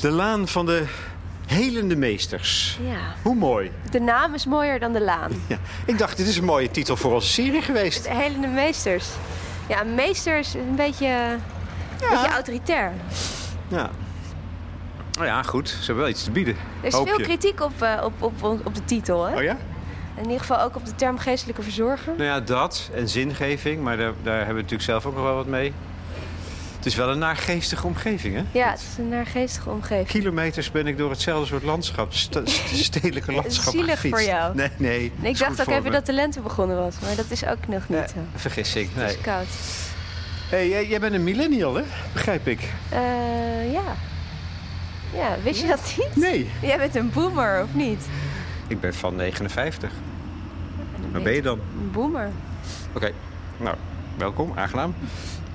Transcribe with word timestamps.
De 0.00 0.10
laan 0.10 0.48
van 0.48 0.66
de 0.66 0.84
helende 1.46 1.96
meesters. 1.96 2.78
Ja. 2.82 3.14
Hoe 3.22 3.34
mooi. 3.34 3.70
De 3.90 4.00
naam 4.00 4.34
is 4.34 4.46
mooier 4.46 4.80
dan 4.80 4.92
de 4.92 5.00
laan. 5.00 5.30
Ja. 5.46 5.58
Ik 5.84 5.98
dacht, 5.98 6.16
dit 6.16 6.26
is 6.26 6.36
een 6.36 6.44
mooie 6.44 6.70
titel 6.70 6.96
voor 6.96 7.14
onze 7.14 7.28
serie 7.28 7.62
geweest. 7.62 8.04
De 8.04 8.14
helende 8.14 8.46
meesters. 8.46 9.08
Ja, 9.68 9.84
meester 9.84 10.38
is 10.38 10.54
een 10.54 10.74
beetje, 10.76 11.06
een 11.06 12.08
beetje 12.10 12.28
autoritair. 12.28 12.92
Ja. 13.68 13.90
Nou 15.12 15.26
ja, 15.26 15.42
goed. 15.42 15.68
Ze 15.68 15.76
hebben 15.76 15.96
wel 15.96 16.08
iets 16.08 16.24
te 16.24 16.30
bieden. 16.30 16.56
Er 16.80 16.86
is 16.86 16.94
veel 16.94 17.16
kritiek 17.16 17.60
op, 17.60 17.82
eh, 17.82 18.02
op, 18.04 18.22
op, 18.22 18.60
op 18.64 18.74
de 18.74 18.84
titel. 18.84 19.24
Hè? 19.24 19.36
Oh 19.36 19.42
ja? 19.42 19.56
In 20.16 20.24
ieder 20.24 20.40
geval 20.40 20.60
ook 20.60 20.76
op 20.76 20.84
de 20.84 20.94
term 20.94 21.18
geestelijke 21.18 21.62
verzorger. 21.62 22.12
Nou 22.16 22.28
ja, 22.28 22.40
dat 22.40 22.90
en 22.94 23.08
zingeving. 23.08 23.82
Maar 23.82 23.96
daar, 23.96 24.12
daar 24.22 24.36
hebben 24.36 24.54
we 24.54 24.60
natuurlijk 24.60 24.90
zelf 24.90 25.06
ook 25.06 25.14
nog 25.14 25.22
wel 25.22 25.34
wat 25.34 25.46
mee. 25.46 25.72
Het 26.78 26.86
is 26.86 26.94
wel 26.94 27.08
een 27.10 27.18
naargeestige 27.18 27.86
omgeving, 27.86 28.34
hè? 28.34 28.42
Ja, 28.52 28.70
het 28.70 28.80
is 28.80 28.98
een 28.98 29.08
naargeestige 29.08 29.70
omgeving. 29.70 30.06
Kilometers 30.08 30.70
ben 30.70 30.86
ik 30.86 30.98
door 30.98 31.10
hetzelfde 31.10 31.46
soort 31.46 31.62
landschap, 31.62 32.12
st- 32.12 32.40
st- 32.44 32.76
stedelijke 32.84 33.32
landschap 33.32 33.72
Zielig 33.72 33.90
gefietst. 33.94 34.18
voor 34.20 34.28
jou. 34.28 34.54
Nee, 34.54 34.68
nee. 34.76 35.12
Nee, 35.16 35.30
ik 35.32 35.38
dacht 35.38 35.60
ook 35.60 35.66
even 35.68 35.82
me. 35.82 35.90
dat 35.90 36.06
de 36.06 36.12
lente 36.12 36.40
begonnen 36.40 36.76
was, 36.76 36.94
maar 37.02 37.16
dat 37.16 37.24
is 37.28 37.44
ook 37.46 37.68
nog 37.68 37.88
niet 37.88 38.12
zo. 38.14 38.20
Vergissing, 38.34 38.88
Het 38.94 39.04
nee. 39.04 39.14
is 39.14 39.20
koud. 39.20 39.46
hey, 40.50 40.68
jij- 40.68 40.86
jij 40.88 41.00
bent 41.00 41.14
een 41.14 41.24
millennial, 41.24 41.74
hè? 41.74 41.82
Begrijp 42.12 42.46
ik. 42.48 42.60
Eh, 42.88 43.72
ja. 43.72 43.82
Ja, 45.14 45.36
wist 45.42 45.60
je 45.60 45.66
dat 45.66 45.94
niet? 45.98 46.16
Nee. 46.16 46.50
Jij 46.62 46.76
bent 46.78 46.94
een 46.94 47.10
boomer, 47.10 47.62
of 47.62 47.74
niet? 47.74 48.04
Ik 48.66 48.80
ben 48.80 48.94
van 48.94 49.16
59. 49.16 49.90
Dan 51.00 51.10
Waar 51.12 51.22
ben 51.22 51.32
je 51.34 51.42
dan? 51.42 51.58
Een 51.80 51.90
boomer. 51.90 52.30
Oké, 52.92 53.12
nou, 53.56 53.76
welkom, 54.18 54.52
aangenaam. 54.56 54.94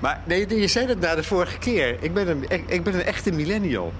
Maar 0.00 0.20
nee, 0.24 0.60
je 0.60 0.66
zei 0.66 0.86
dat 0.86 1.00
na 1.00 1.14
de 1.14 1.22
vorige 1.22 1.58
keer. 1.58 1.96
Ik 2.00 2.14
ben 2.14 2.28
een, 2.28 2.44
ik, 2.48 2.62
ik 2.66 2.82
ben 2.84 2.94
een 2.94 3.04
echte 3.04 3.32
millennial. 3.32 3.92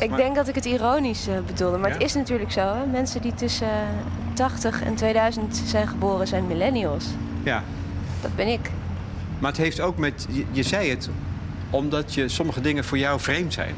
Ik 0.00 0.08
Maar- 0.08 0.18
denk 0.18 0.34
dat 0.34 0.48
ik 0.48 0.54
het 0.54 0.64
ironisch 0.64 1.26
eh, 1.28 1.34
bedoelde, 1.46 1.78
maar 1.78 1.90
het 1.90 2.02
is 2.02 2.14
natuurlijk 2.14 2.52
zo. 2.52 2.60
Hè? 2.74 2.86
Mensen 2.86 3.22
die 3.22 3.34
tussen 3.34 3.66
eh, 3.70 4.34
80 4.34 4.82
en 4.82 4.94
2000 4.94 5.62
zijn 5.66 5.88
geboren 5.88 6.26
zijn 6.26 6.46
millennials. 6.46 7.04
Ja, 7.42 7.62
Dat 8.20 8.36
ben 8.36 8.46
ik. 8.48 8.70
maar 9.38 9.50
het 9.50 9.60
heeft 9.60 9.80
ook 9.80 9.96
met... 9.98 10.26
Je, 10.30 10.44
je 10.50 10.62
zei 10.62 10.90
het 10.90 11.08
omdat 11.70 12.14
je 12.14 12.28
sommige 12.28 12.60
dingen 12.60 12.84
voor 12.84 12.98
jou 12.98 13.20
vreemd 13.20 13.52
zijn. 13.52 13.74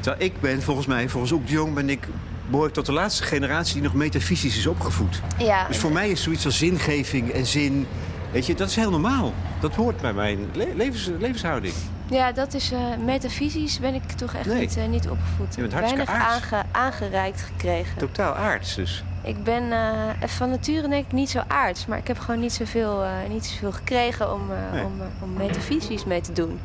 Terwijl 0.00 0.24
ik 0.24 0.40
ben, 0.40 0.62
volgens 0.62 0.86
mij, 0.86 1.08
volgens 1.08 1.32
Oek 1.32 1.46
de 1.46 1.52
Jong... 1.52 1.74
ben 1.74 1.90
ik, 1.90 2.06
behoor 2.50 2.66
ik 2.66 2.72
tot 2.72 2.86
de 2.86 2.92
laatste 2.92 3.22
generatie 3.22 3.74
die 3.74 3.82
nog 3.82 3.94
metafysisch 3.94 4.56
is 4.58 4.66
opgevoed. 4.66 5.20
Ja, 5.38 5.66
Dus 5.68 5.76
voor 5.78 5.92
mij 5.92 6.08
is 6.10 6.22
zoiets 6.22 6.44
als 6.44 6.58
zingeving 6.58 7.30
en 7.30 7.46
zin... 7.46 7.86
Weet 8.32 8.46
je, 8.46 8.54
dat 8.54 8.68
is 8.68 8.76
heel 8.76 8.90
normaal. 8.90 9.32
Dat 9.60 9.74
hoort 9.74 10.00
bij 10.00 10.12
mijn 10.12 10.38
le- 10.52 10.72
levens, 10.74 11.10
levenshouding. 11.18 11.74
ja 12.10 12.32
dat 12.32 12.54
is 12.54 12.72
eh, 12.72 12.78
metafysisch 13.04 13.78
ben 13.80 13.94
ik 13.94 14.02
toch 14.12 14.34
echt 14.34 14.46
Nee. 14.46 14.60
niet, 14.60 14.76
eh, 14.76 14.86
niet 14.86 15.08
opgevoed. 15.08 15.54
Je 15.54 15.60
bent 15.60 15.72
Weinig 15.72 16.08
aange, 16.08 16.64
aangereikt 16.72 17.40
gekregen. 17.42 17.98
Totaal 17.98 18.34
aards 18.34 18.74
dus. 18.74 19.04
Ik 19.22 19.44
ben 19.44 19.72
eh, 19.72 20.28
van 20.28 20.50
nature 20.50 20.88
denk 20.88 21.04
ik 21.06 21.12
niet 21.12 21.30
zo 21.30 21.42
aards, 21.48 21.86
maar 21.86 21.98
ik 21.98 22.06
heb 22.06 22.18
gewoon 22.18 22.40
niet 22.40 22.52
zoveel, 22.52 23.04
niet 23.28 23.46
zoveel 23.46 23.72
gekregen 23.72 24.32
om, 24.34 24.40
Nee. 24.72 24.84
om, 24.84 24.92
om 25.22 25.32
metafysisch 25.32 26.04
mee 26.04 26.20
te 26.20 26.32
doen. 26.32 26.60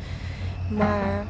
Maar 0.70 1.24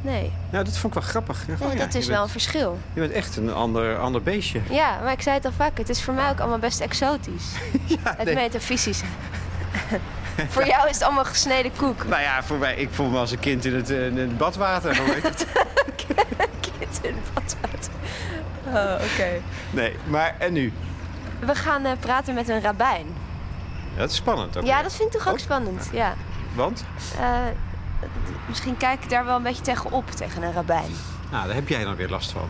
nee, 0.00 0.32
Nou, 0.50 0.64
dat 0.64 0.76
vond 0.76 0.94
ik 0.96 1.00
wel 1.00 1.08
grappig. 1.10 1.38
Ja, 1.46 1.54
nee 1.58 1.68
oh 1.68 1.74
ja, 1.74 1.78
dat 1.84 1.94
is 1.94 2.06
wel 2.06 2.22
een 2.22 2.28
verschil. 2.28 2.78
je 2.92 3.00
bent 3.00 3.12
echt 3.12 3.36
een 3.36 3.52
ander, 3.52 3.98
ander 3.98 4.22
beestje. 4.22 4.60
Ja, 4.70 4.98
maar 5.02 5.12
ik 5.12 5.22
zei 5.22 5.36
het 5.36 5.44
al 5.44 5.52
vaak, 5.52 5.78
het 5.78 5.88
is 5.88 6.02
voor 6.02 6.14
mij 6.14 6.30
ook 6.30 6.40
allemaal 6.40 6.58
best 6.58 6.80
exotisch. 6.80 7.44
Ja, 7.86 8.14
Het 8.16 8.24
nee. 8.24 8.34
metafysische. 8.34 9.04
voor 10.48 10.66
jou 10.66 10.88
is 10.88 10.94
het 10.94 11.02
allemaal 11.02 11.24
gesneden 11.24 11.72
koek. 11.76 12.04
Nou 12.06 12.22
ja, 12.22 12.42
voor 12.42 12.56
mij, 12.56 12.74
ik 12.76 12.88
voel 12.92 13.08
me 13.08 13.18
als 13.18 13.30
een 13.30 13.38
kind 13.38 13.64
in 13.64 13.74
het, 13.74 13.90
eh, 13.90 14.06
in 14.06 14.18
het 14.18 14.38
badwater. 14.38 14.96
Hoe 14.98 15.12
heet 15.14 15.22
het? 15.22 15.46
Kind 16.78 16.98
in 17.02 17.14
het 17.14 17.34
badwater. 17.34 17.92
Oh, 18.66 19.04
oké. 19.12 19.28
Nee, 19.70 19.96
maar 20.06 20.34
en 20.38 20.52
nu? 20.52 20.72
We 21.38 21.54
gaan 21.54 21.84
eh, 21.84 21.92
praten 22.00 22.34
met 22.34 22.48
een 22.48 22.60
rabbijn. 22.62 23.06
Dat 23.96 24.10
is 24.10 24.16
spannend. 24.16 24.56
ook 24.56 24.64
Ja, 24.64 24.82
dat 24.82 24.94
vind 24.94 25.14
ik 25.14 25.18
toch 25.20 25.28
ook 25.28 25.34
Oh. 25.34 25.40
spannend. 25.40 25.88
Ja. 25.92 26.14
Want? 26.54 26.84
Eh, 27.20 27.26
misschien 28.48 28.76
kijk 28.76 29.02
ik 29.02 29.10
daar 29.10 29.24
wel 29.24 29.36
een 29.36 29.42
beetje 29.42 29.62
tegenop, 29.62 30.10
tegen 30.10 30.42
een 30.42 30.52
rabbijn. 30.52 30.90
Nou, 31.30 31.46
daar 31.46 31.54
heb 31.54 31.68
jij 31.68 31.84
dan 31.84 31.96
weer 31.96 32.08
last 32.08 32.30
van. 32.30 32.48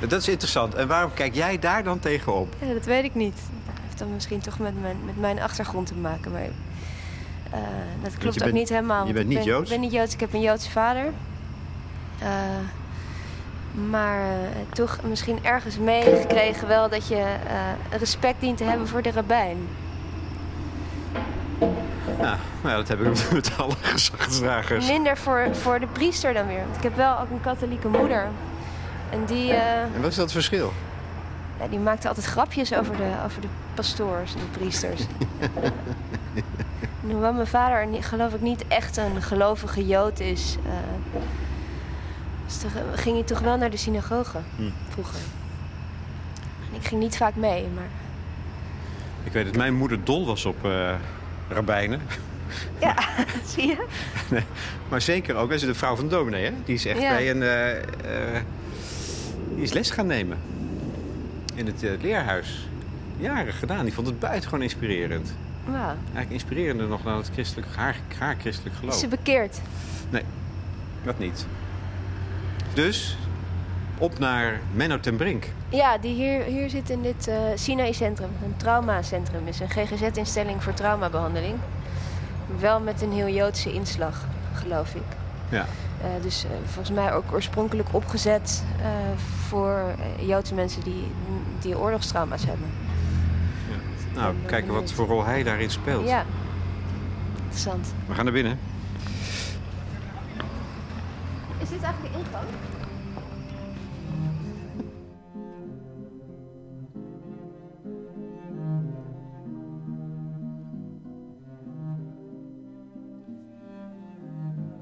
dat 0.08 0.20
is 0.20 0.28
interessant. 0.28 0.74
En 0.74 0.88
waarom 0.88 1.14
kijk 1.14 1.34
jij 1.34 1.58
daar 1.58 1.84
dan 1.84 1.98
tegenop? 1.98 2.54
Ja, 2.58 2.72
dat 2.72 2.84
weet 2.84 3.04
ik 3.04 3.14
niet. 3.14 3.36
Dat 3.66 3.74
heeft 3.84 3.98
dan 3.98 4.12
misschien 4.12 4.40
toch 4.40 4.58
met 4.58 4.80
mijn, 4.80 4.96
met 5.04 5.20
mijn 5.20 5.40
achtergrond 5.40 5.86
te 5.86 5.94
maken. 5.94 6.32
Maar 6.32 6.42
eh, 7.50 7.60
dat 8.02 8.18
klopt 8.18 8.44
ook 8.44 8.52
niet 8.52 8.68
helemaal. 8.68 9.06
je 9.06 9.12
bent 9.12 9.24
ik 9.24 9.30
niet 9.30 9.44
ben, 9.44 9.46
Joods? 9.46 9.70
Ik 9.70 9.76
ben 9.76 9.80
niet 9.80 9.92
Joods, 9.92 10.14
ik 10.14 10.20
heb 10.20 10.32
een 10.32 10.40
Joodse 10.40 10.70
vader. 10.70 11.12
Eh, 12.18 12.28
maar 13.90 14.20
eh, 14.20 14.36
toch 14.72 14.98
misschien 15.02 15.38
ergens 15.42 15.78
meegekregen 15.78 16.68
wel 16.68 16.88
dat 16.88 17.08
je 17.08 17.36
respect 17.90 18.40
dient 18.40 18.56
te 18.56 18.64
hebben 18.64 18.88
voor 18.88 19.02
de 19.02 19.10
rabbijn. 19.10 19.56
Nou, 22.20 22.36
nou 22.62 22.68
ja, 22.70 22.76
dat 22.76 22.88
heb 22.88 23.00
ik 23.00 23.30
met 23.32 23.50
alle 23.58 23.74
gezagsdragers. 23.92 24.86
Minder 24.86 25.16
voor, 25.16 25.48
voor 25.54 25.80
de 25.80 25.86
priester 25.86 26.34
dan 26.34 26.46
weer. 26.46 26.62
Want 26.64 26.76
ik 26.76 26.82
heb 26.82 26.96
wel 26.96 27.18
ook 27.20 27.30
een 27.30 27.40
katholieke 27.40 27.88
moeder. 27.88 28.26
En 29.10 29.24
die, 29.24 29.52
eh, 29.52 29.82
En 29.82 30.00
wat 30.00 30.10
is 30.10 30.16
dat 30.16 30.32
verschil? 30.32 30.72
ja, 31.60 31.68
die 31.68 31.78
maakte 31.78 32.08
altijd 32.08 32.26
grapjes 32.26 32.74
over 32.74 32.96
de, 32.96 33.10
over 33.24 33.40
de 33.40 33.46
pastoors 33.74 34.34
en 34.34 34.40
de 34.40 34.58
priesters. 34.58 35.00
en 37.02 37.10
hoewel 37.10 37.32
mijn 37.32 37.46
vader 37.46 38.02
geloof 38.02 38.34
ik 38.34 38.40
niet 38.40 38.64
echt 38.68 38.96
een 38.96 39.22
gelovige 39.22 39.86
jood 39.86 40.20
is, 40.20 40.56
eh, 40.66 41.20
toch- 42.60 43.00
ging 43.00 43.14
hij 43.16 43.24
toch 43.24 43.40
wel 43.40 43.56
naar 43.56 43.70
de 43.70 43.76
synagoge 43.76 44.38
Hm. 44.56 44.62
vroeger. 44.88 45.18
En 46.70 46.74
ik 46.80 46.86
ging 46.86 47.00
niet 47.00 47.16
vaak 47.16 47.34
mee, 47.34 47.68
maar 47.74 47.88
Ik 49.24 49.32
weet 49.32 49.44
dat 49.44 49.56
mijn 49.56 49.74
moeder 49.74 50.04
dol 50.04 50.26
was 50.26 50.44
op 50.44 50.64
eh 50.64 50.90
rabbijnen. 51.48 52.00
ja, 52.80 52.94
zie 53.54 53.66
je? 53.66 53.86
Maar 54.88 55.00
zeker 55.00 55.34
ook, 55.34 55.48
dat 55.50 55.60
is 55.60 55.66
de 55.66 55.74
vrouw 55.74 55.96
van 55.96 56.04
de 56.08 56.14
dominee, 56.14 56.44
hè? 56.44 56.52
Die 56.64 56.74
is 56.74 56.86
echt 56.86 57.00
Ja. 57.00 57.08
bij 57.10 57.30
een... 57.30 57.42
eh, 57.42 57.76
eh, 57.76 58.42
die 59.54 59.62
is 59.62 59.72
les 59.72 59.90
gaan 59.90 60.06
nemen. 60.06 60.38
In 61.54 61.66
het 61.66 61.82
eh, 61.82 61.90
leerhuis. 62.00 62.68
Jaren 63.16 63.52
gedaan. 63.52 63.84
Die 63.84 63.94
vond 63.94 64.06
het 64.06 64.18
buitengewoon 64.18 64.62
inspirerend. 64.62 65.34
Wauw. 65.64 65.78
Eigenlijk 66.04 66.30
inspirerender 66.30 66.86
nog 66.88 67.02
dan 67.02 67.16
het 67.16 67.30
christelijk, 67.32 67.66
haar, 67.76 67.96
haar 68.18 68.36
christelijk 68.40 68.74
Is 68.74 68.80
geloof. 68.80 68.94
ze 68.98 69.08
bekeerd? 69.08 69.60
Dat 71.04 71.18
niet. 71.18 71.46
Dus, 72.74 73.16
op 73.98 74.18
naar 74.18 74.60
Menno 74.72 75.00
ten 75.00 75.16
Brink. 75.16 75.44
Ja, 75.68 75.98
die 75.98 76.14
hier, 76.14 76.42
hier 76.42 76.70
zit 76.70 76.90
in 76.90 77.02
dit 77.02 77.28
eh 77.28 77.36
Sinaï-centrum. 77.54 78.30
Een 78.44 78.56
traumacentrum 78.56 79.46
is 79.46 79.60
een 79.60 79.70
GGZ-instelling 79.70 80.62
voor 80.62 80.74
traumabehandeling. 80.74 81.54
Wel 82.58 82.80
met 82.80 83.02
een 83.02 83.12
heel 83.12 83.28
Joodse 83.28 83.72
inslag, 83.72 84.24
geloof 84.52 84.94
ik. 84.94 85.02
Ja. 85.48 85.66
Eh, 86.00 86.22
dus 86.22 86.44
eh, 86.44 86.50
volgens 86.64 86.96
mij 86.96 87.12
ook 87.12 87.32
oorspronkelijk 87.32 87.88
opgezet 87.92 88.64
eh, 88.80 88.88
voor 89.48 89.80
Joodse 90.18 90.54
mensen 90.54 90.82
die, 90.82 91.04
die 91.60 91.78
oorlogstrauma's 91.78 92.44
hebben. 92.44 92.66
Nou, 94.14 94.34
ben 94.34 94.46
kijken 94.46 94.72
wat 94.72 94.92
voor 94.92 95.06
rol 95.06 95.24
hij 95.24 95.42
daarin 95.42 95.70
speelt. 95.70 96.08
Ja, 96.08 96.24
interessant. 97.36 97.94
We 98.06 98.14
gaan 98.14 98.24
naar 98.24 98.32
binnen. 98.32 98.58
Is 101.58 101.68
dit 101.68 101.82
eigenlijk 101.82 102.14
de 102.14 102.18
ingang? 102.18 102.44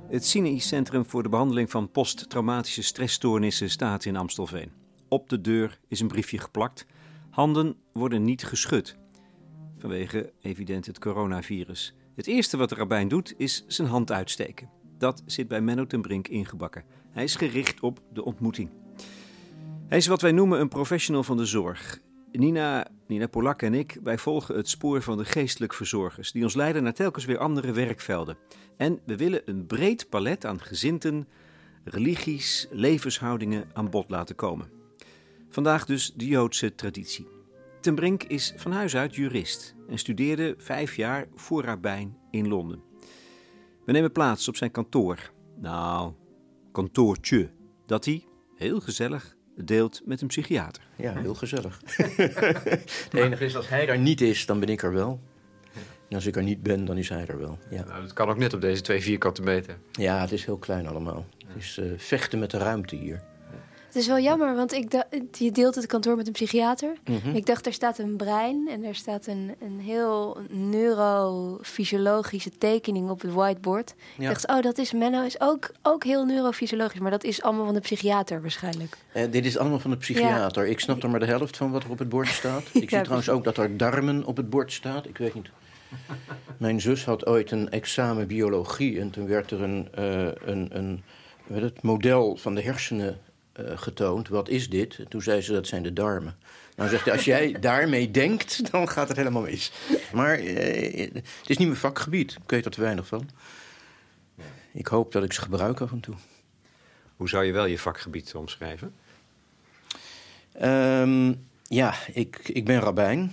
Het 0.08 0.24
Sinai-centrum 0.24 1.04
voor 1.06 1.22
de 1.22 1.28
behandeling 1.28 1.70
van 1.70 1.90
posttraumatische 1.90 2.82
stressstoornissen 2.82 3.70
staat 3.70 4.04
in 4.04 4.16
Amstelveen. 4.16 4.72
Op 5.08 5.28
de 5.28 5.40
deur 5.40 5.78
is 5.88 6.00
een 6.00 6.08
briefje 6.08 6.38
geplakt. 6.38 6.86
Handen 7.30 7.76
worden 7.92 8.24
niet 8.24 8.44
geschud. 8.44 8.96
Vanwege 9.78 10.32
evident 10.40 10.86
het 10.86 10.98
coronavirus. 10.98 11.94
Het 12.14 12.26
eerste 12.26 12.56
wat 12.56 12.68
de 12.68 12.74
rabbijn 12.74 13.08
doet 13.08 13.34
is 13.36 13.64
zijn 13.66 13.88
hand 13.88 14.12
uitsteken. 14.12 14.70
Dat 14.98 15.22
zit 15.26 15.48
bij 15.48 15.60
Menno 15.60 15.86
ten 15.86 16.02
Brink 16.02 16.28
ingebakken. 16.28 16.84
Hij 17.10 17.24
is 17.24 17.36
gericht 17.36 17.80
op 17.80 18.00
de 18.12 18.24
ontmoeting. 18.24 18.70
Hij 19.88 19.98
is 19.98 20.06
wat 20.06 20.20
wij 20.20 20.32
noemen 20.32 20.60
een 20.60 20.68
professional 20.68 21.22
van 21.22 21.36
de 21.36 21.46
zorg. 21.46 22.00
Nina, 22.32 22.86
Nina 23.06 23.26
Polak 23.26 23.62
en 23.62 23.74
ik, 23.74 23.98
wij 24.02 24.18
volgen 24.18 24.56
het 24.56 24.68
spoor 24.68 25.02
van 25.02 25.18
de 25.18 25.24
geestelijk 25.24 25.74
verzorgers... 25.74 26.32
die 26.32 26.42
ons 26.42 26.54
leiden 26.54 26.82
naar 26.82 26.94
telkens 26.94 27.24
weer 27.24 27.38
andere 27.38 27.72
werkvelden. 27.72 28.36
En 28.76 29.00
we 29.04 29.16
willen 29.16 29.42
een 29.44 29.66
breed 29.66 30.08
palet 30.08 30.44
aan 30.44 30.60
gezinten, 30.60 31.28
religies, 31.84 32.66
levenshoudingen 32.70 33.70
aan 33.72 33.90
bod 33.90 34.10
laten 34.10 34.34
komen. 34.34 34.70
Vandaag 35.48 35.86
dus 35.86 36.12
de 36.14 36.26
Joodse 36.26 36.74
traditie. 36.74 37.28
Ten 37.80 37.94
Brink 37.94 38.22
is 38.22 38.52
van 38.56 38.72
huis 38.72 38.96
uit 38.96 39.14
jurist 39.14 39.74
en 39.88 39.98
studeerde 39.98 40.54
vijf 40.58 40.96
jaar 40.96 41.26
voor 41.34 41.64
rabbijn 41.64 42.16
in 42.30 42.48
Londen. 42.48 42.82
We 43.84 43.92
nemen 43.92 44.12
plaats 44.12 44.48
op 44.48 44.56
zijn 44.56 44.70
kantoor. 44.70 45.32
Nou, 45.56 46.12
kantoortje. 46.72 47.50
dat 47.86 48.04
hij, 48.04 48.24
heel 48.54 48.80
gezellig, 48.80 49.35
deelt 49.64 50.00
met 50.04 50.20
een 50.20 50.26
psychiater. 50.26 50.82
Ja, 50.96 51.14
heel 51.20 51.34
gezellig. 51.34 51.80
Het 51.96 53.14
enige 53.14 53.44
is, 53.44 53.56
als 53.56 53.68
hij 53.68 53.88
er 53.88 53.98
niet 53.98 54.20
is, 54.20 54.46
dan 54.46 54.60
ben 54.60 54.68
ik 54.68 54.82
er 54.82 54.92
wel. 54.92 55.20
En 56.08 56.14
als 56.14 56.26
ik 56.26 56.36
er 56.36 56.42
niet 56.42 56.62
ben, 56.62 56.84
dan 56.84 56.98
is 56.98 57.08
hij 57.08 57.26
er 57.26 57.38
wel. 57.38 57.58
Ja, 57.70 57.84
Nou, 57.84 58.02
dat 58.02 58.12
kan 58.12 58.28
ook 58.28 58.36
net 58.36 58.54
op 58.54 58.60
deze 58.60 58.82
twee 58.82 59.02
vierkante 59.02 59.42
meter. 59.42 59.78
ja 59.92 60.20
het 60.20 60.32
is 60.32 60.44
heel 60.44 60.58
klein 60.58 60.86
allemaal. 60.86 61.26
Het 61.46 61.56
is 61.56 61.78
eh, 61.78 61.86
vechten 61.96 62.38
met 62.38 62.50
de 62.50 62.58
ruimte 62.58 62.96
hier. 62.96 63.22
Het 63.96 64.04
is 64.04 64.10
wel 64.10 64.20
jammer, 64.20 64.54
want 64.54 64.72
ik 64.72 64.90
dacht, 64.90 65.06
je 65.38 65.52
deelt 65.52 65.74
het 65.74 65.86
kantoor 65.86 66.16
met 66.16 66.26
een 66.26 66.32
psychiater. 66.32 66.92
Mhm. 67.04 67.36
Ik 67.36 67.46
dacht, 67.46 67.66
er 67.66 67.72
staat 67.72 67.98
een 67.98 68.16
brein 68.16 68.68
en 68.68 68.84
er 68.84 68.94
staat 68.94 69.26
een, 69.26 69.54
een 69.60 69.80
heel 69.80 70.36
neurofysiologische 70.50 72.50
tekening 72.58 73.10
op 73.10 73.20
het 73.20 73.32
whiteboard. 73.32 73.94
Ja. 74.16 74.22
Ik 74.22 74.28
dacht, 74.28 74.48
oh, 74.48 74.62
dat 74.62 74.78
is 74.78 74.92
Menno, 74.92 75.22
is 75.22 75.40
ook, 75.40 75.70
ook 75.82 76.04
heel 76.04 76.24
neurofysiologisch, 76.24 77.00
maar 77.00 77.10
dat 77.10 77.24
is 77.24 77.42
allemaal 77.42 77.64
van 77.64 77.74
de 77.74 77.80
psychiater 77.80 78.40
waarschijnlijk. 78.40 78.96
Eh, 79.12 79.30
dit 79.30 79.46
is 79.46 79.58
allemaal 79.58 79.80
van 79.80 79.90
de 79.90 79.96
psychiater. 79.96 80.66
Ik 80.66 80.80
snap 80.80 81.02
er 81.02 81.10
maar 81.10 81.20
de 81.20 81.26
helft 81.26 81.56
van 81.56 81.70
wat 81.70 81.84
er 81.84 81.90
op 81.90 81.98
het 81.98 82.08
bord 82.08 82.28
staat. 82.28 82.62
Ik 82.72 82.90
zie 82.90 83.00
trouwens 83.00 83.28
ook 83.28 83.44
dat 83.44 83.56
er 83.56 83.76
darmen 83.76 84.24
op 84.24 84.36
het 84.36 84.50
bord 84.50 84.72
staat. 84.72 85.06
Ik 85.06 85.18
weet 85.18 85.34
niet. 85.34 85.48
Mijn 86.56 86.80
zus 86.80 87.04
had 87.04 87.26
ooit 87.26 87.50
een 87.50 87.70
examen 87.70 88.26
biologie 88.26 89.00
en 89.00 89.10
toen 89.10 89.26
werd 89.26 89.50
er 89.50 89.62
een, 89.62 89.88
eh, 89.94 90.28
een, 90.44 90.68
een 90.70 91.02
het, 91.52 91.82
model 91.82 92.36
van 92.36 92.54
de 92.54 92.62
hersenen 92.62 93.18
getoond. 93.64 94.28
Wat 94.28 94.48
is 94.48 94.70
dit? 94.70 94.98
En 94.98 95.08
toen 95.08 95.22
zei 95.22 95.40
ze 95.40 95.52
dat 95.52 95.66
zijn 95.66 95.82
de 95.82 95.92
darmen. 95.92 96.36
Nou 96.76 96.88
zegt 96.90 97.04
hij, 97.04 97.14
als 97.14 97.24
jij 97.24 97.52
daarmee 97.60 98.10
denkt, 98.10 98.70
dan 98.70 98.88
gaat 98.88 99.08
het 99.08 99.16
helemaal 99.16 99.42
mis. 99.42 99.72
Maar 100.12 100.38
eh, 100.38 101.10
het 101.12 101.46
is 101.46 101.56
niet 101.56 101.68
mijn 101.68 101.80
vakgebied. 101.80 102.32
Ik 102.32 102.50
weet 102.50 102.64
er 102.64 102.70
te 102.70 102.80
weinig 102.80 103.06
van. 103.06 103.28
Ik 104.72 104.86
hoop 104.86 105.12
dat 105.12 105.24
ik 105.24 105.32
ze 105.32 105.40
gebruik 105.40 105.80
af 105.80 105.92
en 105.92 106.00
toe. 106.00 106.14
Hoe 107.16 107.28
zou 107.28 107.44
je 107.44 107.52
wel 107.52 107.66
je 107.66 107.78
vakgebied 107.78 108.34
omschrijven? 108.34 108.94
Ehm, 110.52 111.32
ja, 111.62 111.94
ik, 112.12 112.48
ik 112.48 112.64
ben 112.64 112.80
rabbijn. 112.80 113.32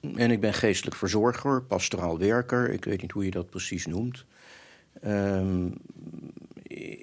En 0.00 0.30
ik 0.30 0.40
ben 0.40 0.54
geestelijk 0.54 0.96
verzorger, 0.96 1.62
pastoraal 1.62 2.18
werker. 2.18 2.70
Ik 2.70 2.84
weet 2.84 3.02
niet 3.02 3.12
hoe 3.12 3.24
je 3.24 3.30
dat 3.30 3.50
precies 3.50 3.86
noemt. 3.86 4.24
Ehm, 5.00 5.70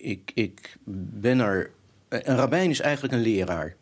ik, 0.01 0.31
ik 0.33 0.77
ben 0.93 1.39
er. 1.39 1.71
Een 2.09 2.35
rabbijn 2.35 2.69
is 2.69 2.79
eigenlijk 2.79 3.13
een 3.13 3.21
leraar. 3.21 3.75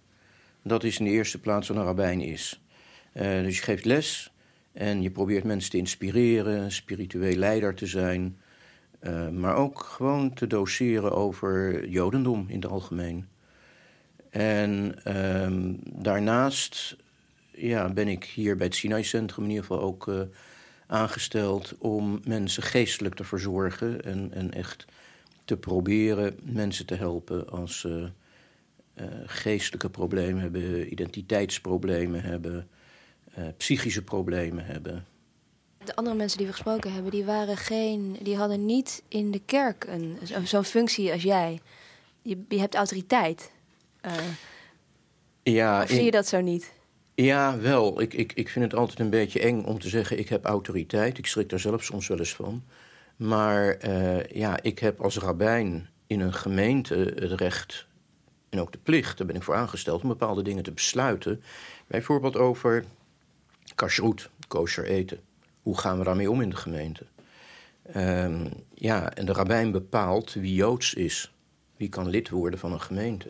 Dat 0.63 0.83
is 0.83 0.99
in 0.99 1.05
de 1.05 1.11
eerste 1.11 1.39
plaats 1.39 1.67
wat 1.67 1.77
een 1.77 1.83
rabbijn 1.83 2.21
is. 2.21 2.61
Eh, 3.11 3.41
dus 3.41 3.57
je 3.57 3.63
geeft 3.63 3.85
les 3.85 4.31
en 4.71 5.01
je 5.01 5.11
probeert 5.11 5.43
mensen 5.43 5.71
te 5.71 5.77
inspireren, 5.77 6.71
spiritueel 6.71 7.35
leider 7.35 7.75
te 7.75 7.85
zijn. 7.85 8.37
eh, 8.99 9.29
maar 9.29 9.55
ook 9.55 9.79
gewoon 9.83 10.33
te 10.33 10.47
doseren 10.47 11.11
over 11.11 11.87
Jodendom 11.89 12.45
in 12.47 12.61
het 12.61 12.71
algemeen. 12.71 13.27
En 14.29 14.95
ehm, 15.03 15.73
daarnaast 15.83 16.95
ja, 17.51 17.89
ben 17.89 18.07
ik 18.07 18.23
hier 18.23 18.57
bij 18.57 18.65
het 18.65 18.75
Sinai 18.75 19.03
Centrum 19.03 19.43
in 19.43 19.49
ieder 19.49 19.65
geval 19.65 19.81
ook 19.83 20.07
eh, 20.07 20.21
aangesteld 20.87 21.75
om 21.77 22.21
mensen 22.23 22.63
geestelijk 22.63 23.15
te 23.15 23.23
verzorgen 23.23 24.03
en, 24.03 24.29
en 24.33 24.53
echt 24.53 24.85
te 25.45 25.57
proberen 25.57 26.39
mensen 26.43 26.85
te 26.85 26.95
helpen 26.95 27.49
als 27.49 27.79
ze 27.79 28.09
eh, 28.93 29.05
geestelijke 29.25 29.89
problemen 29.89 30.41
hebben, 30.41 30.91
identiteitsproblemen 30.91 32.21
hebben, 32.23 32.67
eh, 33.33 33.43
psychische 33.57 34.01
problemen 34.03 34.65
hebben. 34.65 35.05
De 35.83 35.95
andere 35.95 36.15
mensen 36.15 36.37
die 36.37 36.47
we 36.47 36.53
gesproken 36.53 36.93
hebben, 36.93 37.11
die 37.11 37.25
waren 37.25 37.57
geen, 37.57 38.17
die 38.21 38.35
hadden 38.35 38.65
niet 38.65 39.03
in 39.07 39.31
de 39.31 39.41
kerk 39.45 39.85
een, 39.89 40.17
zo- 40.25 40.43
zo'n 40.45 40.63
functie 40.63 41.11
als 41.11 41.23
jij. 41.23 41.59
Je, 42.21 42.43
je 42.49 42.59
hebt 42.59 42.75
autoriteit. 42.75 43.51
Eh, 44.01 44.11
Ja, 45.43 45.81
of 45.81 45.89
zie 45.89 45.97
in- 45.99 46.05
je 46.05 46.11
dat 46.11 46.27
zo 46.27 46.41
niet? 46.41 46.71
Ja, 47.15 47.57
wel. 47.59 48.01
Ik, 48.01 48.13
ik, 48.13 48.33
ik 48.33 48.49
vind 48.49 48.65
het 48.65 48.75
altijd 48.75 48.99
een 48.99 49.09
beetje 49.09 49.39
eng 49.39 49.63
om 49.63 49.79
te 49.79 49.89
zeggen: 49.89 50.19
ik 50.19 50.29
heb 50.29 50.45
autoriteit. 50.45 51.17
Ik 51.17 51.25
schrik 51.25 51.49
daar 51.49 51.59
zelf 51.59 51.83
soms 51.83 52.07
wel 52.07 52.17
eens 52.19 52.33
van. 52.33 52.63
Maar 53.23 53.69
eh, 53.69 54.25
ja, 54.25 54.61
ik 54.61 54.79
heb 54.79 55.01
als 55.01 55.17
rabbijn 55.17 55.89
in 56.07 56.19
een 56.19 56.33
gemeente 56.33 56.95
het 56.95 57.31
recht 57.31 57.87
en 58.49 58.59
ook 58.59 58.71
de 58.71 58.77
plicht, 58.77 59.17
daar 59.17 59.27
ben 59.27 59.35
ik 59.35 59.43
voor 59.43 59.55
aangesteld, 59.55 60.01
om 60.01 60.07
bepaalde 60.07 60.41
dingen 60.41 60.63
te 60.63 60.71
besluiten. 60.71 61.43
Bijvoorbeeld 61.87 62.37
over 62.37 62.85
kashrut, 63.75 64.29
kosher 64.47 64.85
eten. 64.85 65.19
Hoe 65.61 65.77
gaan 65.77 65.97
we 65.97 66.03
daarmee 66.03 66.31
om 66.31 66.41
in 66.41 66.49
de 66.49 66.55
gemeente? 66.55 67.05
Ehm, 67.83 68.47
ja, 68.73 69.13
en 69.13 69.25
de 69.25 69.33
rabbijn 69.33 69.71
bepaalt 69.71 70.33
wie 70.33 70.55
joods 70.55 70.93
is. 70.93 71.33
Wie 71.77 71.89
kan 71.89 72.09
lid 72.09 72.29
worden 72.29 72.59
van 72.59 72.71
een 72.71 72.81
gemeente. 72.81 73.27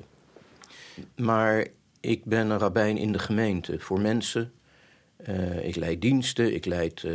Maar 1.15 1.67
ik 1.99 2.25
ben 2.25 2.49
een 2.49 2.59
rabbijn 2.59 2.97
in 2.97 3.11
de 3.11 3.19
gemeente 3.19 3.79
voor 3.79 4.01
mensen. 4.01 4.51
Eh, 5.15 5.67
ik 5.67 5.75
leid 5.75 6.01
diensten, 6.01 6.53
ik 6.53 6.65
leid 6.65 7.03
eh, 7.03 7.13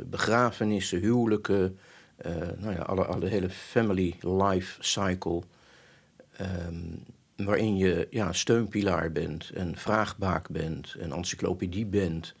begrafenissen, 0.00 1.00
huwelijken. 1.00 1.78
Eh, 2.22 2.48
nou 2.58 2.74
ja, 2.74 2.80
alle, 2.80 3.04
alle 3.04 3.26
hele 3.26 3.50
family 3.50 4.16
life 4.20 4.82
cycle. 4.82 5.42
ehm, 6.36 6.84
waarin 7.36 7.76
je 7.76 8.06
ja, 8.10 8.32
steunpilaar 8.32 9.12
bent 9.12 9.50
en 9.50 9.76
vraagbaak 9.76 10.48
bent 10.48 10.94
en 11.00 11.12
encyclopedie 11.12 11.86
bent. 11.86 12.34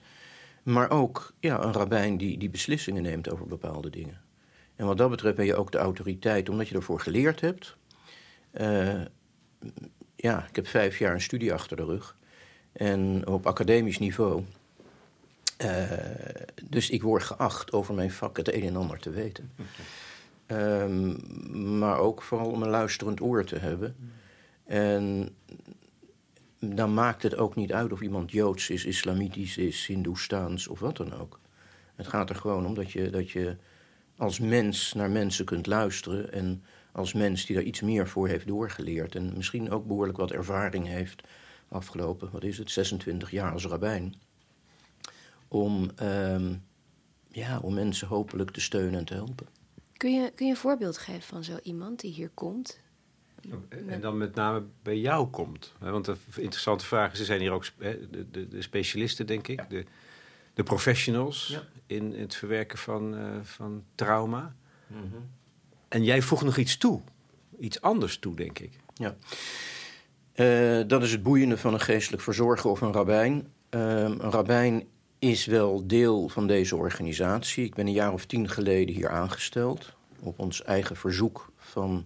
Maar 0.62 0.90
ook 0.90 1.34
ja, 1.40 1.62
een 1.64 1.72
rabbijn 1.72 2.16
die, 2.16 2.38
die 2.38 2.50
beslissingen 2.50 3.02
neemt 3.02 3.30
over 3.30 3.46
bepaalde 3.46 3.90
dingen. 3.90 4.20
En 4.76 4.86
wat 4.86 4.98
dat 4.98 5.10
betreft 5.10 5.36
ben 5.36 5.46
je 5.46 5.56
ook 5.56 5.72
de 5.72 5.78
autoriteit, 5.78 6.48
omdat 6.48 6.68
je 6.68 6.74
ervoor 6.74 7.00
geleerd 7.00 7.40
hebt. 7.40 7.76
Eh, 8.50 9.00
ja, 10.16 10.46
ik 10.48 10.56
heb 10.56 10.66
vijf 10.66 10.98
jaar 10.98 11.14
een 11.14 11.20
studie 11.20 11.52
achter 11.52 11.76
de 11.76 11.84
rug. 11.84 12.16
En 12.72 13.26
op 13.26 13.46
academisch 13.46 13.98
niveau. 13.98 14.44
Eh, 15.62 16.44
dus 16.68 16.90
ik 16.90 17.02
word 17.02 17.22
geacht 17.22 17.72
over 17.72 17.94
mijn 17.94 18.10
vak 18.10 18.36
het 18.36 18.52
een 18.52 18.62
en 18.62 18.76
ander 18.76 18.98
te 18.98 19.10
weten. 19.10 19.52
Ehm, 20.46 21.78
maar 21.78 21.98
ook 21.98 22.22
vooral 22.22 22.50
om 22.50 22.62
een 22.62 22.68
luisterend 22.68 23.20
oor 23.20 23.44
te 23.44 23.58
hebben. 23.58 23.96
En 24.66 25.28
dan 26.58 26.94
maakt 26.94 27.22
het 27.22 27.36
ook 27.36 27.54
niet 27.54 27.72
uit 27.72 27.92
of 27.92 28.00
iemand 28.00 28.30
joods 28.30 28.70
is, 28.70 28.84
islamitisch 28.84 29.56
is, 29.56 29.86
hindoestaans 29.86 30.68
of 30.68 30.80
wat 30.80 30.96
dan 30.96 31.14
ook. 31.14 31.40
Het 31.94 32.06
gaat 32.06 32.30
er 32.30 32.36
gewoon 32.36 32.66
om 32.66 32.74
dat 32.74 32.90
je, 32.90 33.10
dat 33.10 33.30
je 33.30 33.56
als 34.16 34.38
mens 34.38 34.92
naar 34.92 35.10
mensen 35.10 35.44
kunt 35.44 35.66
luisteren. 35.66 36.32
En 36.32 36.62
als 36.92 37.12
mens 37.12 37.46
die 37.46 37.56
daar 37.56 37.64
iets 37.64 37.80
meer 37.80 38.08
voor 38.08 38.28
heeft 38.28 38.46
doorgeleerd. 38.46 39.14
En 39.14 39.32
misschien 39.36 39.70
ook 39.70 39.86
behoorlijk 39.86 40.18
wat 40.18 40.30
ervaring 40.30 40.86
heeft 40.86 41.22
afgelopen, 41.68 42.28
wat 42.32 42.44
is 42.44 42.58
het, 42.58 42.70
26 42.70 43.30
jaar 43.30 43.52
als 43.52 43.66
rabbijn. 43.66 44.14
Om, 45.52 45.90
ehm, 45.96 46.54
ja, 47.28 47.58
om 47.58 47.74
mensen 47.74 48.08
hopelijk 48.08 48.50
te 48.50 48.60
steunen 48.60 48.98
en 48.98 49.04
te 49.04 49.14
helpen. 49.14 49.46
Kun 49.96 50.14
je, 50.14 50.32
kun 50.34 50.46
je 50.46 50.52
een 50.52 50.58
voorbeeld 50.58 50.98
geven 50.98 51.22
van 51.22 51.44
zo 51.44 51.58
iemand 51.62 52.00
die 52.00 52.12
hier 52.12 52.30
komt? 52.34 52.80
En 53.88 54.00
dan 54.00 54.16
met 54.18 54.34
name 54.34 54.62
bij 54.82 54.98
jou 54.98 55.26
komt. 55.26 55.72
Hè, 55.78 55.90
Want 55.90 56.04
de 56.04 56.16
interessante 56.36 56.84
vraag 56.84 57.12
is, 57.12 57.18
er 57.18 57.24
zijn 57.24 57.40
hier 57.40 57.50
ook 57.52 57.64
de, 57.78 58.26
de, 58.30 58.48
de 58.48 58.62
specialisten, 58.62 59.26
denk 59.26 59.48
ik. 59.48 59.70
De, 59.70 59.84
de 60.54 60.62
professionals 60.62 61.48
Ja. 61.48 61.62
in 61.86 62.12
het 62.14 62.34
verwerken 62.34 62.78
van, 62.78 63.16
eh, 63.16 63.24
van 63.42 63.84
trauma. 63.94 64.54
En 65.88 66.04
jij 66.04 66.22
voegt 66.22 66.44
nog 66.44 66.56
iets 66.56 66.76
toe. 66.76 67.00
Iets 67.58 67.80
anders 67.80 68.18
toe, 68.18 68.34
denk 68.36 68.58
ik. 68.58 68.72
Ja. 68.94 69.16
Eh, 70.32 70.88
dat 70.88 71.02
is 71.02 71.12
het 71.12 71.22
boeiende 71.22 71.58
van 71.58 71.72
een 71.74 71.80
geestelijk 71.80 72.22
verzorger 72.22 72.70
of 72.70 72.80
een 72.80 72.92
rabbijn. 72.92 73.52
Ehm, 73.68 74.10
een 74.20 74.30
rabbijn 74.30 74.86
is 75.22 75.46
wel 75.46 75.86
deel 75.86 76.28
van 76.28 76.46
deze 76.46 76.76
organisatie. 76.76 77.64
Ik 77.64 77.74
ben 77.74 77.86
een 77.86 77.92
jaar 77.92 78.12
of 78.12 78.26
tien 78.26 78.48
geleden 78.48 78.94
hier 78.94 79.08
aangesteld. 79.08 79.94
Op 80.20 80.38
ons 80.38 80.62
eigen 80.62 80.96
verzoek 80.96 81.52
van 81.56 82.04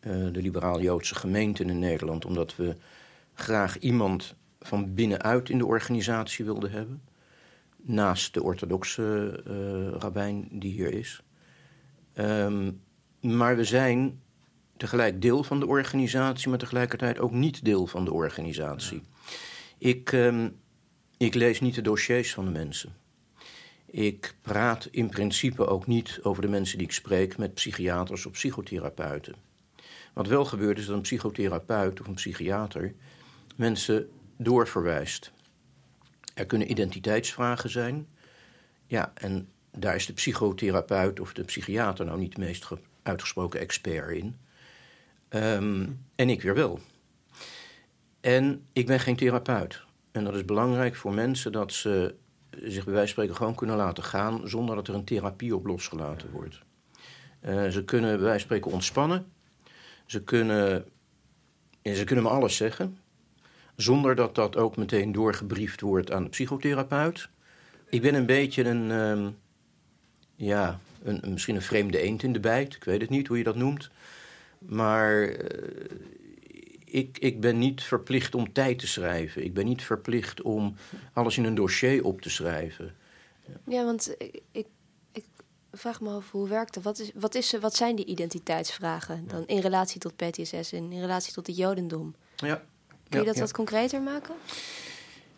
eh, 0.00 0.12
de 0.12 0.42
liberaal-Joodse 0.42 1.14
gemeenten 1.14 1.68
in 1.68 1.78
Nederland. 1.78 2.24
Omdat 2.24 2.56
we 2.56 2.76
graag 3.34 3.78
iemand 3.78 4.34
van 4.60 4.94
binnenuit 4.94 5.50
in 5.50 5.58
de 5.58 5.66
organisatie 5.66 6.44
wilden 6.44 6.70
hebben. 6.70 7.02
Naast 7.76 8.34
de 8.34 8.42
orthodoxe 8.42 9.42
eh 9.46 10.00
rabbijn 10.00 10.48
die 10.50 10.72
hier 10.72 10.92
is. 10.92 11.22
Ehm, 12.12 12.70
maar 13.20 13.56
we 13.56 13.64
zijn 13.64 14.20
tegelijk 14.76 15.22
deel 15.22 15.42
van 15.42 15.60
de 15.60 15.66
organisatie, 15.66 16.48
maar 16.48 16.58
tegelijkertijd 16.58 17.18
ook 17.18 17.32
niet 17.32 17.64
deel 17.64 17.86
van 17.86 18.04
de 18.04 18.12
organisatie. 18.12 19.02
Ik, 19.78 20.12
ehm, 20.12 20.48
ik 21.16 21.34
lees 21.34 21.60
niet 21.60 21.74
de 21.74 21.82
dossiers 21.82 22.34
van 22.34 22.44
de 22.44 22.50
mensen. 22.50 22.94
Ik 23.86 24.34
praat 24.40 24.88
in 24.90 25.08
principe 25.08 25.66
ook 25.66 25.86
niet 25.86 26.18
over 26.22 26.42
de 26.42 26.48
mensen 26.48 26.78
die 26.78 26.86
ik 26.86 26.92
spreek 26.92 27.36
met 27.36 27.54
psychiaters 27.54 28.26
of 28.26 28.32
psychotherapeuten. 28.32 29.34
Wat 30.12 30.26
wel 30.26 30.44
gebeurt 30.44 30.78
is 30.78 30.86
dat 30.86 30.96
een 30.96 31.02
psychotherapeut 31.02 32.00
of 32.00 32.06
een 32.06 32.14
psychiater 32.14 32.94
mensen 33.56 34.10
doorverwijst. 34.36 35.32
Er 36.34 36.46
kunnen 36.46 36.70
identiteitsvragen 36.70 37.70
zijn. 37.70 38.06
Ja, 38.86 39.12
en 39.14 39.48
daar 39.70 39.94
is 39.94 40.06
de 40.06 40.12
psychotherapeut 40.12 41.20
of 41.20 41.32
de 41.32 41.44
psychiater 41.44 42.04
nou 42.04 42.18
niet 42.18 42.34
de 42.34 42.40
meest 42.40 42.64
ge- 42.64 42.78
uitgesproken 43.02 43.60
expert 43.60 44.16
in. 44.16 44.36
Ehm, 45.28 45.86
en 46.14 46.30
ik 46.30 46.42
weer 46.42 46.54
wel. 46.54 46.80
En 48.20 48.66
ik 48.72 48.86
ben 48.86 49.00
geen 49.00 49.16
therapeut. 49.16 49.83
En 50.14 50.24
dat 50.24 50.34
is 50.34 50.44
belangrijk 50.44 50.96
voor 50.96 51.14
mensen 51.14 51.52
dat 51.52 51.72
ze 51.72 52.14
zich 52.50 52.84
bij 52.84 52.92
wijze 52.92 52.94
van 52.94 53.08
spreken 53.08 53.34
gewoon 53.34 53.54
kunnen 53.54 53.76
laten 53.76 54.04
gaan 54.04 54.48
zonder 54.48 54.76
dat 54.76 54.88
er 54.88 54.94
een 54.94 55.04
therapie 55.04 55.54
op 55.56 55.66
losgelaten 55.66 56.30
wordt. 56.30 56.60
Uh, 57.44 57.68
ze 57.68 57.84
kunnen 57.84 58.10
bij 58.10 58.18
wijze 58.18 58.38
van 58.38 58.40
spreken 58.40 58.70
ontspannen. 58.70 59.26
Ze 60.06 60.22
kunnen, 60.22 60.84
en 61.82 61.96
ze 61.96 62.04
kunnen 62.04 62.24
me 62.24 62.30
alles 62.30 62.56
zeggen. 62.56 62.98
Zonder 63.76 64.14
dat 64.14 64.34
dat 64.34 64.56
ook 64.56 64.76
meteen 64.76 65.12
doorgebriefd 65.12 65.80
wordt 65.80 66.12
aan 66.12 66.22
de 66.22 66.30
psychotherapeut. 66.30 67.28
Ik 67.88 68.02
ben 68.02 68.14
een 68.14 68.26
beetje 68.26 68.64
een, 68.64 68.90
ehm, 68.90 69.30
ja, 70.36 70.78
een, 71.02 71.22
misschien 71.28 71.54
een 71.54 71.62
vreemde 71.62 71.98
eend 71.98 72.22
in 72.22 72.32
de 72.32 72.40
bijt. 72.40 72.74
Ik 72.74 72.84
weet 72.84 73.00
het 73.00 73.10
niet 73.10 73.26
hoe 73.26 73.38
je 73.38 73.44
dat 73.44 73.56
noemt. 73.56 73.90
Maar 74.58 75.28
uh, 75.28 75.36
ik, 76.94 77.18
ik 77.18 77.40
ben 77.40 77.58
niet 77.58 77.82
verplicht 77.82 78.34
om 78.34 78.52
tijd 78.52 78.78
te 78.78 78.86
schrijven. 78.86 79.44
Ik 79.44 79.54
ben 79.54 79.64
niet 79.64 79.82
verplicht 79.82 80.42
om 80.42 80.74
alles 81.12 81.36
in 81.36 81.44
een 81.44 81.54
dossier 81.54 82.04
op 82.04 82.20
te 82.20 82.30
schrijven. 82.30 82.94
Ja, 83.66 83.84
want 83.84 84.14
ik, 84.18 84.40
ik, 84.52 84.66
ik 85.12 85.24
vraag 85.72 86.00
me 86.00 86.10
af 86.10 86.30
hoe 86.30 86.48
werkt 86.48 86.74
dat? 86.74 86.82
Wat, 86.82 86.98
is, 86.98 87.10
wat, 87.14 87.34
is, 87.34 87.52
wat 87.60 87.76
zijn 87.76 87.96
die 87.96 88.04
identiteitsvragen 88.04 89.24
dan 89.28 89.46
in 89.46 89.58
relatie 89.58 90.00
tot 90.00 90.16
PTSS 90.16 90.72
en 90.72 90.92
in 90.92 91.00
relatie 91.00 91.32
tot 91.32 91.46
het 91.46 91.56
Jodendom? 91.56 92.14
Ja. 92.36 92.62
Kun 93.08 93.20
je 93.20 93.26
dat 93.26 93.38
wat 93.38 93.52
concreter 93.52 94.02
maken? 94.02 94.34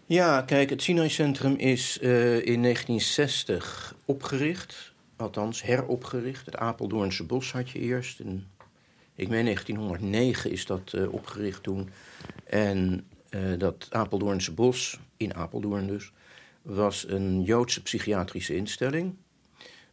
Ja, 0.07 0.43
kijk, 0.43 0.71
het 0.71 0.83
Sinai-centrum 0.83 1.55
is 1.55 1.99
uh, 2.01 2.11
in 2.35 2.63
1960 2.63 3.95
opgericht. 4.05 4.93
Althans, 5.17 5.63
heropgericht. 5.63 6.47
Het 6.47 6.57
Apeldoornse 6.57 7.25
bos 7.25 7.53
had 7.53 7.71
je 7.71 7.79
eerst. 7.79 8.21
In, 8.21 8.47
ik 9.17 9.29
meen 9.29 9.45
1909 9.45 10.51
is 10.51 10.67
dat 10.67 10.93
uh, 10.95 11.13
opgericht 11.13 11.63
toen. 11.63 11.91
En 12.45 13.07
uh, 13.31 13.59
dat 13.59 13.87
Apeldoornse 13.91 14.53
bos, 14.53 15.01
in 15.17 15.35
Apeldoorn 15.35 15.87
dus, 15.87 16.13
was 16.63 17.09
een 17.09 17.43
Joodse 17.43 17.83
psychiatrische 17.83 18.57
instelling. 18.57 19.17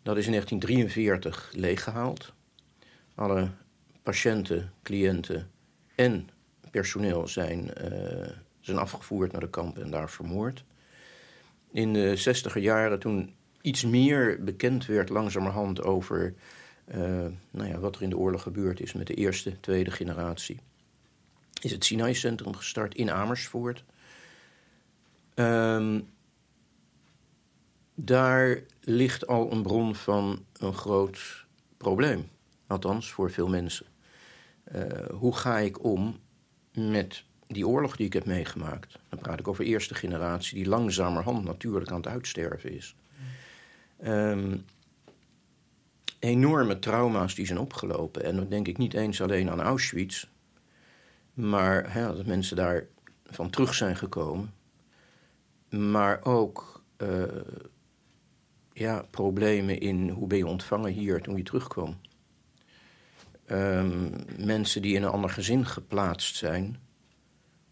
Dat 0.02 0.18
is 0.18 0.26
in 0.26 0.32
1943 0.32 1.52
leeggehaald. 1.56 2.34
Alle 3.16 3.50
patiënten, 4.04 4.74
cliënten 4.84 5.50
en 5.96 6.30
personeel 6.72 7.28
zijn, 7.28 7.72
uh, 7.84 8.28
zijn 8.60 8.78
afgevoerd 8.78 9.32
naar 9.32 9.42
de 9.42 9.50
kampen 9.50 9.84
en 9.84 9.92
daar 9.92 10.10
vermoord. 10.10 10.64
In 11.72 11.94
de 11.94 12.16
zestiger 12.16 12.62
jaren, 12.62 13.00
toen 13.00 13.34
iets 13.62 13.84
meer 13.84 14.44
bekend 14.44 14.86
werd 14.86 15.10
langzamerhand 15.10 15.84
over 15.84 16.34
nou 17.52 17.68
ja, 17.68 17.80
wat 17.80 17.96
er 17.96 18.02
in 18.02 18.10
de 18.10 18.18
oorlog 18.18 18.42
gebeurd 18.42 18.80
is 18.80 18.94
met 18.94 19.08
de 19.08 19.14
eerste, 19.14 19.60
tweede 19.60 19.92
generatie, 19.92 20.60
is 21.62 21.72
het 21.72 21.86
Sinai-centrum 21.86 22.56
gestart 22.56 22.96
in 22.96 23.12
Amersfoort. 23.12 23.84
Um, 25.36 26.08
daar 27.96 28.60
ligt 28.82 29.28
al 29.28 29.52
een 29.52 29.62
bron 29.62 29.96
van 29.96 30.46
een 30.54 30.74
groot 30.74 31.46
probleem. 31.78 32.30
Althans, 32.68 33.12
voor 33.12 33.32
veel 33.32 33.48
mensen. 33.48 33.86
Uh, 34.76 35.10
hoe 35.10 35.36
ga 35.36 35.58
ik 35.58 35.84
om 35.84 36.20
met 36.74 37.24
die 37.48 37.68
oorlog 37.68 37.96
die 37.96 38.06
ik 38.06 38.14
heb 38.14 38.26
meegemaakt? 38.26 39.00
Dan 39.10 39.20
praat 39.20 39.40
ik 39.40 39.48
over 39.48 39.64
eerste 39.64 39.96
generatie, 39.96 40.56
die 40.56 40.68
langzamerhand 40.68 41.44
natuurlijk 41.44 41.92
aan 41.92 41.98
het 41.98 42.08
uitsterven 42.08 42.72
is. 42.72 42.96
Um, 44.06 44.66
enorme 46.24 46.80
trauma's 46.80 47.36
die 47.36 47.46
zijn 47.46 47.60
opgelopen. 47.60 48.24
En 48.24 48.36
dan 48.36 48.48
denk 48.50 48.68
ik 48.68 48.78
niet 48.78 48.94
eens 48.94 49.22
alleen 49.22 49.50
aan 49.50 49.62
Auschwitz, 49.62 50.26
maar 51.34 51.94
dat 51.94 52.26
mensen 52.26 52.56
daar 52.56 52.86
van 53.26 53.50
terug 53.50 53.74
zijn 53.74 53.96
gekomen. 53.96 54.54
Maar 55.70 56.24
ook 56.24 56.84
uh, 56.98 57.24
ja, 58.74 59.06
problemen 59.10 59.80
in 59.80 60.10
hoe 60.10 60.28
ben 60.28 60.38
je 60.38 60.48
ontvangen 60.48 60.92
hier 60.92 61.22
toen 61.22 61.38
je 61.38 61.44
terugkwam. 61.44 61.98
Um, 63.52 64.12
mensen 64.38 64.82
die 64.82 64.96
in 64.96 65.04
een 65.04 65.10
ander 65.10 65.30
gezin 65.30 65.66
geplaatst 65.66 66.36
zijn, 66.36 66.80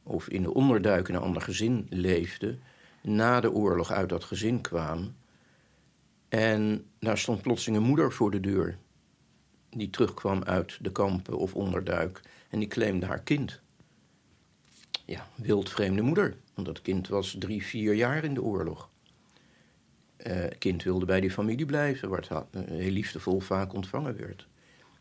of 0.04 0.30
in 0.30 0.42
de 0.42 0.54
onderduik 0.54 1.08
in 1.08 1.16
een 1.16 1.22
ander 1.22 1.42
gezin 1.42 1.88
leefden, 1.90 2.62
na 3.02 3.40
de 3.40 3.52
oorlog 3.52 3.92
uit 3.92 4.10
dat 4.10 4.24
gezin 4.24 4.62
kwamen. 4.62 5.16
En 6.32 6.86
daar 7.00 7.18
stond 7.18 7.42
plotseling 7.42 7.82
een 7.82 7.88
moeder 7.88 8.12
voor 8.12 8.32
de 8.32 8.40
deur, 8.40 8.78
die 9.70 9.90
terugkwam 9.90 10.44
uit 10.44 10.78
de 10.82 10.92
kampen 10.92 11.38
of 11.38 11.56
onderduik, 11.56 12.22
en 12.50 12.60
die 12.60 12.68
claimde 12.68 13.06
haar 13.06 13.22
kind. 13.22 13.60
Ja, 15.06 15.28
wildvreemde 15.36 16.02
moeder, 16.02 16.38
want 16.54 16.68
dat 16.68 16.82
kind 16.82 17.08
was 17.08 17.36
drie, 17.40 17.66
vier 17.66 17.94
jaar 17.94 18.24
in 18.24 18.34
de 18.34 18.42
oorlog. 18.42 18.90
Uh, 20.18 20.46
kind 20.58 20.84
wilde 20.84 21.06
bij 21.06 21.20
die 21.20 21.32
familie 21.32 21.66
blijven, 21.66 22.10
waar 22.10 22.26
het 22.30 22.70
heel 22.70 22.92
liefdevol 22.92 23.40
vaak 23.40 23.74
ontvangen 23.74 24.18
werd. 24.18 24.48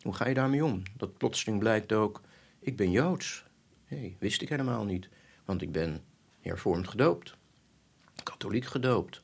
Hoe 0.02 0.14
ga 0.14 0.28
je 0.28 0.34
daarmee 0.34 0.64
om? 0.64 0.82
Dat 0.96 1.18
plotseling 1.18 1.58
blijkt 1.58 1.92
ook, 1.92 2.20
ik 2.58 2.76
ben 2.76 2.90
Joods. 2.90 3.44
hey, 3.84 4.16
wist 4.18 4.42
ik 4.42 4.48
helemaal 4.48 4.84
niet, 4.84 5.08
want 5.44 5.62
ik 5.62 5.72
ben 5.72 6.00
hervormd 6.40 6.88
gedoopt. 6.88 7.36
Katholiek 8.22 8.64
gedoopt. 8.64 9.22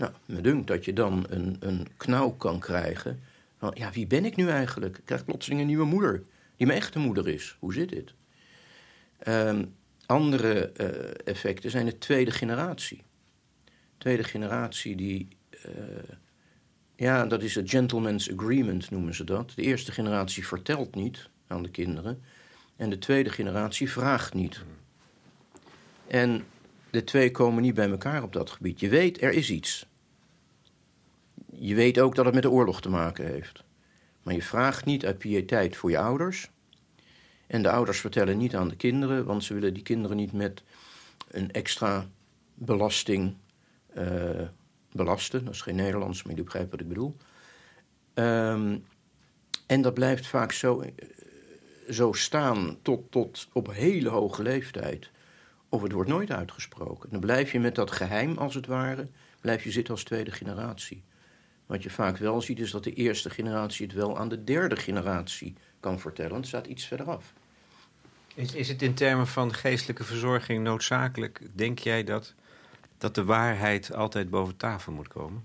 Nou, 0.00 0.12
me 0.24 0.40
dunkt 0.40 0.66
dat 0.66 0.84
je 0.84 0.92
dan 0.92 1.26
een, 1.28 1.56
een 1.60 1.86
knauw 1.96 2.30
kan 2.30 2.58
krijgen. 2.58 3.20
Van, 3.58 3.70
ja, 3.74 3.90
wie 3.90 4.06
ben 4.06 4.24
ik 4.24 4.36
nu 4.36 4.48
eigenlijk? 4.48 4.98
Ik 4.98 5.04
krijg 5.04 5.24
plotseling 5.24 5.60
een 5.60 5.66
nieuwe 5.66 5.84
moeder, 5.84 6.22
die 6.56 6.66
mijn 6.66 6.78
echte 6.78 6.98
moeder 6.98 7.28
is. 7.28 7.56
Hoe 7.58 7.72
zit 7.72 7.88
dit? 7.88 8.14
Um, 9.26 9.74
andere 10.06 10.72
uh, 10.76 10.88
effecten 11.24 11.70
zijn 11.70 11.86
de 11.86 11.98
tweede 11.98 12.30
generatie. 12.30 13.02
Tweede 13.98 14.24
generatie 14.24 14.96
die... 14.96 15.28
Uh, 15.66 15.72
ja, 16.96 17.26
dat 17.26 17.42
is 17.42 17.54
het 17.54 17.70
gentleman's 17.70 18.32
agreement, 18.32 18.90
noemen 18.90 19.14
ze 19.14 19.24
dat. 19.24 19.52
De 19.54 19.62
eerste 19.62 19.92
generatie 19.92 20.46
vertelt 20.46 20.94
niet 20.94 21.28
aan 21.46 21.62
de 21.62 21.70
kinderen. 21.70 22.22
En 22.76 22.90
de 22.90 22.98
tweede 22.98 23.30
generatie 23.30 23.90
vraagt 23.90 24.34
niet. 24.34 24.62
En 26.06 26.44
de 26.90 27.04
twee 27.04 27.30
komen 27.30 27.62
niet 27.62 27.74
bij 27.74 27.90
elkaar 27.90 28.22
op 28.22 28.32
dat 28.32 28.50
gebied. 28.50 28.80
Je 28.80 28.88
weet, 28.88 29.22
er 29.22 29.32
is 29.32 29.50
iets. 29.50 29.88
Je 31.62 31.74
weet 31.74 32.00
ook 32.00 32.14
dat 32.14 32.24
het 32.24 32.34
met 32.34 32.42
de 32.42 32.50
oorlog 32.50 32.80
te 32.80 32.88
maken 32.88 33.26
heeft. 33.26 33.64
Maar 34.22 34.34
je 34.34 34.42
vraagt 34.42 34.84
niet 34.84 35.06
uit 35.06 35.18
piëteit 35.18 35.76
voor 35.76 35.90
je 35.90 35.98
ouders. 35.98 36.50
En 37.46 37.62
de 37.62 37.70
ouders 37.70 38.00
vertellen 38.00 38.38
niet 38.38 38.56
aan 38.56 38.68
de 38.68 38.76
kinderen, 38.76 39.24
want 39.24 39.44
ze 39.44 39.54
willen 39.54 39.74
die 39.74 39.82
kinderen 39.82 40.16
niet 40.16 40.32
met 40.32 40.62
een 41.28 41.50
extra 41.50 42.06
belasting 42.54 43.34
uh, 43.96 44.48
belasten. 44.92 45.44
Dat 45.44 45.54
is 45.54 45.60
geen 45.60 45.74
Nederlands, 45.74 46.22
maar 46.22 46.36
je 46.36 46.42
begrijpt 46.42 46.70
wat 46.70 46.80
ik 46.80 46.88
bedoel. 46.88 47.16
Um, 48.14 48.84
en 49.66 49.82
dat 49.82 49.94
blijft 49.94 50.26
vaak 50.26 50.52
zo, 50.52 50.84
zo 51.90 52.12
staan 52.12 52.78
tot, 52.82 53.10
tot 53.10 53.48
op 53.52 53.72
hele 53.72 54.08
hoge 54.08 54.42
leeftijd. 54.42 55.10
Of 55.68 55.82
het 55.82 55.92
wordt 55.92 56.10
nooit 56.10 56.30
uitgesproken. 56.30 57.10
Dan 57.10 57.20
blijf 57.20 57.52
je 57.52 57.60
met 57.60 57.74
dat 57.74 57.90
geheim, 57.90 58.38
als 58.38 58.54
het 58.54 58.66
ware, 58.66 59.08
blijf 59.40 59.64
je 59.64 59.70
zitten 59.70 59.94
als 59.94 60.04
tweede 60.04 60.30
generatie. 60.30 61.02
Wat 61.70 61.82
je 61.82 61.90
vaak 61.90 62.16
wel 62.16 62.40
ziet, 62.40 62.58
is 62.58 62.70
dat 62.70 62.84
de 62.84 62.92
eerste 62.92 63.30
generatie 63.30 63.86
het 63.86 63.94
wel 63.94 64.18
aan 64.18 64.28
de 64.28 64.44
derde 64.44 64.76
generatie 64.76 65.54
kan 65.80 66.00
vertellen. 66.00 66.36
Het 66.36 66.46
staat 66.46 66.66
iets 66.66 66.86
verderaf. 66.86 67.32
Is, 68.34 68.54
is 68.54 68.68
het 68.68 68.82
in 68.82 68.94
termen 68.94 69.26
van 69.26 69.54
geestelijke 69.54 70.04
verzorging 70.04 70.62
noodzakelijk, 70.62 71.40
denk 71.52 71.78
jij, 71.78 72.04
dat, 72.04 72.34
dat 72.98 73.14
de 73.14 73.24
waarheid 73.24 73.94
altijd 73.94 74.30
boven 74.30 74.56
tafel 74.56 74.92
moet 74.92 75.08
komen? 75.08 75.44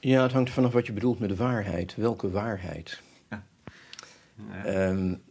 Ja, 0.00 0.22
het 0.22 0.32
hangt 0.32 0.50
vanaf 0.50 0.72
wat 0.72 0.86
je 0.86 0.92
bedoelt 0.92 1.18
met 1.18 1.36
waarheid. 1.36 1.96
Welke 1.96 2.30
waarheid? 2.30 3.02
Ja. 3.30 3.44
Ja. 4.34 4.88
Um, 4.88 5.22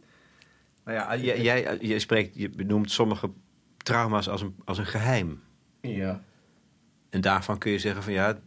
nou 0.84 0.98
ja, 0.98 1.16
jij, 1.16 1.40
jij, 1.40 1.78
je, 1.80 1.98
spreekt, 1.98 2.36
je 2.36 2.48
benoemt 2.48 2.90
sommige 2.90 3.30
trauma's 3.76 4.28
als 4.28 4.42
een, 4.42 4.56
als 4.64 4.78
een 4.78 4.86
geheim. 4.86 5.42
Ja. 5.80 6.22
En 7.10 7.20
daarvan 7.20 7.58
kun 7.58 7.72
je 7.72 7.78
zeggen 7.78 8.02
van 8.02 8.12
ja, 8.12 8.38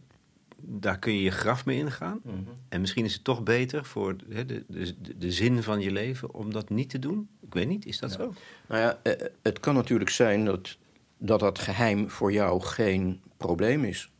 daar 0.66 0.98
kun 0.98 1.14
je 1.14 1.22
je 1.22 1.30
graf 1.30 1.64
mee 1.64 1.78
ingaan. 1.78 2.20
Mm 2.22 2.32
-hmm. 2.32 2.46
En 2.68 2.80
misschien 2.80 3.04
is 3.04 3.14
het 3.14 3.24
toch 3.24 3.42
beter 3.42 3.84
voor 3.84 4.16
de, 4.16 4.44
de, 4.46 4.64
de, 4.68 5.16
de, 5.16 5.32
zin 5.32 5.62
van 5.62 5.80
je 5.80 5.90
leven 5.90 6.34
om 6.34 6.52
dat 6.52 6.70
niet 6.70 6.90
te 6.90 6.98
doen. 6.98 7.28
Ik 7.40 7.54
weet 7.54 7.68
niet, 7.68 7.86
is 7.86 7.98
dat 7.98 8.10
ja. 8.10 8.16
zo? 8.16 8.34
Nou 8.68 8.80
ja, 8.80 9.12
het 9.42 9.60
kan 9.60 9.74
natuurlijk 9.74 10.10
zijn 10.10 10.44
dat, 10.44 10.78
dat 11.18 11.40
dat 11.40 11.58
geheim 11.58 12.10
voor 12.10 12.32
jou 12.32 12.62
geen 12.62 13.22
probleem 13.36 13.84
is. 13.84 14.12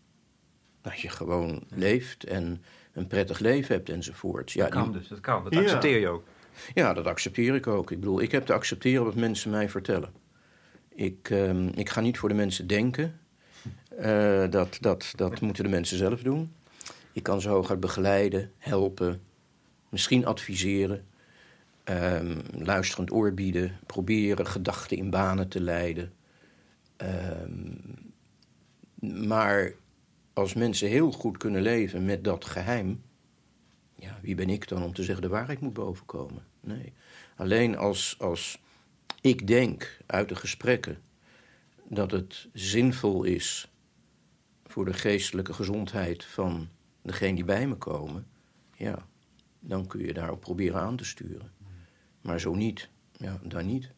Dat 0.81 1.01
je 1.01 1.09
gewoon 1.09 1.65
leeft 1.69 2.25
en 2.25 2.63
een 2.93 3.07
prettig 3.07 3.39
leven 3.39 3.75
hebt 3.75 3.89
enzovoort. 3.89 4.53
Ja, 4.53 4.65
dat 4.65 4.73
kan 4.73 4.93
dus, 4.93 5.09
dat 5.09 5.21
kan. 5.21 5.45
Dat 5.45 5.57
accepteer 5.57 5.99
je 5.99 6.09
ook. 6.09 6.25
Ja, 6.75 6.93
dat 6.93 7.07
accepteer 7.07 7.55
ik 7.55 7.67
ook. 7.67 7.91
Ik 7.91 8.01
bedoel, 8.01 8.21
ik 8.21 8.33
heb 8.33 8.47
te 8.47 8.53
accepteren 8.53 9.05
wat 9.05 9.15
mensen 9.15 9.51
mij 9.51 9.69
vertellen. 9.69 10.13
Ik, 10.95 11.31
um, 11.31 11.69
ik 11.75 11.89
ga 11.89 12.01
niet 12.01 12.19
voor 12.19 12.29
de 12.29 12.35
mensen 12.35 12.67
denken. 12.67 13.21
Uh, 14.01 14.51
dat, 14.51 14.79
dat, 14.81 15.13
dat 15.15 15.41
moeten 15.41 15.65
de 15.65 15.71
mensen 15.71 15.97
zelf 15.97 16.23
doen. 16.23 16.55
Ik 17.13 17.23
kan 17.23 17.41
ze 17.41 17.49
hooguit 17.49 17.81
begeleiden, 17.81 18.53
helpen. 18.59 19.21
Misschien 19.89 20.27
adviseren, 20.27 21.05
um, 21.85 22.41
luisterend 22.53 23.13
oor 23.13 23.35
bieden, 23.35 23.79
proberen 23.87 24.47
gedachten 24.47 24.97
in 24.97 25.11
banen 25.11 25.49
te 25.49 25.61
leiden. 25.61 26.13
Um, 26.97 28.13
maar 29.29 29.73
als 30.33 30.55
mensen 30.55 30.89
heel 30.89 31.13
goed 31.13 31.37
kunnen 31.37 31.63
leven 31.63 32.05
met 32.05 32.25
dat 32.25 32.45
geheim, 32.45 33.03
ja, 33.95 34.19
wie 34.23 34.35
ben 34.35 34.51
ik 34.51 34.69
dan 34.69 34.83
om 34.83 34.95
te 34.95 35.03
zeggen 35.03 35.23
de 35.23 35.31
waarheid 35.31 35.61
moet 35.61 35.73
bovenkomen? 35.73 36.45
Nee. 36.61 36.93
Alleen 37.37 37.77
als, 37.77 38.17
als 38.19 38.59
ik 39.21 39.47
denk 39.47 39.99
uit 40.07 40.29
de 40.29 40.37
gesprekken 40.37 40.99
dat 41.89 42.11
het 42.11 42.49
zinvol 42.53 43.25
is 43.25 43.69
voor 44.75 44.85
de 44.85 44.93
geestelijke 44.93 45.53
gezondheid 45.53 46.25
van 46.25 46.69
degene 47.03 47.35
die 47.35 47.45
bij 47.45 47.67
me 47.67 47.75
komen, 47.75 48.27
ja, 48.77 49.07
dan 49.61 49.87
kun 49.87 50.01
je 50.01 50.13
daarop 50.13 50.41
proberen 50.41 50.81
aan 50.81 50.97
te 50.97 51.05
sturen. 51.05 51.53
Maar 52.21 52.41
zo 52.41 52.55
niet, 52.55 52.89
ja, 53.13 53.41
dan 53.43 53.67
niet. 53.67 53.91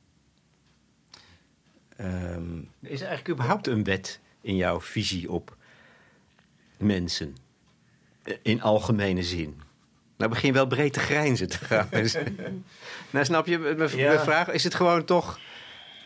Um, 2.00 2.71
is 2.80 3.00
er 3.00 3.06
eigenlijk 3.06 3.28
überhaupt 3.28 3.66
een 3.66 3.85
wet 3.85 4.21
in 4.40 4.56
jouw 4.56 4.80
visie 4.80 5.30
op 5.30 5.56
mensen? 6.76 7.37
In 8.42 8.62
algemene 8.62 9.23
zin. 9.23 9.61
Nou 10.16 10.30
begin 10.30 10.52
wel 10.52 10.66
breed 10.66 10.92
te 10.92 11.00
grijnzen 11.00 11.49
trouwens. 11.49 12.16
nou 13.12 13.25
snap 13.25 13.47
je, 13.47 13.59
mijn 13.59 14.21
vraag 14.21 14.49
is 14.49 14.64
het 14.64 14.75
gewoon 14.75 15.04
toch 15.04 15.38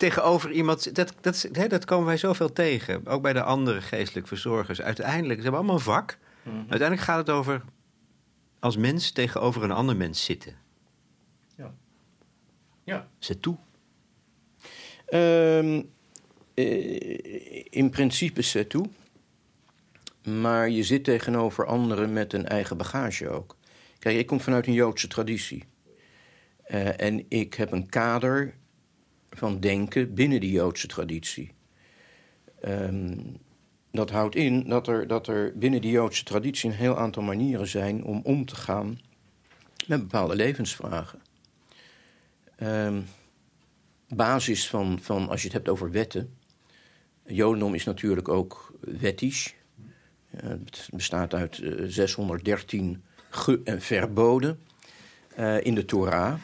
tegenover 0.00 0.50
iemand. 0.50 0.94
Dat, 0.94 1.14
dat, 1.20 1.48
hè, 1.52 1.66
dat 1.66 1.84
komen 1.84 2.06
wij 2.06 2.16
zoveel 2.16 2.52
tegen. 2.52 3.06
Ook 3.06 3.22
bij 3.22 3.32
de 3.32 3.42
andere 3.42 3.80
geestelijk 3.80 4.26
verzorgers. 4.26 4.82
Uiteindelijk, 4.82 5.36
ze 5.36 5.42
hebben 5.42 5.60
allemaal 5.60 5.76
een 5.76 5.82
vak. 5.82 6.18
Mhm. 6.42 6.56
Uiteindelijk 6.56 7.00
gaat 7.00 7.18
het 7.18 7.30
over 7.30 7.62
als 8.58 8.76
mens 8.76 9.10
tegenover 9.10 9.62
een 9.62 9.70
ander 9.70 9.96
mens 9.96 10.24
zitten. 10.24 10.56
Ja. 11.56 11.74
Ja. 12.84 13.08
Zet 13.18 13.42
toe. 13.42 13.56
Um, 15.14 15.90
in 17.70 17.90
principe 17.90 18.42
zet 18.42 18.68
toe. 18.68 18.86
Maar 20.22 20.68
je 20.70 20.82
zit 20.82 21.04
tegenover 21.04 21.66
anderen 21.66 22.12
met 22.12 22.32
een 22.32 22.46
eigen 22.46 22.76
bagage 22.76 23.28
ook. 23.28 23.56
Kijk, 23.98 24.18
ik 24.18 24.26
kom 24.26 24.40
vanuit 24.40 24.66
een 24.66 24.72
Joodse 24.72 25.08
traditie. 25.08 25.64
Uh, 26.66 27.00
en 27.00 27.24
ik 27.28 27.54
heb 27.54 27.72
een 27.72 27.88
kader 27.88 28.54
van 29.30 29.60
denken 29.60 30.14
binnen 30.14 30.40
die 30.40 30.52
Joodse 30.52 30.86
traditie. 30.86 31.52
Um, 32.64 33.36
dat 33.90 34.10
houdt 34.10 34.34
in 34.34 34.68
dat 34.68 34.88
er, 34.88 35.06
dat 35.06 35.26
er 35.26 35.52
binnen 35.58 35.80
die 35.80 35.90
Joodse 35.90 36.24
traditie 36.24 36.70
een 36.70 36.76
heel 36.76 36.98
aantal 36.98 37.22
manieren 37.22 37.68
zijn 37.68 38.04
om 38.04 38.20
om 38.24 38.44
te 38.44 38.56
gaan 38.56 39.00
met 39.86 40.00
bepaalde 40.00 40.36
levensvragen. 40.36 41.20
Um, 42.62 43.06
basis 44.08 44.68
van, 44.68 44.98
van, 45.02 45.28
als 45.28 45.40
je 45.40 45.46
het 45.46 45.56
hebt 45.56 45.68
over 45.68 45.90
wetten. 45.90 46.38
Jodendom 47.26 47.74
is 47.74 47.84
natuurlijk 47.84 48.28
ook 48.28 48.74
wettisch. 48.80 49.54
het 50.36 50.88
bestaat 50.92 51.34
uit 51.34 51.58
uh, 51.58 51.84
613 51.86 53.02
ge- 53.30 53.60
en 53.64 53.80
verboden 53.80 54.60
uh, 55.38 55.64
in 55.64 55.74
de 55.74 55.84
Torah. 55.84 56.34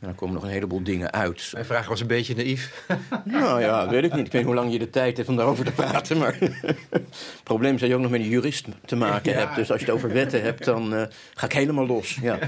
En 0.00 0.06
dan 0.06 0.14
komen 0.14 0.34
nog 0.34 0.44
een 0.44 0.50
heleboel 0.50 0.82
dingen 0.82 1.12
uit. 1.12 1.50
Mijn 1.52 1.64
vraag 1.64 1.88
was 1.88 2.00
een 2.00 2.06
beetje 2.06 2.34
naïef. 2.34 2.86
nou 3.24 3.60
ja, 3.60 3.88
weet 3.88 4.04
ik 4.04 4.14
niet. 4.14 4.26
Ik 4.26 4.32
weet 4.32 4.42
niet 4.42 4.44
hoe 4.44 4.54
lang 4.54 4.72
je 4.72 4.78
de 4.78 4.90
tijd 4.90 5.16
hebt 5.16 5.28
om 5.28 5.36
daarover 5.36 5.64
te 5.64 5.72
praten. 5.72 6.18
Maar 6.18 6.36
het 6.90 7.40
probleem 7.42 7.74
is 7.74 7.80
dat 7.80 7.88
je 7.88 7.94
ook 7.94 8.00
nog 8.00 8.10
met 8.10 8.20
een 8.20 8.28
jurist 8.28 8.66
te 8.84 8.96
maken 8.96 9.34
hebt. 9.34 9.54
Dus 9.54 9.70
als 9.70 9.80
je 9.80 9.86
het 9.86 9.94
over 9.94 10.12
wetten 10.12 10.42
hebt, 10.42 10.64
dan 10.64 10.94
uh, 10.94 11.02
ga 11.34 11.46
ik 11.46 11.52
helemaal 11.52 11.86
los. 11.86 12.18
Ja. 12.22 12.38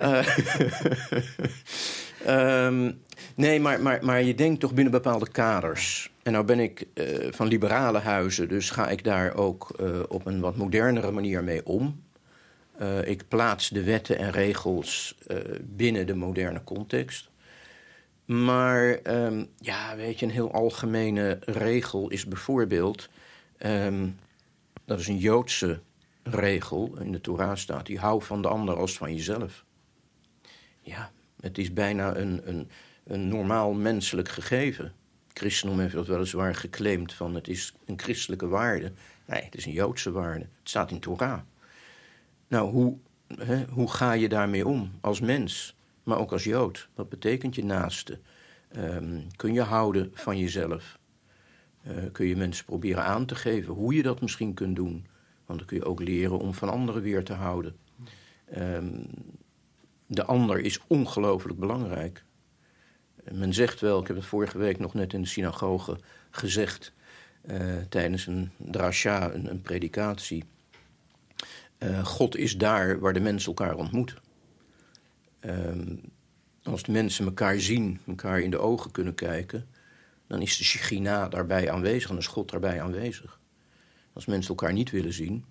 Uh, 0.00 0.26
um, 2.66 3.02
nee, 3.34 3.60
maar, 3.60 3.80
maar, 3.82 3.98
maar 4.04 4.22
je 4.22 4.34
denkt 4.34 4.60
toch 4.60 4.74
binnen 4.74 4.92
bepaalde 4.92 5.28
kaders. 5.28 6.10
En 6.22 6.32
nou 6.32 6.44
ben 6.44 6.58
ik 6.58 6.84
uh, 6.94 7.04
van 7.30 7.46
liberale 7.46 7.98
huizen, 7.98 8.48
dus 8.48 8.70
ga 8.70 8.88
ik 8.88 9.04
daar 9.04 9.34
ook 9.34 9.70
op 10.08 10.26
een 10.26 10.40
wat 10.40 10.56
modernere 10.56 11.10
manier 11.10 11.44
mee 11.44 11.66
om. 11.66 12.06
Uh, 12.80 13.06
ik 13.08 13.28
plaats 13.28 13.68
de 13.68 13.82
wetten 13.82 14.18
en 14.18 14.30
regels 14.30 15.16
uh, 15.26 15.38
binnen 15.62 16.06
de 16.06 16.14
moderne 16.14 16.64
context. 16.64 17.30
Maar 18.24 18.98
um, 19.02 19.48
ja, 19.58 19.96
weet 19.96 20.18
je, 20.18 20.26
een 20.26 20.32
heel 20.32 20.52
algemene 20.52 21.38
regel 21.40 22.08
is 22.08 22.24
bijvoorbeeld. 22.24 23.08
Um, 23.58 24.18
dat 24.84 25.00
is 25.00 25.08
een 25.08 25.18
Joodse 25.18 25.80
regel, 26.22 26.96
in 27.00 27.12
de 27.12 27.20
Torah 27.20 27.56
staat, 27.56 27.86
die 27.86 27.98
hou 27.98 28.22
van 28.22 28.42
de 28.42 28.48
ander 28.48 28.76
als 28.76 28.96
van 28.96 29.14
jezelf. 29.14 29.64
Ja, 30.80 31.10
het 31.40 31.58
is 31.58 31.72
bijna 31.72 32.16
een, 32.16 32.40
een, 32.44 32.70
een 33.04 33.28
normaal 33.28 33.72
menselijk 33.72 34.28
gegeven. 34.28 34.92
Christendom 35.32 35.80
heeft 35.80 35.94
dat 35.94 36.06
weliswaar 36.06 36.54
geclaimd 36.54 37.12
van 37.12 37.34
het 37.34 37.48
is 37.48 37.74
een 37.86 37.98
christelijke 37.98 38.48
waarde. 38.48 38.92
Nee, 39.24 39.42
het 39.42 39.56
is 39.56 39.66
een 39.66 39.72
Joodse 39.72 40.10
waarde. 40.10 40.46
Het 40.58 40.68
staat 40.68 40.90
in 40.90 41.00
Torah. 41.00 41.40
Nou, 42.48 42.70
hoe, 42.70 42.98
hè, 43.36 43.64
hoe 43.64 43.90
ga 43.90 44.12
je 44.12 44.28
daarmee 44.28 44.66
om 44.66 44.90
als 45.00 45.20
mens, 45.20 45.76
maar 46.02 46.18
ook 46.18 46.32
als 46.32 46.44
Jood? 46.44 46.88
Wat 46.94 47.08
betekent 47.08 47.54
je 47.54 47.64
naaste? 47.64 48.20
Um, 48.76 49.26
kun 49.36 49.52
je 49.52 49.62
houden 49.62 50.10
van 50.14 50.38
jezelf? 50.38 50.98
Uh, 51.86 51.94
kun 52.12 52.26
je 52.26 52.36
mensen 52.36 52.64
proberen 52.64 53.04
aan 53.04 53.26
te 53.26 53.34
geven 53.34 53.74
hoe 53.74 53.94
je 53.94 54.02
dat 54.02 54.20
misschien 54.20 54.54
kunt 54.54 54.76
doen? 54.76 55.06
Want 55.46 55.58
dan 55.58 55.68
kun 55.68 55.76
je 55.76 55.84
ook 55.84 56.00
leren 56.00 56.38
om 56.38 56.54
van 56.54 56.68
anderen 56.68 57.02
weer 57.02 57.24
te 57.24 57.32
houden. 57.32 57.76
Um, 58.56 59.06
de 60.06 60.24
ander 60.24 60.58
is 60.58 60.80
ongelooflijk 60.86 61.58
belangrijk. 61.58 62.24
Men 63.32 63.54
zegt 63.54 63.80
wel, 63.80 64.00
ik 64.00 64.06
heb 64.06 64.16
het 64.16 64.26
vorige 64.26 64.58
week 64.58 64.78
nog 64.78 64.94
net 64.94 65.12
in 65.12 65.20
de 65.20 65.28
synagoge 65.28 65.98
gezegd, 66.30 66.92
uh, 67.44 67.76
tijdens 67.88 68.26
een 68.26 68.50
drasha, 68.56 69.32
een, 69.32 69.50
een 69.50 69.62
predikatie. 69.62 70.44
Uh, 71.78 72.04
God 72.04 72.36
is 72.36 72.56
daar 72.56 72.98
waar 72.98 73.12
de 73.12 73.20
mensen 73.20 73.48
elkaar 73.48 73.76
ontmoeten. 73.76 74.18
Um, 75.40 76.00
als 76.62 76.82
de 76.82 76.92
mensen 76.92 77.24
elkaar 77.24 77.60
zien, 77.60 78.00
elkaar 78.06 78.40
in 78.40 78.50
de 78.50 78.58
ogen 78.58 78.90
kunnen 78.90 79.14
kijken, 79.14 79.68
dan 80.26 80.42
is 80.42 80.56
de 80.56 80.64
Shechina 80.64 81.28
daarbij 81.28 81.70
aanwezig 81.70 82.10
en 82.10 82.16
is 82.16 82.26
God 82.26 82.50
daarbij 82.50 82.82
aanwezig. 82.82 83.40
Als 84.12 84.26
mensen 84.26 84.48
elkaar 84.48 84.72
niet 84.72 84.90
willen 84.90 85.12
zien, 85.12 85.44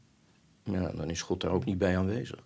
ja, 0.64 0.92
dan 0.92 1.10
is 1.10 1.22
God 1.22 1.42
daar 1.42 1.52
ook 1.52 1.66
niet 1.66 1.78
bij 1.78 1.98
aanwezig. 1.98 2.46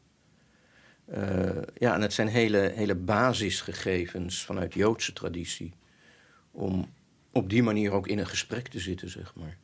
Uh, 1.09 1.61
ja, 1.77 1.93
en 1.93 2.01
het 2.01 2.13
zijn 2.13 2.27
hele, 2.27 2.71
hele 2.75 2.95
basisgegevens 2.95 4.43
vanuit 4.43 4.73
Joodse 4.73 5.13
traditie. 5.13 5.73
Om 6.51 6.93
op 7.31 7.49
die 7.49 7.63
manier 7.63 7.91
ook 7.91 8.07
in 8.07 8.19
een 8.19 8.27
gesprek 8.27 8.67
te 8.67 8.79
zitten, 8.79 9.09
zeg 9.09 9.35
maar. 9.35 9.57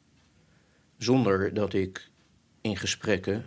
Zonder 0.97 1.53
dat 1.53 1.73
ik 1.73 2.09
in 2.61 2.77
gesprekken 2.77 3.45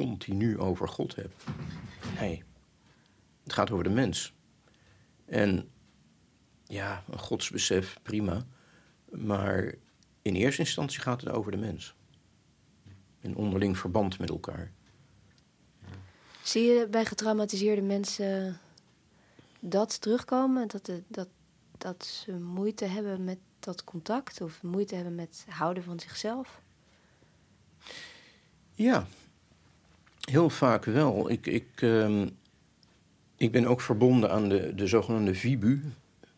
continu 0.00 0.58
over 0.58 0.88
God 0.88 1.14
heb. 1.14 1.32
Nee, 2.20 2.42
het 3.42 3.52
gaat 3.52 3.70
over 3.70 3.84
de 3.84 3.90
mens. 3.90 4.34
En 5.24 5.70
ja, 6.64 7.04
een 7.10 7.18
godsbesef, 7.18 7.98
prima. 8.02 8.46
Maar 9.10 9.74
in 10.22 10.34
eerste 10.34 10.60
instantie 10.60 11.00
gaat 11.00 11.20
het 11.20 11.30
over 11.30 11.50
de 11.50 11.56
mens. 11.56 11.94
In 13.20 13.36
onderling 13.36 13.78
verband 13.78 14.18
met 14.18 14.28
elkaar. 14.30 14.72
Zie 16.42 16.62
je 16.62 16.86
bij 16.90 17.04
getraumatiseerde 17.04 17.82
mensen 17.82 18.58
dat 19.60 20.00
terugkomen? 20.00 20.68
Dat, 20.68 20.86
de, 20.86 21.02
dat, 21.08 21.28
dat 21.78 22.04
ze 22.04 22.32
moeite 22.32 22.84
hebben 22.84 23.24
met 23.24 23.38
dat 23.58 23.84
contact 23.84 24.40
of 24.40 24.62
moeite 24.62 24.94
hebben 24.94 25.14
met 25.14 25.46
houden 25.48 25.82
van 25.82 26.00
zichzelf? 26.00 26.60
Ja, 28.74 29.06
Heel 30.30 30.50
vaak 30.50 30.84
wel. 30.84 31.30
Ik, 31.30 31.46
ik, 31.46 31.80
uh, 31.80 32.26
ik 33.36 33.52
ben 33.52 33.66
ook 33.66 33.80
verbonden 33.80 34.30
aan 34.30 34.48
de, 34.48 34.74
de 34.74 34.86
zogenaamde 34.86 35.34
VIBU, 35.34 35.80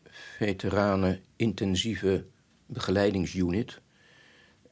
Veteranen 0.09 1.19
Intensieve 1.35 2.25
Begeleidingsunit. 2.65 3.81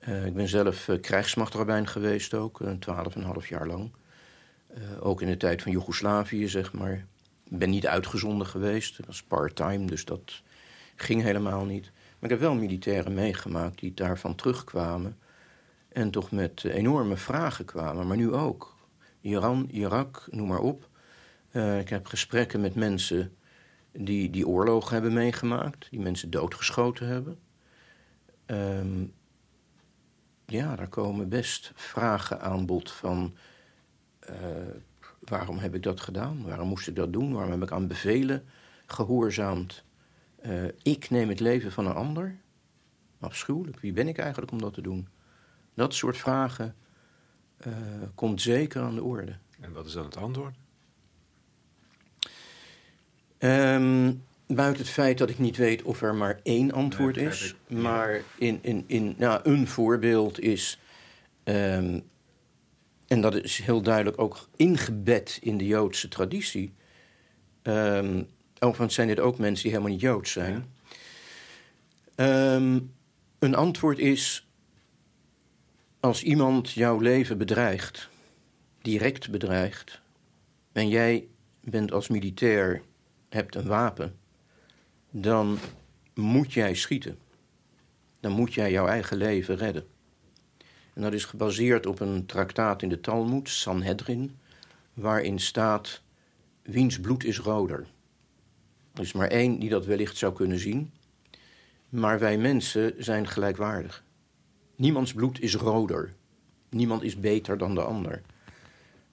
Uh, 0.07 0.25
ik 0.25 0.33
ben 0.33 0.47
zelf 0.47 0.87
uh, 0.87 1.01
krijgsmachtrabijn 1.01 1.87
geweest 1.87 2.33
ook, 2.33 2.59
uh, 2.59 2.71
twaalf 2.71 3.15
en 3.15 3.21
een 3.21 3.27
half 3.27 3.47
jaar 3.47 3.67
lang. 3.67 3.91
ook 4.99 5.21
in 5.21 5.27
de 5.27 5.37
tijd 5.37 5.61
van 5.61 5.71
Joegoslavië, 5.71 6.47
zeg 6.47 6.73
maar. 6.73 7.05
Ik 7.43 7.57
ben 7.57 7.69
niet 7.69 7.87
uitgezonden 7.87 8.47
geweest, 8.47 8.97
dat 8.97 9.05
was 9.05 9.23
part-time, 9.23 9.85
dus 9.85 10.05
dat 10.05 10.41
ging 10.95 11.21
helemaal 11.21 11.65
niet. 11.65 11.91
Maar 11.93 12.23
ik 12.23 12.29
heb 12.29 12.39
wel 12.39 12.55
militairen 12.55 13.13
meegemaakt 13.13 13.79
die 13.79 13.93
daarvan 13.93 14.35
terugkwamen... 14.35 15.17
en 15.89 16.11
toch 16.11 16.31
met 16.31 16.63
enorme 16.63 17.17
vragen 17.17 17.65
kwamen, 17.65 18.07
maar 18.07 18.17
nu 18.17 18.33
ook. 18.33 18.76
Iran, 19.21 19.67
Irak, 19.71 20.27
noem 20.31 20.47
maar 20.47 20.59
op. 20.59 20.89
Uh, 21.51 21.79
ik 21.79 21.89
heb 21.89 22.05
gesprekken 22.05 22.61
met 22.61 22.75
mensen 22.75 23.37
die 23.91 24.29
die 24.29 24.47
oorlog 24.47 24.89
hebben 24.89 25.13
meegemaakt, 25.13 25.87
die 25.89 25.99
mensen 25.99 26.29
doodgeschoten 26.29 27.07
hebben. 27.07 27.39
Um, 28.45 29.13
ja, 30.45 30.75
daar 30.75 30.87
komen 30.87 31.29
best 31.29 31.71
vragen 31.75 32.41
aan 32.41 32.65
bod 32.65 32.91
van. 32.91 33.35
Uh, 34.29 34.35
waarom 35.19 35.57
heb 35.57 35.75
ik 35.75 35.83
dat 35.83 36.01
gedaan? 36.01 36.43
Waarom 36.43 36.67
moest 36.67 36.87
ik 36.87 36.95
dat 36.95 37.13
doen? 37.13 37.33
Waarom 37.33 37.51
heb 37.51 37.61
ik 37.61 37.71
aan 37.71 37.87
bevelen 37.87 38.45
gehoorzaamd? 38.85 39.83
Uh, 40.45 40.65
ik 40.81 41.09
neem 41.09 41.29
het 41.29 41.39
leven 41.39 41.71
van 41.71 41.85
een 41.85 41.95
ander. 41.95 42.37
Afschuwelijk. 43.19 43.79
Wie 43.79 43.93
ben 43.93 44.07
ik 44.07 44.17
eigenlijk 44.17 44.51
om 44.51 44.61
dat 44.61 44.73
te 44.73 44.81
doen? 44.81 45.07
Dat 45.73 45.93
soort 45.93 46.17
vragen 46.17 46.75
uh, 47.67 47.73
komt 48.15 48.41
zeker 48.41 48.81
aan 48.81 48.95
de 48.95 49.03
orde. 49.03 49.35
En 49.59 49.71
wat 49.71 49.85
is 49.85 49.93
dan 49.93 50.05
het 50.05 50.17
antwoord? 50.17 50.55
Um, 53.39 54.23
buiten 54.47 54.81
het 54.81 54.91
feit 54.91 55.17
dat 55.17 55.29
ik 55.29 55.39
niet 55.39 55.57
weet 55.57 55.81
of 55.81 56.01
er 56.01 56.15
maar 56.15 56.39
één 56.43 56.71
antwoord 56.71 57.17
is. 57.17 57.55
Maar 57.67 58.21
in, 58.37 58.59
in, 58.61 58.83
in, 58.87 59.15
nou, 59.17 59.39
een 59.43 59.67
voorbeeld 59.67 60.39
is. 60.39 60.79
Um, 61.43 62.03
en 63.07 63.21
dat 63.21 63.35
is 63.35 63.57
heel 63.57 63.81
duidelijk 63.81 64.19
ook 64.19 64.47
ingebed 64.55 65.37
in 65.41 65.57
de 65.57 65.65
Joodse 65.65 66.07
traditie. 66.07 66.73
Um, 67.63 68.27
overigens 68.59 68.95
zijn 68.95 69.07
dit 69.07 69.19
ook 69.19 69.37
mensen 69.37 69.63
die 69.63 69.71
helemaal 69.71 69.93
niet 69.93 70.01
Joods 70.01 70.31
zijn. 70.31 70.65
Um, 72.15 72.93
een 73.39 73.55
antwoord 73.55 73.99
is: 73.99 74.46
als 75.99 76.23
iemand 76.23 76.71
jouw 76.71 76.99
leven 76.99 77.37
bedreigt, 77.37 78.09
direct 78.81 79.29
bedreigt, 79.29 80.01
en 80.71 80.89
jij 80.89 81.27
bent 81.61 81.91
als 81.91 82.07
militair, 82.07 82.81
hebt 83.29 83.55
een 83.55 83.67
wapen, 83.67 84.15
dan 85.09 85.57
moet 86.13 86.53
jij 86.53 86.75
schieten. 86.75 87.17
Dan 88.19 88.31
moet 88.31 88.53
jij 88.53 88.71
jouw 88.71 88.87
eigen 88.87 89.17
leven 89.17 89.55
redden. 89.55 89.87
En 90.93 91.01
dat 91.01 91.13
is 91.13 91.25
gebaseerd 91.25 91.85
op 91.85 91.99
een 91.99 92.25
traktaat 92.25 92.81
in 92.81 92.89
de 92.89 92.99
Talmud, 92.99 93.49
Sanhedrin, 93.49 94.37
waarin 94.93 95.39
staat: 95.39 96.01
wiens 96.61 96.99
bloed 96.99 97.23
is 97.23 97.39
roder. 97.39 97.87
Er 98.93 99.01
is 99.01 99.13
maar 99.13 99.27
één 99.27 99.59
die 99.59 99.69
dat 99.69 99.85
wellicht 99.85 100.17
zou 100.17 100.33
kunnen 100.33 100.59
zien. 100.59 100.91
Maar 101.89 102.19
wij 102.19 102.37
mensen 102.37 102.93
zijn 102.97 103.27
gelijkwaardig. 103.27 104.03
Niemands 104.77 105.13
bloed 105.13 105.41
is 105.41 105.55
roder. 105.55 106.13
Niemand 106.69 107.03
is 107.03 107.19
beter 107.19 107.57
dan 107.57 107.75
de 107.75 107.81
ander. 107.81 108.21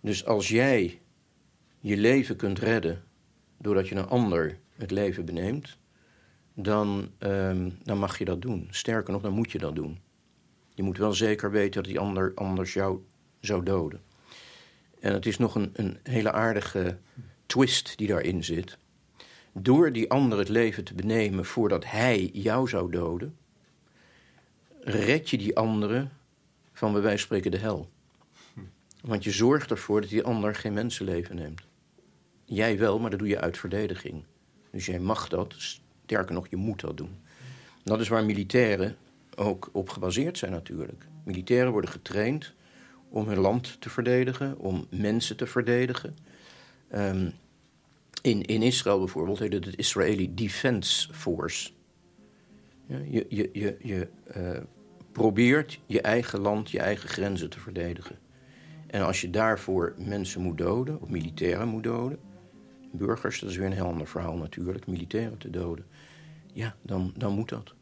Dus 0.00 0.24
als 0.24 0.48
jij 0.48 0.98
je 1.80 1.96
leven 1.96 2.36
kunt 2.36 2.58
redden 2.58 3.02
doordat 3.58 3.88
je 3.88 3.94
een 3.94 4.08
ander 4.08 4.58
het 4.76 4.90
leven 4.90 5.24
beneemt, 5.24 5.78
dan, 6.54 7.08
um, 7.18 7.78
dan 7.82 7.98
mag 7.98 8.18
je 8.18 8.24
dat 8.24 8.42
doen. 8.42 8.68
Sterker 8.70 9.12
nog, 9.12 9.22
dan 9.22 9.32
moet 9.32 9.52
je 9.52 9.58
dat 9.58 9.74
doen. 9.74 9.98
Je 10.74 10.82
moet 10.82 10.98
wel 10.98 11.12
zeker 11.12 11.50
weten 11.50 11.82
dat 11.82 11.84
die 11.84 11.98
ander 11.98 12.32
anders 12.34 12.72
jou 12.72 12.98
zou 13.40 13.64
doden. 13.64 14.00
En 15.00 15.12
het 15.12 15.26
is 15.26 15.38
nog 15.38 15.54
een, 15.54 15.70
een 15.72 15.98
hele 16.02 16.32
aardige 16.32 16.98
twist 17.46 17.98
die 17.98 18.08
daarin 18.08 18.44
zit. 18.44 18.78
Door 19.52 19.92
die 19.92 20.10
ander 20.10 20.38
het 20.38 20.48
leven 20.48 20.84
te 20.84 20.94
benemen 20.94 21.44
voordat 21.44 21.84
hij 21.84 22.30
jou 22.32 22.68
zou 22.68 22.90
doden, 22.90 23.36
red 24.84 25.30
je 25.30 25.38
die 25.38 25.56
andere 25.56 26.08
van 26.72 26.92
bij 26.92 27.00
wijze 27.02 27.16
van 27.16 27.26
spreken 27.26 27.50
de 27.50 27.66
hel. 27.66 27.90
Want 29.02 29.24
je 29.24 29.30
zorgt 29.30 29.70
ervoor 29.70 30.00
dat 30.00 30.10
die 30.10 30.22
ander 30.22 30.54
geen 30.54 30.72
mensenleven 30.72 31.36
neemt. 31.36 31.62
Jij 32.44 32.78
wel, 32.78 32.98
maar 32.98 33.10
dat 33.10 33.18
doe 33.18 33.28
je 33.28 33.40
uit 33.40 33.58
verdediging. 33.58 34.24
Dus 34.70 34.86
jij 34.86 34.98
mag 34.98 35.28
dat, 35.28 35.54
sterker 35.56 36.34
nog, 36.34 36.48
je 36.48 36.56
moet 36.56 36.80
dat 36.80 36.96
doen. 36.96 37.16
Dat 37.82 38.00
is 38.00 38.08
waar 38.08 38.24
militairen 38.24 38.96
ook 39.36 39.70
op 39.72 39.88
gebaseerd 39.88 40.38
zijn 40.38 40.52
natuurlijk. 40.52 41.06
Militairen 41.24 41.72
worden 41.72 41.90
getraind 41.90 42.54
om 43.08 43.28
hun 43.28 43.38
land 43.38 43.80
te 43.80 43.90
verdedigen, 43.90 44.58
om 44.58 44.86
mensen 44.90 45.36
te 45.36 45.46
verdedigen. 45.46 46.16
Um, 46.94 47.32
in, 48.22 48.42
in 48.42 48.62
Israël 48.62 48.98
bijvoorbeeld 48.98 49.38
heet 49.38 49.52
het 49.52 49.64
het 49.64 49.76
Israeli 49.76 50.34
Defense 50.34 51.12
Force. 51.12 51.70
Ja, 52.86 52.98
je 52.98 53.26
je, 53.28 53.50
je, 53.52 53.76
je 53.82 54.08
uh, 54.36 54.60
probeert 55.14 55.80
je 55.86 56.00
eigen 56.00 56.40
land, 56.40 56.70
je 56.70 56.78
eigen 56.78 57.08
grenzen 57.08 57.50
te 57.50 57.60
verdedigen. 57.60 58.18
En 58.86 59.02
als 59.02 59.20
je 59.20 59.30
daarvoor 59.30 59.94
mensen 59.96 60.40
moet 60.40 60.58
doden, 60.58 61.00
of 61.00 61.08
militairen 61.08 61.68
moet 61.68 61.82
doden, 61.82 62.18
burgers, 62.92 63.40
dat 63.40 63.50
is 63.50 63.56
weer 63.56 63.66
een 63.66 63.72
heel 63.72 63.86
ander 63.86 64.06
verhaal 64.06 64.36
natuurlijk, 64.36 64.86
militairen 64.86 65.38
te 65.38 65.50
doden, 65.50 65.84
ja, 66.52 66.76
dan, 66.82 67.12
dan 67.16 67.32
moet 67.32 67.48
dat. 67.48 67.74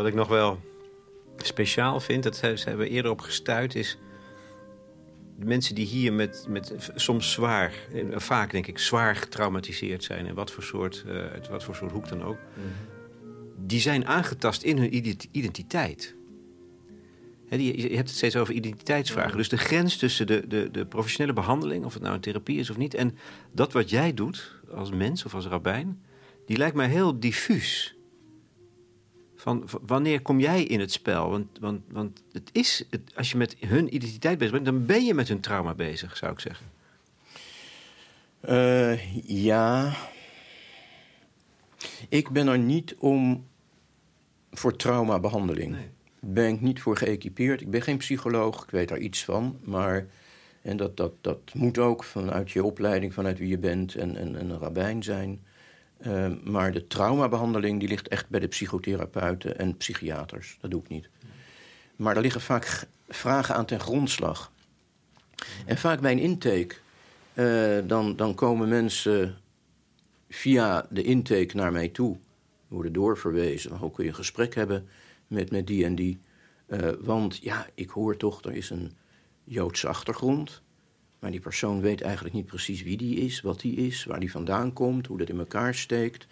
Wat 0.00 0.08
ik 0.08 0.14
nog 0.14 0.28
wel 0.28 0.60
speciaal 1.36 2.00
vind, 2.00 2.22
dat 2.22 2.36
ze 2.36 2.62
hebben 2.64 2.88
eerder 2.88 3.10
op 3.10 3.20
gestuurd, 3.20 3.74
is 3.74 3.98
mensen 5.36 5.74
die 5.74 5.86
hier 5.86 6.12
met, 6.12 6.46
met 6.48 6.90
soms 6.94 7.32
zwaar, 7.32 7.74
vaak 8.10 8.50
denk 8.50 8.66
ik 8.66 8.78
zwaar 8.78 9.16
getraumatiseerd 9.16 10.04
zijn, 10.04 10.26
in 10.26 10.34
wat 10.34 10.50
voor 10.50 10.62
soort, 10.62 11.04
uh, 11.06 11.24
wat 11.50 11.64
voor 11.64 11.74
soort 11.74 11.92
hoek 11.92 12.08
dan 12.08 12.22
ook, 12.22 12.36
mm 12.36 12.62
-hmm. 12.62 13.66
die 13.66 13.80
zijn 13.80 14.06
aangetast 14.06 14.62
in 14.62 14.78
hun 14.78 14.94
identiteit. 15.30 16.14
He, 17.46 17.56
die, 17.56 17.76
je 17.76 17.96
hebt 17.96 18.08
het 18.08 18.16
steeds 18.16 18.36
over 18.36 18.54
identiteitsvragen. 18.54 19.36
Dus 19.36 19.48
de 19.48 19.58
grens 19.58 19.96
tussen 19.96 20.26
de, 20.26 20.46
de, 20.46 20.70
de 20.70 20.86
professionele 20.86 21.32
behandeling, 21.32 21.84
of 21.84 21.92
het 21.92 22.02
nou 22.02 22.14
een 22.14 22.20
therapie 22.20 22.58
is 22.58 22.70
of 22.70 22.76
niet, 22.76 22.94
en 22.94 23.16
dat 23.52 23.72
wat 23.72 23.90
jij 23.90 24.14
doet 24.14 24.52
als 24.74 24.90
mens 24.90 25.24
of 25.24 25.34
als 25.34 25.46
rabbijn, 25.46 26.02
die 26.46 26.56
lijkt 26.56 26.76
mij 26.76 26.88
heel 26.88 27.20
diffuus. 27.20 27.94
Van, 29.40 29.68
wanneer 29.86 30.22
kom 30.22 30.40
jij 30.40 30.62
in 30.62 30.80
het 30.80 30.92
spel? 30.92 31.30
Want, 31.30 31.58
want, 31.60 31.80
want 31.90 32.22
het 32.32 32.50
is, 32.52 32.84
het, 32.90 33.12
als 33.16 33.30
je 33.30 33.36
met 33.36 33.56
hun 33.58 33.94
identiteit 33.94 34.38
bezig 34.38 34.52
bent, 34.52 34.64
dan 34.64 34.86
ben 34.86 35.04
je 35.04 35.14
met 35.14 35.28
hun 35.28 35.40
trauma 35.40 35.74
bezig, 35.74 36.16
zou 36.16 36.32
ik 36.32 36.40
zeggen. 36.40 36.66
Uh, 38.48 39.14
ja. 39.24 39.92
Ik 42.08 42.30
ben 42.30 42.48
er 42.48 42.58
niet 42.58 42.94
om 42.98 43.46
voor 44.50 44.76
traumabehandeling. 44.76 45.72
Nee. 45.72 45.90
Ben 46.20 46.54
ik 46.54 46.60
niet 46.60 46.80
voor 46.80 46.96
geëquipeerd. 46.96 47.60
Ik 47.60 47.70
ben 47.70 47.82
geen 47.82 47.98
psycholoog, 47.98 48.62
ik 48.62 48.70
weet 48.70 48.88
daar 48.88 48.98
iets 48.98 49.24
van. 49.24 49.58
Maar, 49.64 50.06
en 50.62 50.76
dat, 50.76 50.96
dat, 50.96 51.12
dat 51.20 51.54
moet 51.54 51.78
ook 51.78 52.04
vanuit 52.04 52.50
je 52.50 52.64
opleiding, 52.64 53.14
vanuit 53.14 53.38
wie 53.38 53.48
je 53.48 53.58
bent 53.58 53.94
en, 53.94 54.16
en, 54.16 54.36
en 54.36 54.50
een 54.50 54.58
rabbijn 54.58 55.02
zijn. 55.02 55.40
Uh, 56.06 56.26
maar 56.44 56.72
de 56.72 56.86
traumabehandeling 56.86 57.80
die 57.80 57.88
ligt 57.88 58.08
echt 58.08 58.28
bij 58.28 58.40
de 58.40 58.48
psychotherapeuten 58.48 59.58
en 59.58 59.76
psychiaters. 59.76 60.58
Dat 60.60 60.70
doe 60.70 60.80
ik 60.82 60.88
niet. 60.88 61.08
Maar 61.96 62.16
er 62.16 62.22
liggen 62.22 62.40
vaak 62.40 62.86
vragen 63.08 63.54
aan 63.54 63.66
ten 63.66 63.80
grondslag. 63.80 64.52
En 65.66 65.78
vaak 65.78 66.00
bij 66.00 66.12
een 66.12 66.18
intake, 66.18 66.74
uh, 67.34 67.78
dan, 67.88 68.16
dan 68.16 68.34
komen 68.34 68.68
mensen 68.68 69.38
via 70.28 70.86
de 70.90 71.02
intake 71.02 71.56
naar 71.56 71.72
mij 71.72 71.88
toe. 71.88 72.16
Worden 72.68 72.92
doorverwezen. 72.92 73.76
Hoe 73.76 73.90
kun 73.90 74.04
je 74.04 74.10
een 74.10 74.16
gesprek 74.16 74.54
hebben 74.54 74.88
met, 75.26 75.50
met 75.50 75.66
die 75.66 75.84
en 75.84 75.94
die? 75.94 76.20
Uh, 76.68 76.90
want 77.00 77.38
ja, 77.42 77.66
ik 77.74 77.90
hoor 77.90 78.16
toch, 78.16 78.44
er 78.44 78.52
is 78.52 78.70
een 78.70 78.92
Joodse 79.44 79.88
achtergrond. 79.88 80.62
Maar 81.20 81.30
die 81.30 81.40
persoon 81.40 81.80
weet 81.80 82.00
eigenlijk 82.00 82.34
niet 82.34 82.46
precies 82.46 82.82
wie 82.82 82.96
die 82.96 83.16
is, 83.16 83.40
wat 83.40 83.60
die 83.60 83.76
is, 83.76 84.04
waar 84.04 84.20
die 84.20 84.30
vandaan 84.30 84.72
komt, 84.72 85.06
hoe 85.06 85.18
dat 85.18 85.28
in 85.28 85.38
elkaar 85.38 85.74
steekt. 85.74 86.26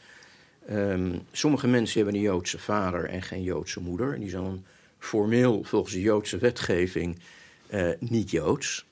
Um, 0.70 1.20
sommige 1.32 1.66
mensen 1.66 1.96
hebben 1.96 2.14
een 2.14 2.26
Joodse 2.26 2.58
vader 2.58 3.04
en 3.04 3.22
geen 3.22 3.42
Joodse 3.42 3.80
moeder. 3.80 4.14
En 4.14 4.20
die 4.20 4.30
zijn 4.30 4.42
dan 4.42 4.64
formeel 4.98 5.64
volgens 5.64 5.94
de 5.94 6.00
Joodse 6.00 6.38
wetgeving 6.38 7.18
uh, 7.70 7.90
niet 7.98 8.30
Joods. 8.30 8.86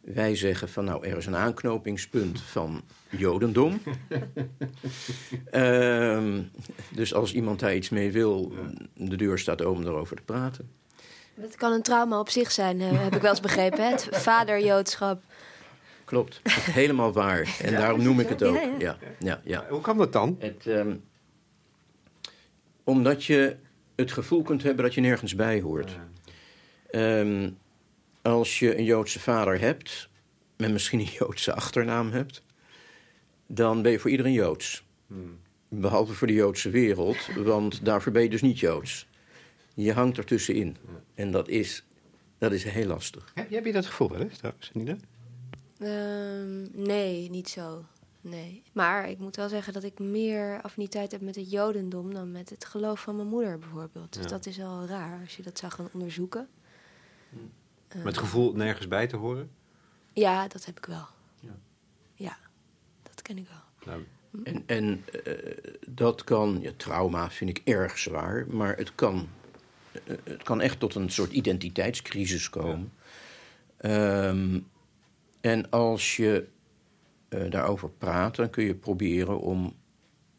Wij 0.00 0.36
zeggen 0.36 0.68
van 0.68 0.84
nou, 0.84 1.06
er 1.06 1.16
is 1.16 1.26
een 1.26 1.36
aanknopingspunt 1.36 2.40
van 2.40 2.82
Jodendom. 3.10 3.80
um, 5.52 6.50
dus 6.94 7.14
als 7.14 7.34
iemand 7.34 7.60
daar 7.60 7.74
iets 7.74 7.88
mee 7.88 8.12
wil, 8.12 8.52
de 8.94 9.16
deur 9.16 9.38
staat 9.38 9.62
open 9.62 9.82
om 9.82 9.88
erover 9.88 10.16
te 10.16 10.22
praten. 10.22 10.70
Dat 11.34 11.56
kan 11.56 11.72
een 11.72 11.82
trauma 11.82 12.18
op 12.18 12.28
zich 12.28 12.52
zijn, 12.52 12.80
heb 12.80 13.14
ik 13.14 13.20
wel 13.20 13.30
eens 13.30 13.40
begrepen. 13.40 13.90
Het 13.90 14.08
vaderjoodschap. 14.30 15.22
Klopt, 16.04 16.40
helemaal 16.50 17.12
waar. 17.12 17.56
En 17.60 17.70
ja, 17.70 17.78
daarom 17.78 18.02
noem 18.02 18.20
ik 18.20 18.28
het 18.28 18.42
ook. 18.42 18.56
Ja, 18.56 18.70
ja. 18.78 18.96
ja, 19.18 19.40
ja 19.44 19.66
Hoe 19.68 19.80
kan 19.80 19.98
dat 19.98 20.12
dan? 20.12 20.36
Het, 20.38 20.66
um, 20.66 21.04
omdat 22.84 23.24
je 23.24 23.56
het 23.96 24.12
gevoel 24.12 24.42
kunt 24.42 24.62
hebben 24.62 24.84
dat 24.84 24.94
je 24.94 25.00
nergens 25.00 25.34
bij 25.34 25.60
hoort. 25.60 25.98
Um, 26.90 27.58
als 28.22 28.58
je 28.58 28.78
een 28.78 28.84
Joodse 28.84 29.20
vader 29.20 29.60
hebt, 29.60 30.08
en 30.56 30.72
misschien 30.72 31.00
een 31.00 31.08
Joodse 31.18 31.54
achternaam 31.54 32.10
hebt, 32.10 32.42
dan 33.46 33.82
ben 33.82 33.92
je 33.92 33.98
voor 33.98 34.10
iedereen 34.10 34.32
Joods. 34.32 34.84
Hmm. 35.06 35.38
Behalve 35.68 36.12
voor 36.12 36.26
de 36.26 36.32
Joodse 36.32 36.70
wereld, 36.70 37.28
want 37.36 37.84
daarvoor 37.84 38.12
ben 38.12 38.22
je 38.22 38.28
dus 38.28 38.42
niet 38.42 38.58
Joods. 38.58 39.08
Je 39.74 39.92
hangt 39.92 40.18
ertussenin. 40.18 40.76
En 41.14 41.30
dat 41.30 41.48
is, 41.48 41.84
dat 42.38 42.52
is 42.52 42.64
heel 42.64 42.86
lastig. 42.86 43.30
Heb, 43.34 43.50
heb 43.50 43.64
je 43.64 43.72
dat 43.72 43.86
gevoel 43.86 44.10
wel 44.10 44.20
eens 44.20 44.38
trouwens, 44.38 44.70
Nina? 44.72 44.96
Ehm, 45.78 46.82
nee, 46.86 47.30
niet 47.30 47.48
zo. 47.48 47.84
Nee. 48.20 48.62
Maar 48.72 49.08
ik 49.08 49.18
moet 49.18 49.36
wel 49.36 49.48
zeggen 49.48 49.72
dat 49.72 49.82
ik 49.82 49.98
meer 49.98 50.60
affiniteit 50.62 51.12
heb 51.12 51.20
met 51.20 51.34
het 51.36 51.50
Jodendom 51.50 52.14
dan 52.14 52.32
met 52.32 52.50
het 52.50 52.64
geloof 52.64 53.00
van 53.00 53.16
mijn 53.16 53.28
moeder 53.28 53.58
bijvoorbeeld. 53.58 54.12
Dus 54.12 54.22
Ja. 54.22 54.28
dat 54.28 54.46
is 54.46 54.60
al 54.60 54.86
raar 54.86 55.20
als 55.20 55.36
je 55.36 55.42
dat 55.42 55.58
zou 55.58 55.72
gaan 55.72 55.88
onderzoeken. 55.92 56.48
Met 57.94 58.04
het 58.04 58.18
gevoel 58.18 58.52
nergens 58.54 58.88
bij 58.88 59.06
te 59.06 59.16
horen? 59.16 59.50
Ja, 60.12 60.48
dat 60.48 60.64
heb 60.64 60.78
ik 60.78 60.84
wel. 60.86 61.06
Ja. 61.40 61.58
Ja, 62.14 62.36
dat 63.02 63.22
ken 63.22 63.38
ik 63.38 63.46
wel. 63.48 63.94
Nou, 63.94 64.04
En, 64.44 64.62
en 64.66 65.04
eh, 65.24 65.56
dat 65.88 66.24
kan, 66.24 66.58
ja, 66.60 66.70
trauma 66.76 67.30
vind 67.30 67.50
ik 67.50 67.60
erg 67.64 67.98
zwaar, 67.98 68.46
maar 68.48 68.76
het 68.76 68.94
kan, 68.94 69.28
het 70.24 70.42
kan 70.42 70.60
echt 70.60 70.80
tot 70.80 70.94
een 70.94 71.10
soort 71.10 71.32
identiteitscrisis 71.32 72.50
komen. 72.50 72.92
Ehm, 73.76 74.60
en 75.40 75.70
als 75.70 76.16
je 76.16 76.46
eh, 77.28 77.50
daarover 77.50 77.90
praat, 77.90 78.36
dan 78.36 78.50
kun 78.50 78.64
je 78.64 78.74
proberen 78.74 79.40
om 79.40 79.74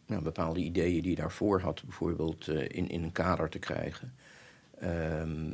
nou, 0.05 0.21
bepaalde 0.21 0.59
ideeën 0.59 1.01
die 1.01 1.09
je 1.09 1.15
daarvoor 1.15 1.61
had, 1.61 1.83
bijvoorbeeld 1.83 2.47
eh, 2.47 2.61
in, 2.61 2.89
in 2.89 3.03
een 3.03 3.11
kader 3.11 3.49
te 3.49 3.59
krijgen. 3.59 4.13
Ehm, 4.79 5.51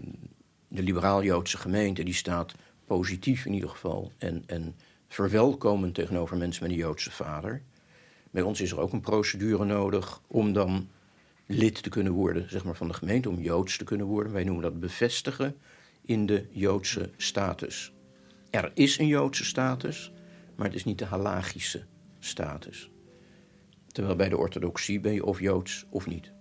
de 0.67 0.83
liberaal-Joodse 0.83 1.57
gemeente 1.57 2.03
die 2.03 2.13
staat 2.13 2.53
positief 2.85 3.45
in 3.45 3.53
ieder 3.53 3.69
geval 3.69 4.11
en, 4.17 4.43
en 4.45 4.75
verwelkomend 5.07 5.93
tegenover 5.93 6.37
mensen 6.37 6.63
met 6.63 6.71
een 6.71 6.77
Joodse 6.77 7.11
vader. 7.11 7.61
Bij 8.31 8.41
ons 8.41 8.61
is 8.61 8.71
er 8.71 8.79
ook 8.79 8.93
een 8.93 9.01
procedure 9.01 9.65
nodig 9.65 10.21
om 10.27 10.53
dan 10.53 10.87
lid 11.51 11.83
te 11.83 11.89
kunnen 11.89 12.13
worden 12.13 12.49
zeg 12.49 12.63
maar, 12.63 12.75
van 12.75 12.87
de 12.87 12.93
gemeente, 12.93 13.29
om 13.29 13.39
Joods 13.39 13.77
te 13.77 13.83
kunnen 13.83 14.05
worden. 14.05 14.33
Wij 14.33 14.43
noemen 14.43 14.63
dat 14.63 14.79
bevestigen 14.79 15.55
in 16.01 16.25
de 16.25 16.45
Joodse 16.51 17.09
status. 17.17 17.93
Er 18.49 18.71
is 18.73 18.97
een 18.97 19.07
Joodse 19.07 19.45
status, 19.45 20.11
maar 20.55 20.65
het 20.65 20.75
is 20.75 20.83
niet 20.83 20.99
de 20.99 21.05
halagische 21.05 21.85
status. 22.19 22.91
Terwijl 23.87 24.15
bij 24.15 24.29
de 24.29 24.37
orthodoxie 24.37 24.99
ben 24.99 25.13
je 25.13 25.25
of 25.25 25.39
Joods 25.39 25.85
of 25.89 26.07
niet. 26.07 26.31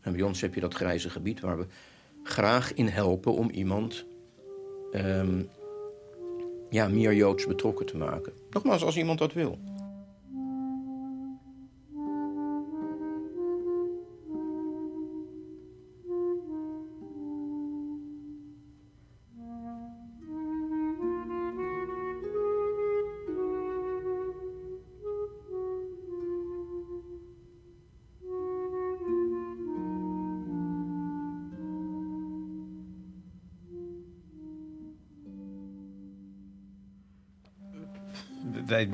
En 0.00 0.12
bij 0.12 0.22
ons 0.22 0.40
heb 0.40 0.54
je 0.54 0.60
dat 0.60 0.74
grijze 0.74 1.10
gebied 1.10 1.40
waar 1.40 1.58
we 1.58 1.66
graag 2.22 2.74
in 2.74 2.88
helpen 2.88 3.32
om 3.34 3.50
iemand 3.50 4.06
ehm, 4.92 5.42
ja, 6.70 6.88
meer 6.88 7.14
Joods 7.14 7.46
betrokken 7.46 7.86
te 7.86 7.96
maken. 7.96 8.32
Nogmaals, 8.50 8.82
als 8.82 8.96
iemand 8.96 9.18
dat 9.18 9.32
wil. 9.32 9.58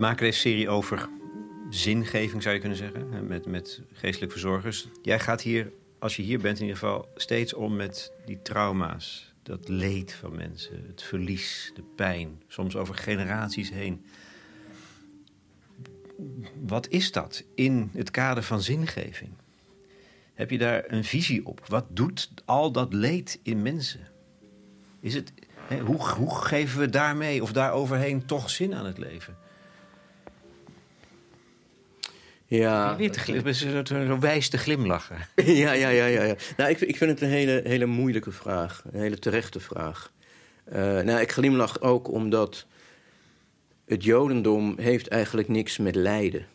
Maken 0.02 0.24
deze 0.24 0.38
serie 0.38 0.68
over 0.68 1.08
zingeving, 1.70 2.42
zou 2.42 2.54
je 2.54 2.60
kunnen 2.60 2.78
zeggen. 2.78 3.26
Met, 3.26 3.46
met 3.46 3.80
geestelijk 3.92 4.32
verzorgers. 4.32 4.88
Jij 5.02 5.20
gaat 5.20 5.42
hier, 5.42 5.72
als 5.98 6.16
je 6.16 6.22
hier 6.22 6.40
bent 6.40 6.56
in 6.56 6.62
ieder 6.62 6.78
geval, 6.78 7.08
steeds 7.16 7.54
om 7.54 7.76
met 7.76 8.12
die 8.24 8.42
trauma's. 8.42 9.32
Dat 9.42 9.68
leed 9.68 10.12
van 10.12 10.34
mensen, 10.34 10.84
het 10.86 11.02
verlies, 11.02 11.72
de 11.74 11.82
pijn. 11.96 12.42
Soms 12.48 12.76
over 12.76 12.94
generaties 12.94 13.70
heen. 13.70 14.04
Wat 16.60 16.88
is 16.88 17.12
dat 17.12 17.44
in 17.54 17.90
het 17.94 18.10
kader 18.10 18.42
van 18.42 18.62
zingeving? 18.62 19.30
Heb 20.34 20.50
je 20.50 20.58
daar 20.58 20.84
een 20.86 21.04
visie 21.04 21.46
op? 21.46 21.66
Wat 21.66 21.84
doet 21.88 22.30
al 22.44 22.72
dat 22.72 22.92
leed 22.92 23.40
in 23.42 23.62
mensen? 23.62 24.08
Is 25.00 25.14
het, 25.14 25.32
hoe, 25.84 26.08
hoe 26.08 26.34
geven 26.34 26.80
we 26.80 26.90
daarmee 26.90 27.42
of 27.42 27.52
daaroverheen 27.52 28.26
toch 28.26 28.50
zin 28.50 28.74
aan 28.74 28.86
het 28.86 28.98
leven? 28.98 29.36
Ja, 32.58 32.96
Weer 32.96 33.10
te 33.10 33.18
glim- 33.20 33.52
zo, 34.06 34.18
wijs 34.18 34.48
te 34.48 34.58
glimlachen. 34.58 35.16
ja, 35.62 35.72
ja, 35.72 35.88
ja, 35.88 36.06
ja. 36.06 36.22
ja. 36.22 36.34
Nou, 36.56 36.70
ik, 36.70 36.80
ik 36.80 36.96
vind 36.96 37.10
het 37.10 37.20
een 37.20 37.28
hele, 37.28 37.60
hele 37.64 37.86
moeilijke 37.86 38.32
vraag. 38.32 38.82
Een 38.92 39.00
hele 39.00 39.18
terechte 39.18 39.60
vraag. 39.60 40.12
Eh, 40.64 41.00
nou, 41.00 41.20
ik 41.20 41.32
glimlach 41.32 41.80
ook 41.80 42.10
omdat 42.10 42.66
het 43.86 44.04
Jodendom 44.04 44.74
heeft 44.78 45.08
eigenlijk 45.08 45.48
niks 45.48 45.78
met 45.78 45.94
lijden. 45.94 46.46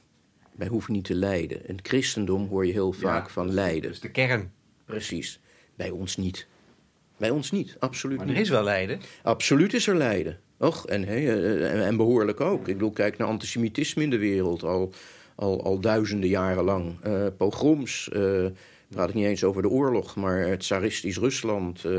Wij 0.55 0.67
hoeven 0.67 0.93
niet 0.93 1.03
te 1.05 1.15
lijden. 1.15 1.67
In 1.67 1.75
het 1.75 1.87
christendom 1.87 2.47
hoor 2.47 2.65
je 2.65 2.71
heel 2.71 2.93
vaak 2.93 3.29
van 3.29 3.53
lijden. 3.53 3.81
Dat 3.81 3.91
is 3.91 3.99
de 3.99 4.11
kern. 4.11 4.51
Precies. 4.85 5.39
Bij 5.75 5.89
ons 5.89 6.17
niet. 6.17 6.47
Bij 7.17 7.29
ons 7.29 7.51
niet, 7.51 7.75
absoluut 7.79 8.17
Maar 8.17 8.27
er 8.27 8.33
niet. 8.33 8.41
is 8.41 8.49
wel 8.49 8.63
lijden. 8.63 8.99
Absoluut 9.23 9.73
is 9.73 9.87
er 9.87 9.95
lijden. 9.95 10.39
Och, 10.57 10.85
en, 10.85 11.03
hè, 11.03 11.15
eh, 11.15 11.73
en, 11.73 11.85
en 11.85 11.97
behoorlijk 11.97 12.41
ook. 12.41 12.67
Ik 12.67 12.73
bedoel, 12.73 12.91
kijk 12.91 13.17
naar 13.17 13.27
antisemitisme 13.27 14.03
in 14.03 14.09
de 14.09 14.17
wereld 14.17 14.63
al, 14.63 14.93
al, 15.37 15.63
al 15.63 15.79
duizenden 15.79 16.29
jaren 16.29 16.63
lang. 16.63 16.95
Eh, 17.01 17.25
pogroms, 17.37 18.09
eh 18.09 18.45
praat 18.89 19.09
ik 19.09 19.15
niet 19.15 19.25
eens 19.25 19.43
over 19.43 19.61
de 19.61 19.69
oorlog, 19.69 20.15
maar 20.15 20.39
het 20.39 20.59
tsaristisch 20.59 21.17
Rusland. 21.17 21.85
eh, 21.85 21.91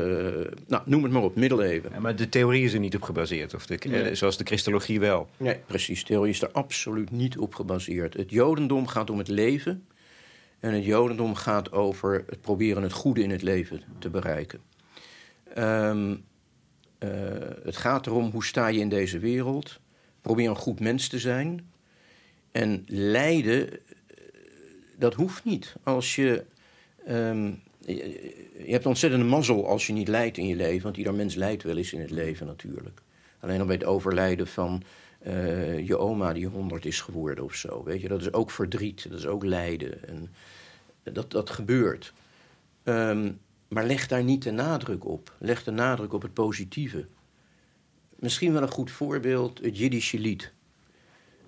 nou, 0.67 0.81
noem 0.85 1.03
het 1.03 1.11
maar 1.11 1.23
op, 1.23 1.35
middeleeuwen. 1.35 1.91
Ja, 1.93 1.99
maar 1.99 2.15
de 2.15 2.29
theorie 2.29 2.63
is 2.63 2.73
er 2.73 2.79
niet 2.79 2.95
op 2.95 3.01
gebaseerd. 3.01 3.53
Of 3.53 3.65
de, 3.65 3.77
Nee. 3.89 4.15
zoals 4.15 4.37
de 4.37 4.43
christologie 4.43 4.99
wel. 4.99 5.29
Nee, 5.37 5.57
precies. 5.65 6.03
Theorie 6.03 6.31
is 6.33 6.41
er 6.41 6.51
absoluut 6.51 7.11
niet 7.11 7.37
op 7.37 7.55
gebaseerd. 7.55 8.13
Het 8.13 8.29
Jodendom 8.29 8.87
gaat 8.87 9.09
om 9.09 9.17
het 9.17 9.27
leven. 9.27 9.87
En 10.59 10.73
het 10.73 10.85
Jodendom 10.85 11.35
gaat 11.35 11.71
over 11.71 12.23
het 12.29 12.41
proberen 12.41 12.83
het 12.83 12.91
goede 12.93 13.23
in 13.23 13.31
het 13.31 13.41
leven 13.41 13.81
te 13.99 14.09
bereiken. 14.09 14.59
Ehm, 15.53 16.15
eh, 16.97 17.09
het 17.63 17.77
gaat 17.77 18.07
erom 18.07 18.31
hoe 18.31 18.45
sta 18.45 18.67
je 18.67 18.79
in 18.79 18.89
deze 18.89 19.19
wereld. 19.19 19.79
Probeer 20.21 20.49
een 20.49 20.55
goed 20.55 20.79
mens 20.79 21.07
te 21.07 21.19
zijn. 21.19 21.68
En 22.51 22.83
lijden, 22.87 23.71
eh, 23.71 23.79
dat 24.97 25.13
hoeft 25.13 25.43
niet. 25.43 25.75
Als 25.83 26.15
je. 26.15 26.45
ehm, 27.05 27.51
je 27.85 28.37
je 28.65 28.75
hebt 28.75 28.85
ontzettende 28.85 29.25
mazzel 29.25 29.67
als 29.67 29.87
je 29.87 29.93
niet 29.93 30.07
lijdt 30.07 30.37
in 30.37 30.47
je 30.47 30.55
leven. 30.55 30.83
Want 30.83 30.97
ieder 30.97 31.13
mens 31.13 31.35
lijdt 31.35 31.63
wel 31.63 31.77
eens 31.77 31.93
in 31.93 31.99
het 31.99 32.11
leven 32.11 32.47
natuurlijk. 32.47 33.01
Alleen 33.39 33.59
al 33.59 33.65
bij 33.65 33.75
het 33.75 33.85
overlijden 33.85 34.47
van 34.47 34.83
eh, 35.19 35.87
je 35.87 35.97
oma 35.97 36.33
die 36.33 36.47
100 36.47 36.85
is 36.85 37.01
geworden 37.01 37.43
of 37.43 37.53
zo. 37.53 37.83
Weet 37.83 38.01
je, 38.01 38.07
dat 38.07 38.21
is 38.21 38.33
ook 38.33 38.51
verdriet, 38.51 39.09
dat 39.09 39.19
is 39.19 39.25
ook 39.25 39.43
lijden. 39.43 40.07
En 40.07 40.29
dat, 41.03 41.31
dat 41.31 41.49
gebeurt. 41.49 42.13
Ehm, 42.83 43.31
maar 43.67 43.85
leg 43.85 44.07
daar 44.07 44.23
niet 44.23 44.43
de 44.43 44.51
nadruk 44.51 45.05
op. 45.05 45.35
Leg 45.39 45.63
de 45.63 45.71
nadruk 45.71 46.13
op 46.13 46.21
het 46.21 46.33
positieve. 46.33 47.05
Misschien 48.15 48.53
wel 48.53 48.61
een 48.61 48.71
goed 48.71 48.91
voorbeeld, 48.91 49.59
het 49.61 49.77
Jiddische 49.77 50.19
lied. 50.19 50.53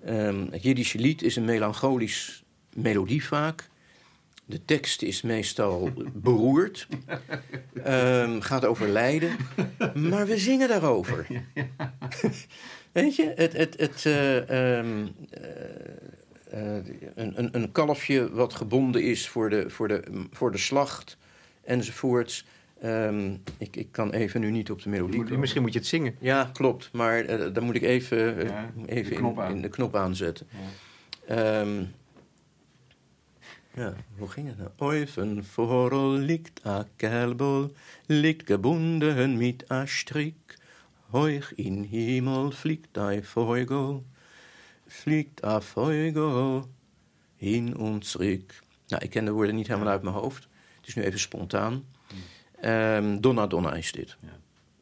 Ehm, 0.04 0.46
het 0.50 0.62
Jiddische 0.62 0.98
lied 0.98 1.22
is 1.22 1.36
een 1.36 1.44
melancholisch 1.44 2.42
melodie 2.74 3.24
vaak. 3.24 3.70
De 4.44 4.64
tekst 4.64 5.02
is 5.02 5.22
meestal 5.22 5.92
beroerd. 6.14 6.88
Ehm, 7.84 8.40
gaat 8.40 8.64
over 8.64 8.88
lijden. 8.88 9.36
Maar 9.94 10.26
we 10.26 10.38
zingen 10.38 10.68
daarover. 10.68 11.26
Weet 12.92 13.16
je, 13.16 13.32
het, 13.36 13.52
het, 13.52 13.80
het, 13.80 14.04
een, 14.04 15.14
een, 17.14 17.48
een 17.52 17.72
kalfje 17.72 18.32
wat 18.32 18.54
gebonden 18.54 19.02
is 19.02 19.28
voor 19.28 19.50
de, 19.50 19.70
voor 19.70 19.88
de, 19.88 20.02
voor 20.30 20.52
de 20.52 20.58
slacht 20.58 21.16
enzovoorts. 21.64 22.44
Ehm, 22.82 23.36
ik, 23.58 23.76
ik 23.76 23.88
kan 23.90 24.10
even 24.12 24.40
nu 24.40 24.50
niet 24.50 24.70
op 24.70 24.82
de 24.82 24.88
melodie. 24.88 25.38
Misschien 25.38 25.62
moet 25.62 25.72
je 25.72 25.78
het 25.78 25.88
zingen. 25.88 26.14
Ja, 26.18 26.50
klopt. 26.52 26.92
Maar 26.92 27.24
eh, 27.24 27.54
dan 27.54 27.64
moet 27.64 27.74
ik 27.74 27.82
even, 27.82 28.38
eh, 28.38 28.48
Ja, 28.48 28.72
even 28.86 29.10
de 29.10 29.16
knop 29.16 29.40
in, 29.40 29.62
de 29.62 29.68
knop 29.68 29.96
aanzetten. 29.96 30.46
Ehm, 31.26 31.84
ja, 33.74 33.94
hoe 34.18 34.28
ging 34.28 34.48
het 34.48 34.58
nou? 34.58 34.70
Oifen 34.78 35.44
vooral 35.44 36.10
ligt 36.10 36.66
a 36.66 36.86
kelbol, 36.96 37.72
ligt 38.06 38.42
gebunden 38.46 39.36
mit 39.36 39.70
a 39.70 39.86
strik. 39.86 40.58
Hoog 41.10 41.54
in 41.54 41.82
hemel 41.82 42.50
fliegt 42.50 42.98
a 42.98 43.22
Vogel, 43.22 44.02
fliegt 44.86 45.44
a 45.44 45.60
Vogel 45.60 46.68
in 47.36 47.76
ons 47.76 48.14
rik. 48.14 48.60
Nou, 48.86 49.04
ik 49.04 49.10
ken 49.10 49.24
de 49.24 49.30
woorden 49.30 49.54
niet 49.54 49.66
helemaal 49.66 49.88
uit 49.88 50.02
mijn 50.02 50.14
hoofd. 50.14 50.48
Het 50.76 50.86
is 50.86 50.94
nu 50.94 51.02
even 51.02 51.20
spontaan. 51.20 51.84
Ehm, 52.62 53.20
donna 53.20 53.46
Donna 53.46 53.74
is 53.74 53.92
dit. 53.92 54.16
Ja. 54.20 54.28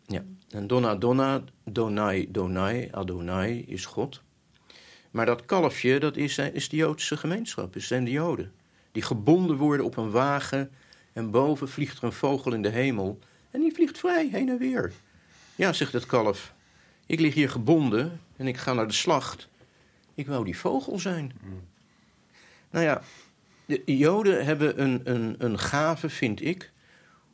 Ja. 0.06 0.24
En 0.50 0.66
Donna 0.66 0.94
Donna, 0.94 1.42
Donai 1.64 2.30
Donai, 2.30 2.88
Adonai 2.90 3.64
is 3.66 3.86
God. 3.86 4.22
Maar 5.10 5.26
dat 5.26 5.44
kalfje, 5.44 6.00
dat 6.00 6.16
is, 6.16 6.38
is 6.38 6.68
de 6.68 6.76
Joodse 6.76 7.16
gemeenschap, 7.16 7.74
het 7.74 7.82
zijn 7.82 8.04
de 8.04 8.10
Joden. 8.10 8.52
Die 8.92 9.02
gebonden 9.02 9.56
worden 9.56 9.86
op 9.86 9.96
een 9.96 10.10
wagen 10.10 10.70
en 11.12 11.30
boven 11.30 11.68
vliegt 11.68 11.98
er 11.98 12.04
een 12.04 12.12
vogel 12.12 12.52
in 12.52 12.62
de 12.62 12.68
hemel. 12.68 13.18
En 13.50 13.60
die 13.60 13.72
vliegt 13.74 13.98
vrij 13.98 14.28
heen 14.32 14.48
en 14.48 14.58
weer. 14.58 14.92
Ja, 15.54 15.72
zegt 15.72 15.92
het 15.92 16.06
kalf. 16.06 16.54
Ik 17.06 17.20
lig 17.20 17.34
hier 17.34 17.50
gebonden 17.50 18.20
en 18.36 18.46
ik 18.46 18.56
ga 18.56 18.72
naar 18.72 18.86
de 18.86 18.92
slacht. 18.92 19.48
Ik 20.14 20.26
wou 20.26 20.44
die 20.44 20.58
vogel 20.58 20.98
zijn. 20.98 21.32
Nou 22.70 22.84
ja, 22.84 23.02
de 23.66 23.82
Joden 23.84 24.44
hebben 24.44 24.82
een, 24.82 25.00
een, 25.04 25.34
een 25.38 25.58
gave, 25.58 26.08
vind 26.08 26.44
ik, 26.44 26.72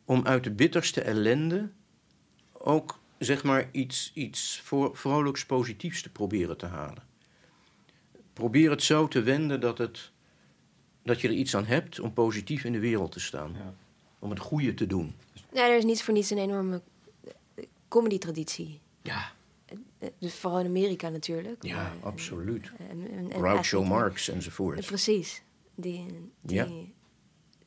om 0.06 0.26
uit 0.26 0.44
de 0.44 0.50
bitterste 0.50 1.00
ellende 1.00 1.70
ook 2.52 2.98
zeg 3.18 3.44
maar 3.44 3.68
iets, 3.72 4.10
iets 4.14 4.60
voor, 4.64 4.96
vrolijks 4.96 5.46
positiefs 5.46 6.02
te 6.02 6.10
proberen 6.10 6.56
te 6.56 6.66
halen. 6.66 7.02
Probeer 8.32 8.70
het 8.70 8.82
zo 8.82 9.08
te 9.08 9.22
wenden 9.22 9.60
dat, 9.60 9.78
het, 9.78 10.10
dat 11.02 11.20
je 11.20 11.28
er 11.28 11.34
iets 11.34 11.56
aan 11.56 11.64
hebt 11.64 12.00
om 12.00 12.12
positief 12.12 12.64
in 12.64 12.72
de 12.72 12.78
wereld 12.78 13.12
te 13.12 13.20
staan. 13.20 13.52
Ja. 13.52 13.74
Om 14.18 14.30
het 14.30 14.38
goede 14.38 14.74
te 14.74 14.86
doen. 14.86 15.14
Ja, 15.52 15.68
er 15.68 15.76
is 15.76 15.84
niet 15.84 16.02
voor 16.02 16.14
niets 16.14 16.30
een 16.30 16.38
enorme 16.38 16.82
eh, 17.24 17.64
comedy-traditie. 17.88 18.80
Ja, 19.02 19.32
Dus 20.18 20.34
vooral 20.34 20.60
in 20.60 20.66
Amerika 20.66 21.08
natuurlijk. 21.08 21.62
ja 21.64 21.76
maar, 21.76 21.92
absoluut. 22.00 22.72
En, 22.78 23.10
en, 23.10 23.30
en 23.32 23.38
Groucho 23.38 23.84
Marx 23.84 24.28
enzovoort. 24.28 24.86
Precies. 24.86 25.42
Die, 25.74 26.30
die, 26.40 26.56
Ja. 26.56 26.68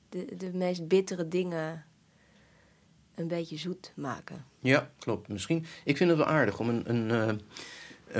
de, 0.09 0.35
de 0.37 0.53
meest 0.53 0.87
bittere 0.87 1.27
dingen 1.27 1.85
een 3.19 3.27
beetje 3.27 3.57
zoet 3.57 3.91
maken. 3.95 4.45
Ja, 4.59 4.91
klopt. 4.99 5.27
Misschien, 5.27 5.65
ik 5.83 5.97
vind 5.97 6.09
het 6.09 6.19
wel 6.19 6.27
aardig 6.27 6.59
om 6.59 6.69
een, 6.69 6.89
een, 6.89 7.11
eh, 7.11 7.35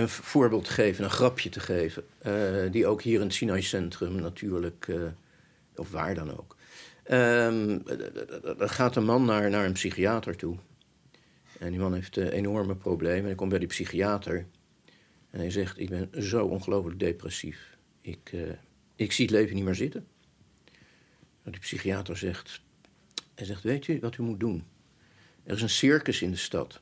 een 0.02 0.10
voorbeeld 0.10 0.64
te 0.66 0.72
geven, 0.72 1.04
een 1.04 1.10
grapje 1.10 1.50
te 1.50 1.60
geven. 1.60 2.04
eh, 2.18 2.72
die 2.72 2.88
ook 2.88 3.02
hier 3.02 3.20
in 3.20 3.26
het 3.26 3.34
Sinai 3.34 3.62
Centrum 3.62 4.16
natuurlijk, 4.16 4.88
eh, 4.88 5.02
of 5.76 5.92
waar 5.92 6.16
dan 6.16 6.38
ook. 6.38 6.56
Ehm, 7.04 7.80
er 8.60 8.70
gaat 8.70 8.96
een 8.96 9.06
man 9.06 9.26
naar, 9.26 9.50
naar 9.50 9.66
een 9.66 9.74
psychiater 9.74 10.36
toe. 10.36 10.56
En 11.60 11.70
die 11.70 11.80
man 11.80 11.94
heeft 11.94 12.18
enorme 12.18 12.76
problemen. 12.76 13.20
En 13.20 13.26
hij 13.26 13.36
komt 13.36 13.50
bij 13.50 13.60
die 13.60 13.68
psychiater. 13.68 14.46
En 15.30 15.40
hij 15.40 15.52
zegt, 15.52 15.80
ik 15.80 15.90
ben 15.90 16.10
zo 16.24 16.46
ongelooflijk 16.46 17.00
depressief. 17.00 17.78
Ik, 18.02 18.32
ik 18.96 19.12
zie 19.12 19.26
het 19.26 19.34
leven 19.34 19.56
niet 19.56 19.64
meer 19.64 19.76
zitten. 19.76 20.08
En 21.44 21.52
die 21.52 21.60
psychiater 21.60 22.18
zegt, 22.18 22.62
hij 23.36 23.46
zegt, 23.46 23.64
weet 23.64 23.88
u 23.88 24.00
wat 24.00 24.18
u 24.18 24.24
moet 24.24 24.40
doen? 24.40 24.64
Er 25.50 25.56
is 25.56 25.62
een 25.62 25.70
circus 25.70 26.22
in 26.22 26.32
de 26.32 26.38
stad. 26.38 26.80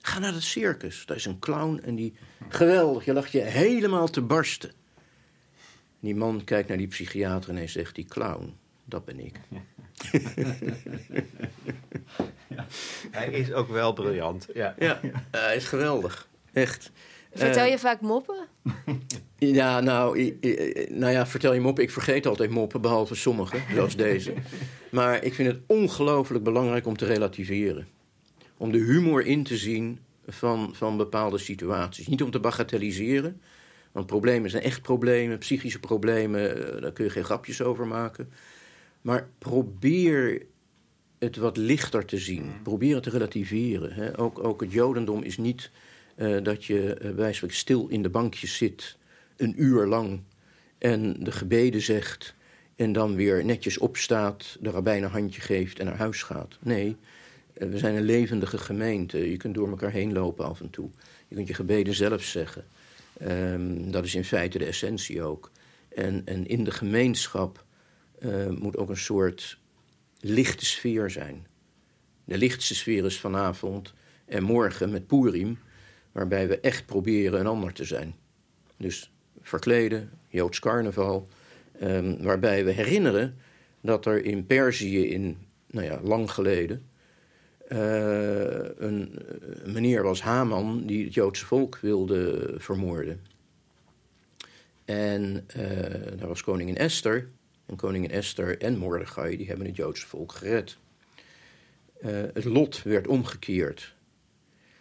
Ga 0.00 0.18
naar 0.18 0.32
het 0.32 0.42
circus. 0.42 1.06
Daar 1.06 1.16
is 1.16 1.24
een 1.24 1.38
clown 1.38 1.80
en 1.84 1.94
die... 1.94 2.14
Geweldig, 2.48 3.04
je 3.04 3.12
lacht 3.12 3.32
je 3.32 3.40
helemaal 3.40 4.08
te 4.08 4.20
barsten. 4.20 4.72
Die 6.00 6.14
man 6.16 6.44
kijkt 6.44 6.68
naar 6.68 6.76
die 6.78 6.86
psychiater 6.86 7.50
en 7.50 7.56
hij 7.56 7.66
zegt... 7.68 7.94
Die 7.94 8.04
clown, 8.04 8.56
dat 8.84 9.04
ben 9.04 9.20
ik. 9.20 9.40
Hij 13.10 13.28
is 13.30 13.52
ook 13.52 13.68
wel 13.68 13.92
briljant. 13.92 14.46
Ja. 14.54 14.74
Ja, 14.78 15.00
hij 15.30 15.56
is 15.56 15.64
geweldig. 15.66 16.28
Echt. 16.52 16.90
Vertel 17.34 17.64
Eh, 17.64 17.70
je 17.70 17.78
vaak 17.78 18.00
moppen? 18.00 18.36
Ja, 19.38 19.80
nou, 19.80 20.18
i- 20.18 20.38
i- 20.44 20.86
nou 20.88 21.12
ja, 21.12 21.26
vertel 21.26 21.52
je 21.54 21.60
moppen. 21.60 21.84
Ik 21.84 21.90
vergeet 21.90 22.26
altijd 22.26 22.50
moppen, 22.50 22.80
behalve 22.80 23.14
sommige, 23.14 23.56
zoals 23.74 23.96
deze. 23.96 24.32
Maar 24.90 25.24
ik 25.24 25.34
vind 25.34 25.48
het 25.52 25.60
ongelooflijk 25.66 26.44
belangrijk 26.44 26.86
om 26.86 26.96
te 26.96 27.04
relativeren. 27.06 27.88
Om 28.60 28.72
de 28.72 28.78
humor 28.78 29.26
in 29.26 29.42
te 29.42 29.56
zien 29.56 29.98
van, 30.26 30.74
van 30.74 30.96
bepaalde 30.96 31.38
situaties. 31.38 32.06
Niet 32.06 32.22
om 32.22 32.30
te 32.30 32.40
bagatelliseren, 32.40 33.40
want 33.92 34.06
problemen 34.06 34.50
zijn 34.50 34.62
echt 34.62 34.82
problemen. 34.82 35.38
Psychische 35.38 35.80
problemen, 35.80 36.74
eh, 36.74 36.82
daar 36.82 36.92
kun 36.92 37.04
je 37.04 37.10
geen 37.10 37.24
grapjes 37.24 37.62
over 37.62 37.86
maken. 37.86 38.30
Maar 39.00 39.28
probeer 39.38 40.46
het 41.18 41.36
wat 41.36 41.56
lichter 41.56 42.04
te 42.04 42.18
zien. 42.18 42.52
Probeer 42.62 42.94
het 42.94 43.02
te 43.02 43.10
relativeren. 43.10 43.92
Hè. 43.92 44.18
Ook, 44.18 44.44
ook 44.44 44.60
het 44.60 44.72
jodendom 44.72 45.22
is 45.22 45.38
niet 45.38 45.70
eh, 46.16 46.36
dat 46.42 46.64
je 46.64 46.98
uh, 47.02 47.10
wijselijk 47.10 47.54
stil 47.54 47.86
in 47.88 48.02
de 48.02 48.10
bankjes 48.10 48.56
zit... 48.56 48.96
een 49.36 49.62
uur 49.62 49.86
lang 49.86 50.22
en 50.78 51.24
de 51.24 51.32
gebeden 51.32 51.80
zegt... 51.80 52.34
en 52.76 52.92
dan 52.92 53.14
weer 53.14 53.44
netjes 53.44 53.78
opstaat, 53.78 54.56
de 54.60 54.70
rabbijn 54.70 55.02
een 55.02 55.10
handje 55.10 55.40
geeft 55.40 55.78
en 55.78 55.84
naar 55.84 55.96
huis 55.96 56.22
gaat. 56.22 56.58
Nee, 56.60 56.88
eh, 56.88 56.96
we 57.54 57.78
zijn 57.78 57.94
een 57.94 58.02
levendige 58.02 58.58
gemeente. 58.58 59.30
Je 59.30 59.36
kunt 59.36 59.54
door 59.54 59.68
elkaar 59.68 59.90
heen 59.90 60.12
lopen 60.12 60.44
af 60.44 60.60
en 60.60 60.70
toe. 60.70 60.90
Je 61.28 61.34
kunt 61.34 61.48
je 61.48 61.54
gebeden 61.54 61.94
zelf 61.94 62.22
zeggen. 62.22 62.64
Ehm, 63.18 63.90
dat 63.90 64.04
is 64.04 64.14
in 64.14 64.24
feite 64.24 64.58
de 64.58 64.64
essentie 64.64 65.22
ook. 65.22 65.50
En, 65.88 66.22
en 66.24 66.46
in 66.46 66.64
de 66.64 66.70
gemeenschap 66.70 67.64
eh, 68.18 68.48
moet 68.48 68.76
ook 68.76 68.88
een 68.88 68.96
soort 68.96 69.58
lichte 70.20 70.64
sfeer 70.64 71.10
zijn. 71.10 71.46
De 72.24 72.38
lichtste 72.38 72.74
sfeer 72.74 73.04
is 73.04 73.20
vanavond 73.20 73.94
en 74.24 74.42
morgen 74.42 74.90
met 74.90 75.06
Purim, 75.06 75.58
waarbij 76.12 76.48
we 76.48 76.60
echt 76.60 76.86
proberen 76.86 77.40
een 77.40 77.46
ander 77.46 77.72
te 77.72 77.84
zijn. 77.84 78.14
Dus 78.76 79.10
verkleden, 79.40 80.10
Joods 80.28 80.58
carnaval, 80.58 81.28
ehm, 81.78 82.22
waarbij 82.22 82.64
we 82.64 82.70
herinneren 82.70 83.36
dat 83.80 84.06
er 84.06 84.24
in 84.24 84.46
Perzië 84.46 85.06
in, 85.06 85.38
nou 85.66 85.86
ja, 85.86 86.00
lang 86.02 86.30
geleden, 86.30 86.76
eh, 86.76 86.89
een, 87.70 88.76
een 88.76 89.72
meneer 89.72 90.02
was 90.02 90.22
Haman 90.22 90.86
die 90.86 91.04
het 91.04 91.14
Joodse 91.14 91.46
volk 91.46 91.78
wilde 91.78 92.54
vermoorden. 92.58 93.20
En 94.84 95.44
eh, 95.46 96.18
daar 96.18 96.28
was 96.28 96.42
koningin 96.42 96.76
Esther. 96.76 97.28
En 97.66 97.76
koningin 97.76 98.10
Esther 98.10 98.58
en 98.58 98.78
Mordechai 98.78 99.36
die 99.36 99.46
hebben 99.46 99.66
het 99.66 99.76
Joodse 99.76 100.06
volk 100.06 100.32
gered. 100.32 100.76
Uh, 102.04 102.10
het 102.34 102.44
lot 102.44 102.82
werd 102.82 103.06
omgekeerd. 103.06 103.94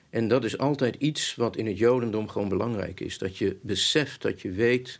En 0.09 0.27
dat 0.27 0.43
is 0.43 0.57
altijd 0.57 0.95
iets 0.95 1.35
wat 1.35 1.55
in 1.55 1.65
het 1.65 1.77
Jodendom 1.77 2.27
gewoon 2.27 2.49
belangrijk 2.49 2.99
is. 2.99 3.17
Dat 3.17 3.37
je 3.37 3.57
beseft, 3.61 4.21
dat 4.21 4.41
je 4.41 4.51
weet 4.51 4.99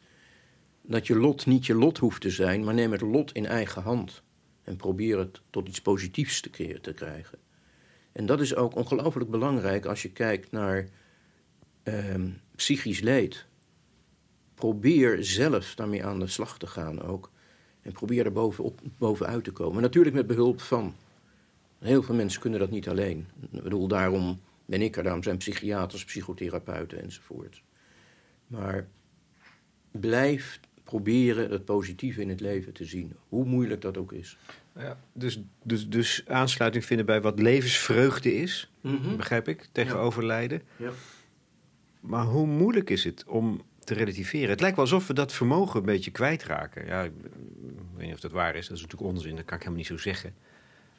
dat 0.81 1.07
je 1.07 1.15
lot 1.15 1.45
niet 1.45 1.65
je 1.65 1.75
lot 1.75 1.97
hoeft 1.97 2.21
te 2.21 2.29
zijn, 2.29 2.63
maar 2.63 2.73
neem 2.73 2.91
het 2.91 3.01
lot 3.01 3.31
in 3.31 3.45
eigen 3.45 3.81
hand. 3.81 4.21
En 4.63 4.75
probeer 4.75 5.17
het 5.17 5.41
tot 5.49 5.67
iets 5.67 5.81
positiefs 5.81 6.41
te, 6.41 6.79
te 6.81 6.93
krijgen. 6.93 7.37
En 8.19 8.25
dat 8.25 8.41
is 8.41 8.55
ook 8.55 8.75
ongelooflijk 8.75 9.29
belangrijk 9.29 9.85
als 9.85 10.01
je 10.01 10.11
kijkt 10.11 10.51
naar 10.51 10.87
uh, 11.83 12.15
psychisch 12.55 12.99
leed. 12.99 13.45
Probeer 14.55 15.23
zelf 15.23 15.75
daarmee 15.75 16.05
aan 16.05 16.19
de 16.19 16.27
slag 16.27 16.57
te 16.57 16.67
gaan 16.67 17.01
ook. 17.01 17.31
En 17.81 17.91
probeer 17.91 18.25
er 18.25 18.31
bovenop, 18.31 18.81
bovenuit 18.97 19.43
te 19.43 19.51
komen. 19.51 19.81
Natuurlijk 19.81 20.15
met 20.15 20.27
behulp 20.27 20.61
van. 20.61 20.95
Heel 21.77 22.03
veel 22.03 22.15
mensen 22.15 22.41
kunnen 22.41 22.59
dat 22.59 22.69
niet 22.69 22.89
alleen. 22.89 23.27
Ik 23.51 23.63
bedoel, 23.63 23.87
daarom 23.87 24.41
ben 24.65 24.81
ik 24.81 24.97
er, 24.97 25.03
daarom 25.03 25.23
zijn 25.23 25.37
psychiaters, 25.37 26.05
psychotherapeuten 26.05 27.01
enzovoort. 27.01 27.61
Maar 28.47 28.87
blijf 29.91 30.59
proberen 30.83 31.51
het 31.51 31.65
positieve 31.65 32.21
in 32.21 32.29
het 32.29 32.39
leven 32.39 32.73
te 32.73 32.85
zien, 32.85 33.13
hoe 33.29 33.45
moeilijk 33.45 33.81
dat 33.81 33.97
ook 33.97 34.11
is. 34.11 34.37
Ja, 34.79 34.97
dus, 35.13 35.41
dus, 35.63 35.89
dus 35.89 36.23
aansluiting 36.27 36.85
vinden 36.85 37.05
bij 37.05 37.21
wat 37.21 37.39
levensvreugde 37.39 38.33
is, 38.35 38.71
mm-hmm. 38.81 39.17
begrijp 39.17 39.47
ik, 39.47 39.67
tegenover 39.71 40.21
ja. 40.21 40.27
lijden. 40.27 40.61
Ja. 40.75 40.91
Maar 41.99 42.23
hoe 42.23 42.47
moeilijk 42.47 42.89
is 42.89 43.03
het 43.03 43.23
om 43.27 43.61
te 43.79 43.93
relativeren? 43.93 44.49
Het 44.49 44.59
lijkt 44.59 44.75
wel 44.75 44.85
alsof 44.85 45.07
we 45.07 45.13
dat 45.13 45.33
vermogen 45.33 45.79
een 45.79 45.85
beetje 45.85 46.11
kwijtraken. 46.11 46.85
Ja, 46.85 47.03
ik 47.03 47.11
weet 47.95 48.05
niet 48.05 48.13
of 48.13 48.19
dat 48.19 48.31
waar 48.31 48.55
is, 48.55 48.67
dat 48.67 48.77
is 48.77 48.83
natuurlijk 48.83 49.11
onzin, 49.11 49.35
dat 49.35 49.45
kan 49.45 49.57
ik 49.57 49.63
helemaal 49.63 49.77
niet 49.77 49.87
zo 49.87 49.97
zeggen. 49.97 50.33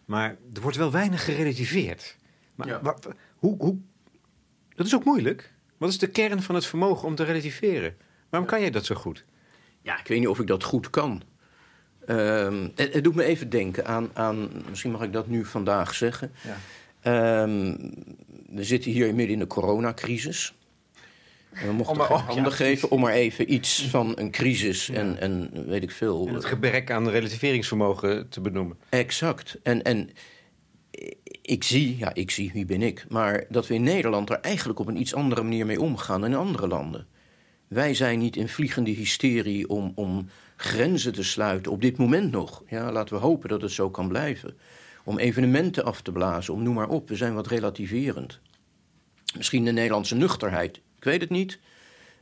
Maar 0.05 0.37
er 0.53 0.61
wordt 0.61 0.77
wel 0.77 0.91
weinig 0.91 1.25
gerelativeerd. 1.25 2.17
Maar 2.55 2.67
ja. 2.67 2.81
waar, 2.83 2.97
hoe, 3.37 3.57
hoe, 3.59 3.79
dat 4.75 4.87
is 4.87 4.95
ook 4.95 5.05
moeilijk. 5.05 5.53
Wat 5.77 5.89
is 5.89 5.99
de 5.99 6.07
kern 6.07 6.43
van 6.43 6.55
het 6.55 6.67
vermogen 6.67 7.09
om 7.09 7.15
te 7.15 7.25
relativeren? 7.25 7.97
Waarom 8.29 8.49
kan 8.49 8.61
jij 8.61 8.71
dat 8.71 8.85
zo 8.85 8.95
goed? 8.95 9.25
Ja, 9.83 9.99
ik 9.99 10.07
weet 10.07 10.19
niet 10.19 10.29
of 10.29 10.39
ik 10.39 10.47
dat 10.47 10.65
goed 10.65 10.91
kan. 10.91 11.23
Um, 12.09 12.73
het, 12.75 12.93
het, 12.93 13.05
doet 13.05 13.15
me 13.15 13.25
even 13.25 13.51
denken 13.51 13.87
aan, 13.87 14.11
aan, 14.13 14.51
misschien 14.69 14.91
mag 14.91 15.03
ik 15.03 15.13
dat 15.13 15.27
nu 15.27 15.45
vandaag 15.45 15.95
zeggen. 15.95 16.33
Ja. 17.03 17.43
Um, 17.43 17.77
we 18.47 18.65
zitten 18.65 18.91
hier 18.91 19.15
midden 19.15 19.35
in 19.35 19.39
de 19.39 19.47
coronacrisis. 19.47 20.55
En 21.53 21.67
we 21.67 21.73
mochten 21.73 21.97
maar, 21.97 22.11
oh, 22.11 22.27
handen 22.27 22.45
ja, 22.45 22.51
geven 22.51 22.91
om 22.91 23.01
maar 23.01 23.13
even 23.13 23.53
iets 23.53 23.87
van 23.89 24.13
een 24.19 24.31
crisis 24.31 24.87
ja. 24.87 24.95
en, 24.95 25.21
en 25.21 25.51
weet 25.67 25.83
ik 25.83 25.91
veel. 25.91 26.27
En 26.27 26.35
het 26.35 26.45
gebrek 26.45 26.91
aan 26.91 27.09
relativeringsvermogen 27.09 28.29
te 28.29 28.41
benoemen. 28.41 28.79
Exact. 28.89 29.59
En, 29.63 29.83
en 29.83 30.11
ik 31.43 31.65
zie, 31.65 31.97
ja, 31.99 32.15
ik 32.15 32.31
zie, 32.31 32.51
wie 32.53 32.65
ben 32.65 32.83
ik, 32.83 33.05
maar 33.09 33.45
dat 33.49 33.67
we 33.67 33.75
in 33.75 33.83
Nederland 33.83 34.31
er 34.31 34.41
eigenlijk 34.41 34.79
op 34.79 34.87
een 34.87 35.01
iets 35.01 35.15
andere 35.15 35.43
manier 35.43 35.67
mee 35.67 35.81
omgaan 35.81 36.21
dan 36.21 36.31
in 36.31 36.37
andere 36.37 36.67
landen. 36.67 37.07
Wij 37.69 37.95
zijn 37.95 38.19
niet 38.19 38.37
in 38.37 38.49
vliegende 38.49 38.91
hysterie 38.91 39.69
om, 39.69 39.93
om 39.95 40.29
grenzen 40.61 41.13
te 41.13 41.23
sluiten, 41.23 41.73
op 41.73 41.81
dit 41.81 41.97
moment 41.97 42.31
nog. 42.31 42.63
Ja, 42.69 42.93
laten 42.93 43.15
we 43.15 43.21
hopen 43.21 43.49
dat 43.49 43.63
het 43.63 43.71
zo 43.71 43.91
kan 43.91 44.09
blijven. 44.09 44.59
Om 45.05 45.19
evenementen 45.19 45.85
af 45.85 46.01
te 46.01 46.13
blazen, 46.13 46.55
om 46.55 46.63
noem 46.63 46.75
maar 46.75 46.89
op. 46.89 47.09
We 47.09 47.17
zijn 47.17 47.35
wat 47.35 47.47
relativerend. 47.47 48.39
Misschien 49.37 49.65
de 49.65 49.73
Nederlandse 49.73 50.15
nuchterheid, 50.15 50.77
ik 50.77 51.05
weet 51.05 51.21
het 51.21 51.31
niet. 51.31 51.59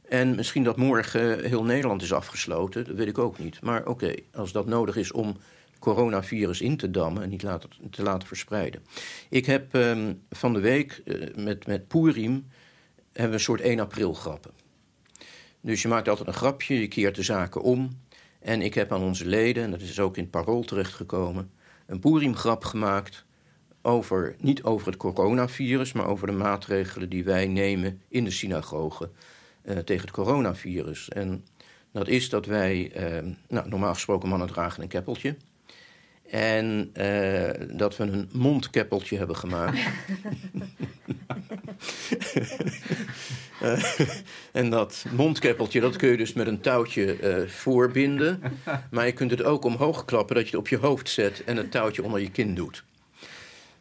En 0.09 0.35
misschien 0.35 0.65
dat 0.65 0.77
morgen 0.77 1.45
heel 1.45 1.65
Nederland 1.65 2.03
is 2.03 2.13
afgesloten, 2.13 2.85
dat 2.85 2.97
weet 2.97 3.09
ik 3.09 3.19
ook 3.19 3.39
niet. 3.39 3.61
Maar 3.61 3.87
oké, 3.87 4.15
als 4.33 4.53
dat 4.53 4.67
nodig 4.67 4.97
is 4.97 5.13
om 5.13 5.37
coronavirus 5.79 6.61
in 6.61 6.77
te 6.77 6.91
dammen 6.91 7.23
en 7.23 7.29
niet 7.29 7.47
te 7.91 8.03
laten 8.03 8.29
verspreiden. 8.29 8.83
Ik 9.29 9.47
heb 9.47 9.75
ehm, 9.75 10.15
van 10.31 10.53
de 10.53 10.61
week 10.61 11.03
uh, 11.05 11.35
met, 11.35 11.67
met 11.67 11.89
Purim 11.89 12.47
hebben 13.13 13.29
we 13.29 13.35
een 13.35 13.41
soort 13.41 13.61
1 13.61 13.81
april 13.81 14.15
grappen. 14.15 14.51
Dus 15.61 15.83
je 15.83 15.89
maakt 15.89 16.09
altijd 16.09 16.29
een 16.29 16.35
grapje, 16.35 16.81
je 16.81 16.89
keert 16.89 17.15
de 17.15 17.23
zaken 17.23 17.63
om. 17.63 18.07
En 18.41 18.63
ik 18.63 18.75
heb 18.75 18.93
aan 18.93 19.03
onze 19.03 19.27
leden, 19.27 19.65
en 19.65 19.71
dat 19.71 19.81
is 19.81 20.01
ook 20.01 20.17
in 20.17 20.23
het 20.23 20.31
parool 20.31 20.63
terechtgekomen, 20.63 21.51
een 21.87 22.01
Purim-grap 22.01 22.65
gemaakt 22.65 23.27
over, 23.83 24.37
niet 24.39 24.63
over 24.63 24.87
het 24.87 24.97
coronavirus, 24.97 25.93
maar 25.93 26.07
over 26.07 26.27
de 26.27 26.33
maatregelen 26.33 27.09
die 27.09 27.25
wij 27.25 27.47
nemen 27.47 28.01
in 28.09 28.25
de 28.25 28.31
synagoge 28.31 29.11
uh, 29.63 29.79
tegen 29.79 30.03
het 30.03 30.15
coronavirus. 30.15 31.09
En 31.09 31.45
dat 31.93 32.09
is 32.09 32.29
dat 32.29 32.47
wij, 32.47 32.93
uh, 32.97 33.33
nou, 33.49 33.69
normaal 33.69 33.95
gesproken 33.95 34.29
mannen 34.29 34.49
dragen 34.49 34.83
een 34.83 34.89
keppeltje. 34.89 35.37
En 36.31 36.91
uh, 36.97 37.51
dat 37.79 37.97
we 37.97 38.05
een 38.05 38.29
mondkeppeltje 38.33 39.17
hebben 39.17 39.37
gemaakt. 39.37 39.79
uh, 43.63 43.85
en 44.53 44.71
dat 44.71 45.05
mondkeppeltje, 45.11 45.81
dat 45.81 45.97
kun 45.97 46.09
je 46.09 46.17
dus 46.17 46.33
met 46.33 46.47
een 46.47 46.61
touwtje 46.61 47.21
uh, 47.21 47.49
voorbinden. 47.49 48.41
Maar 48.91 49.07
je 49.07 49.13
kunt 49.13 49.31
het 49.31 49.43
ook 49.43 49.65
omhoog 49.65 50.05
klappen, 50.05 50.35
dat 50.35 50.45
je 50.45 50.51
het 50.51 50.61
op 50.61 50.69
je 50.69 50.77
hoofd 50.77 51.09
zet 51.09 51.45
en 51.45 51.57
het 51.57 51.71
touwtje 51.71 52.03
onder 52.03 52.21
je 52.21 52.31
kin 52.31 52.55
doet. 52.55 52.85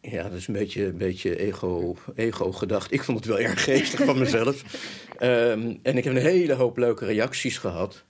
Ja, 0.01 0.23
dat 0.23 0.34
is 0.34 0.47
een 0.47 0.53
beetje, 0.53 0.86
een 0.86 0.97
beetje 0.97 1.39
ego, 1.39 1.95
ego 2.15 2.51
gedacht. 2.51 2.91
Ik 2.91 3.03
vond 3.03 3.17
het 3.17 3.28
wel 3.28 3.39
erg 3.39 3.63
geestig 3.63 4.03
van 4.03 4.19
mezelf. 4.19 4.63
Um, 5.19 5.80
en 5.84 5.97
ik 5.97 6.03
heb 6.03 6.15
een 6.15 6.21
hele 6.21 6.53
hoop 6.53 6.78
leuke 6.78 7.05
reacties 7.05 7.57
gehad. 7.57 8.03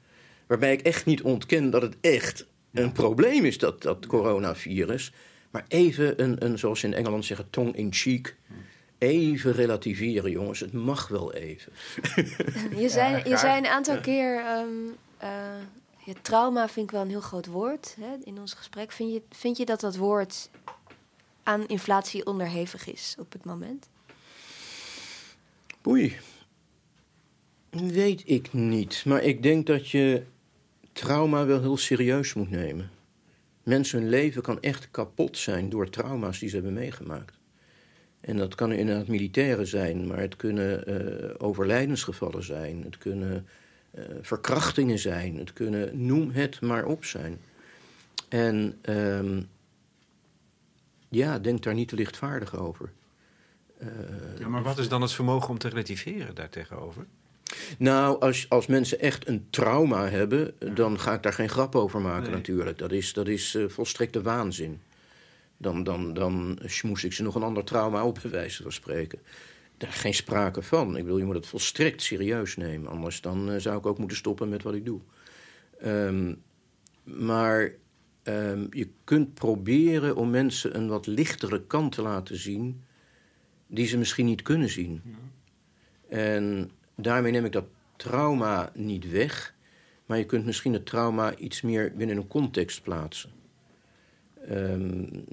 Waarbij 0.47 0.73
ik 0.73 0.81
echt 0.81 1.05
niet 1.05 1.21
ontken 1.21 1.69
dat 1.69 1.81
het 1.81 1.95
echt 2.01 2.45
een 2.73 2.91
probleem 2.91 3.45
is, 3.45 3.57
dat, 3.57 3.81
dat 3.81 4.05
coronavirus. 4.05 5.13
Maar 5.51 5.65
even 5.67 6.23
een, 6.23 6.45
een, 6.45 6.59
zoals 6.59 6.79
ze 6.79 6.87
in 6.87 6.93
Engeland 6.93 7.25
zeggen, 7.25 7.49
tong 7.49 7.75
in 7.75 7.93
cheek. 7.93 8.35
Even 8.97 9.51
relativeren, 9.51 10.31
jongens. 10.31 10.59
Het 10.59 10.73
mag 10.73 11.07
wel 11.07 11.33
even. 11.33 11.73
Je 12.81 12.89
zei, 12.89 13.29
je 13.29 13.37
zei 13.37 13.57
een 13.57 13.67
aantal 13.67 13.99
keer... 13.99 14.57
Um, 14.59 14.95
uh, 15.23 15.29
ja, 16.07 16.13
trauma 16.21 16.69
vind 16.69 16.85
ik 16.85 16.91
wel 16.91 17.01
een 17.01 17.09
heel 17.09 17.21
groot 17.21 17.45
woord 17.45 17.95
hè, 17.99 18.15
in 18.23 18.39
ons 18.39 18.53
gesprek. 18.53 18.91
Vind 18.91 19.13
je, 19.13 19.21
vind 19.29 19.57
je 19.57 19.65
dat 19.65 19.79
dat 19.79 19.95
woord 19.95 20.49
aan 21.43 21.67
inflatie 21.67 22.25
onderhevig 22.25 22.87
is 22.87 23.15
op 23.19 23.31
het 23.31 23.45
moment? 23.45 23.89
Oei. 25.87 26.17
Weet 27.69 28.21
ik 28.25 28.53
niet. 28.53 29.05
Maar 29.05 29.23
ik 29.23 29.43
denk 29.43 29.65
dat 29.65 29.89
je 29.89 30.23
trauma 30.93 31.45
wel 31.45 31.61
heel 31.61 31.77
serieus 31.77 32.33
moet 32.33 32.49
nemen. 32.49 32.91
Mensen 33.63 33.99
hun 33.99 34.09
leven 34.09 34.41
kan 34.41 34.61
echt 34.61 34.91
kapot 34.91 35.37
zijn 35.37 35.69
door 35.69 35.89
trauma's 35.89 36.39
die 36.39 36.49
ze 36.49 36.55
hebben 36.55 36.73
meegemaakt. 36.73 37.36
En 38.27 38.37
dat 38.37 38.55
kan 38.55 38.71
inderdaad 38.71 39.07
militaire 39.07 39.65
zijn, 39.65 40.07
maar 40.07 40.19
het 40.19 40.35
kunnen 40.35 40.83
uh, 40.89 41.29
overlijdensgevallen 41.37 42.43
zijn. 42.43 42.83
Het 42.83 42.97
kunnen 42.97 43.47
uh, 43.91 44.03
verkrachtingen 44.21 44.99
zijn. 44.99 45.37
Het 45.37 45.53
kunnen, 45.53 46.05
noem 46.05 46.31
het 46.31 46.61
maar 46.61 46.85
op 46.85 47.05
zijn. 47.05 47.39
En 48.29 48.77
um, 48.89 49.47
ja, 51.09 51.39
denk 51.39 51.63
daar 51.63 51.73
niet 51.73 51.87
te 51.87 51.95
lichtvaardig 51.95 52.57
over. 52.57 52.89
Uh, 53.81 53.87
ja, 54.39 54.47
maar 54.47 54.63
wat 54.63 54.77
is 54.77 54.89
dan 54.89 55.01
het 55.01 55.11
vermogen 55.11 55.49
om 55.49 55.57
te 55.57 55.69
relativeren 55.69 56.35
daartegenover? 56.35 57.05
Nou, 57.77 58.19
als, 58.19 58.49
als 58.49 58.67
mensen 58.67 58.99
echt 58.99 59.27
een 59.27 59.47
trauma 59.49 60.09
hebben, 60.09 60.53
dan 60.73 60.99
ga 60.99 61.13
ik 61.13 61.23
daar 61.23 61.33
geen 61.33 61.49
grap 61.49 61.75
over 61.75 62.01
maken 62.01 62.23
nee. 62.23 62.31
natuurlijk. 62.31 62.77
Dat 62.77 62.91
is, 62.91 63.13
dat 63.13 63.27
is 63.27 63.55
uh, 63.55 63.69
volstrekte 63.69 64.21
waanzin. 64.21 64.81
Dan, 65.57 65.83
dan, 65.83 66.13
dan 66.13 66.59
smoes 66.65 67.03
ik 67.03 67.13
ze 67.13 67.23
nog 67.23 67.35
een 67.35 67.43
ander 67.43 67.63
trauma 67.63 68.05
op, 68.05 68.19
bij 68.21 68.31
wijze 68.31 68.63
van 68.63 68.71
spreken. 68.71 69.19
Daar 69.77 69.89
is 69.89 69.95
geen 69.95 70.13
sprake 70.13 70.61
van. 70.61 70.97
Ik 70.97 71.05
wil, 71.05 71.17
je 71.17 71.25
moet 71.25 71.35
het 71.35 71.47
volstrekt 71.47 72.01
serieus 72.01 72.57
nemen. 72.57 72.89
Anders 72.89 73.21
dan, 73.21 73.51
uh, 73.51 73.59
zou 73.59 73.77
ik 73.77 73.85
ook 73.85 73.97
moeten 73.97 74.17
stoppen 74.17 74.49
met 74.49 74.63
wat 74.63 74.73
ik 74.73 74.85
doe. 74.85 75.01
Um, 75.85 76.41
maar 77.03 77.71
um, 78.23 78.67
je 78.71 78.89
kunt 79.03 79.33
proberen 79.33 80.15
om 80.15 80.29
mensen 80.29 80.77
een 80.77 80.87
wat 80.87 81.07
lichtere 81.07 81.63
kant 81.67 81.91
te 81.91 82.01
laten 82.01 82.37
zien... 82.37 82.83
die 83.67 83.87
ze 83.87 83.97
misschien 83.97 84.25
niet 84.25 84.41
kunnen 84.41 84.69
zien. 84.69 85.01
Ja. 85.03 85.11
En 86.17 86.71
daarmee 86.95 87.31
neem 87.31 87.45
ik 87.45 87.51
dat 87.51 87.65
trauma 87.95 88.71
niet 88.73 89.09
weg, 89.09 89.55
maar 90.05 90.17
je 90.17 90.25
kunt 90.25 90.45
misschien 90.45 90.73
het 90.73 90.85
trauma 90.85 91.35
iets 91.35 91.61
meer 91.61 91.93
binnen 91.95 92.17
een 92.17 92.27
context 92.27 92.83
plaatsen. 92.83 93.29
Um, 94.49 95.25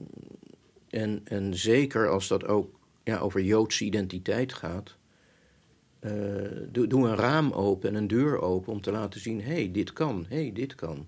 en, 0.88 1.20
en 1.24 1.54
zeker 1.54 2.08
als 2.08 2.28
dat 2.28 2.46
ook 2.46 2.78
ja, 3.04 3.18
over 3.18 3.42
Joodse 3.42 3.84
identiteit 3.84 4.52
gaat, 4.52 4.96
uh, 6.00 6.12
doe, 6.68 6.86
doe, 6.86 7.08
een 7.08 7.16
raam 7.16 7.52
open 7.52 7.88
en 7.88 7.94
een 7.94 8.06
deur 8.06 8.40
open 8.40 8.72
om 8.72 8.80
te 8.80 8.90
laten 8.90 9.20
zien: 9.20 9.40
hé, 9.40 9.52
hey, 9.52 9.70
dit 9.72 9.92
kan, 9.92 10.26
hé, 10.28 10.36
hey, 10.36 10.52
dit 10.52 10.74
kan. 10.74 11.06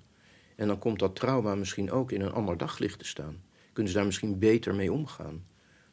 En 0.57 0.67
dan 0.67 0.79
komt 0.79 0.99
dat 0.99 1.17
trauma 1.17 1.55
misschien 1.55 1.91
ook 1.91 2.13
in 2.13 2.21
een 2.21 2.33
ander 2.33 2.57
daglicht 2.57 2.99
te 2.99 3.05
staan. 3.05 3.43
Kunnen 3.73 3.93
ze 3.93 3.99
daar 3.99 4.07
misschien 4.07 4.39
beter 4.39 4.75
mee 4.75 4.93
omgaan. 4.93 5.45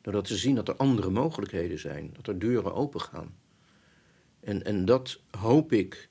Doordat 0.02 0.28
ze 0.28 0.38
zien 0.38 0.56
dat 0.56 0.68
er 0.68 0.76
andere 0.76 1.10
mogelijkheden 1.10 1.80
zijn, 1.80 2.10
dat 2.14 2.28
er 2.28 2.40
deuren 2.40 2.74
open 2.74 3.02
gaan. 3.02 3.36
En, 4.40 4.64
en 4.64 4.86
dat 4.86 5.20
hoop 5.38 5.72
ik 5.72 6.10